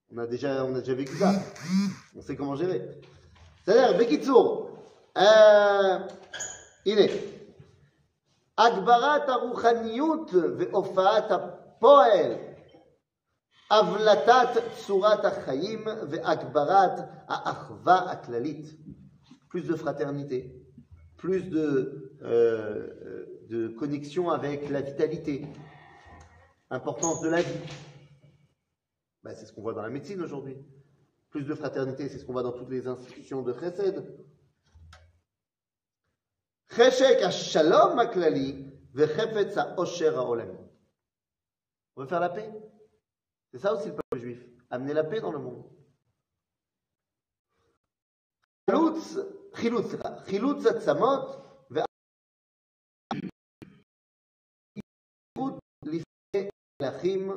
on 0.10 0.18
a 0.20 0.28
déjà, 0.28 0.64
on 0.64 0.74
a 0.76 0.80
déjà 0.80 0.94
vécu 0.94 1.18
ça. 1.18 1.34
On 2.16 2.22
sait 2.22 2.36
comment 2.36 2.56
gérer. 2.56 3.02
C'est-à-dire, 3.66 3.98
Bekitsour, 3.98 4.70
euh, 5.18 6.00
il 6.86 7.00
est. 7.00 7.38
הגברת 8.58 9.30
הרוחניות 9.30 10.32
והופעת 10.58 11.32
הפועל, 11.32 12.32
הבלטת 13.72 14.50
צורת 14.86 15.26
החיים 15.26 15.86
והגברת 16.10 17.00
האחווה 17.28 18.12
הכללית. 18.12 18.66
Plus 19.50 19.62
de 19.62 19.76
fraternité, 19.76 20.61
plus 21.23 21.55
euh, 21.55 23.47
de, 23.49 23.69
connexion 23.69 24.31
avec 24.31 24.69
la 24.71 24.81
vitalité, 24.81 25.47
importance 26.69 27.21
de 27.21 27.29
la 27.29 27.43
vie. 27.43 27.61
Ben, 29.23 29.33
c'est 29.37 29.47
ce 29.47 29.53
qu'on 29.53 29.63
voit 29.63 29.73
dans 29.73 29.83
la 29.83 29.89
médecine 29.89 30.21
aujourd'hui. 30.21 30.57
Plus 31.31 31.45
de 31.45 31.55
fraternité, 31.55 32.09
c'est 32.09 32.19
ce 32.19 32.25
qu'on 32.25 32.33
voit 32.33 32.43
dans 32.43 32.51
toutes 32.51 32.71
les 32.71 32.89
institutions 32.89 33.43
de 33.43 33.53
Chesed. 33.53 34.05
On 41.95 42.03
veut 42.03 42.09
faire 42.09 42.19
la 42.19 42.31
paix? 42.31 42.53
C'est 43.53 43.61
ça 43.61 43.75
aussi 43.75 43.91
le 43.91 43.95
peuple 43.95 44.21
juif. 44.21 44.45
Amener 44.71 44.93
la 44.93 45.05
paix 45.05 45.21
dans 45.21 45.31
le 45.31 45.39
monde. 45.39 45.71
חילוץ, 49.54 49.86
חילוץ, 49.86 49.86
סליחה, 49.92 50.10
חילוץ 50.26 50.66
עצמות 50.66 51.24
ועדיפות 55.30 55.54
לפני 55.86 56.50
מלכים 56.82 57.30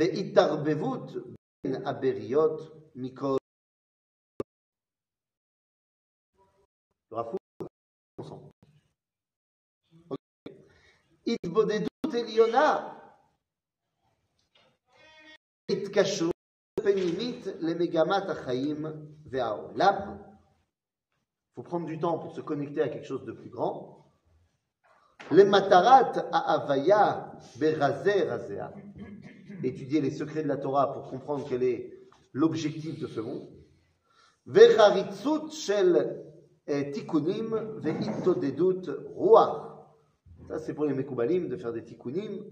והתערבבות 0.00 1.10
בין 1.66 1.86
הבריות 1.86 2.60
מכל... 2.94 3.36
הרב 7.12 7.26
קוק, 7.30 7.40
ensemble. 8.20 8.50
התבודדות 11.26 12.14
עליונה, 12.20 12.98
התקשרות 15.70 16.34
פנימית 16.82 17.46
למגמת 17.60 18.22
החיים 18.28 18.86
והעולם. 19.30 20.30
faut 21.55 21.63
prendre 21.63 21.85
du 21.85 21.97
temps 21.97 22.17
pour 22.19 22.35
se 22.35 22.41
connecter 22.41 22.81
à 22.81 22.89
quelque 22.89 23.07
chose 23.07 23.23
de 23.23 23.31
plus 23.31 23.49
grand. 23.49 24.11
Les 25.31 25.45
matarat 25.45 26.11
avaya 26.31 27.31
berazeh 27.57 28.27
Étudier 29.63 30.01
les 30.01 30.11
secrets 30.11 30.43
de 30.43 30.49
la 30.49 30.57
Torah 30.57 30.93
pour 30.93 31.09
comprendre 31.09 31.45
quel 31.47 31.63
est 31.63 31.93
l'objectif 32.33 32.99
de 32.99 33.07
ce 33.07 33.21
monde. 33.21 33.47
Vecharitzut 34.45 35.49
shel 35.51 36.23
eh, 36.67 36.91
tikunim 36.91 37.79
veitodedut 37.79 38.91
ruach. 39.15 39.71
Ça, 40.49 40.59
c'est 40.59 40.73
pour 40.73 40.85
les 40.85 40.93
mekoubalim 40.93 41.47
de 41.47 41.55
faire 41.55 41.73
des 41.73 41.83
tikkunim. 41.83 42.43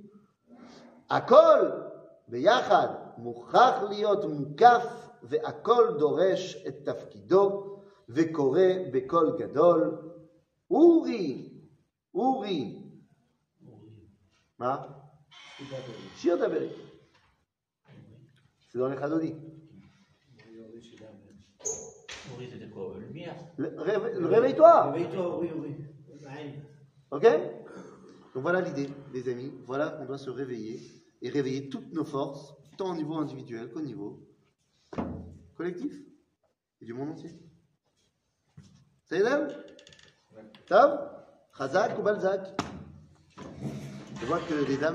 Akol 1.10 1.92
beyachad 2.30 3.18
mukach 3.20 3.92
liot 3.92 4.26
mukaf 4.28 4.88
veakol 5.24 5.98
doresh 5.98 6.58
et 6.66 6.84
tafkido. 6.84 7.73
וקורא 8.09 8.61
בקול 8.93 9.37
גדול. 9.39 9.99
אורי, 10.71 11.51
אורי. 12.15 12.83
מה? 14.59 14.87
שיר 16.15 16.37
דברי. 16.37 16.69
C'est 18.71 18.79
dans 18.79 18.89
les 18.89 18.97
Chazoni. 18.97 19.35
Mourir, 22.29 22.49
c'était 22.53 22.69
quoi 22.69 22.95
Lumière 23.01 23.35
Le- 23.57 23.75
réve- 23.81 24.27
Réveille-toi 24.27 24.93
Réveille-toi, 24.93 25.41
oui, 25.41 25.51
oui. 25.57 25.71
Aïe. 26.27 26.63
Ok 27.11 27.23
Donc 28.35 28.43
voilà 28.43 28.61
l'idée, 28.61 28.89
les 29.15 29.29
amis. 29.31 29.53
Voilà 29.65 29.89
qu'on 29.91 30.05
doit 30.05 30.19
se 30.19 30.29
réveiller 30.31 30.81
et 31.23 31.31
réveiller 31.31 31.71
toutes 31.71 31.93
nos 31.95 32.05
forces 32.05 32.55
tant 32.77 32.93
au 32.93 32.97
niveau 32.97 33.15
individuel 33.15 33.71
qu'au 33.73 33.81
niveau 33.81 34.21
collectif 35.57 35.95
et 36.81 36.85
du 36.85 36.93
monde 36.93 37.11
entier. 37.11 37.31
Là 39.20 39.48
Tav 40.68 41.12
Chazak 41.56 42.00
ou 42.00 42.02
Balzac 42.02 42.42
Je 44.20 44.26
vois 44.26 44.40
que 44.40 44.56
les 44.56 44.78
dames. 44.78 44.92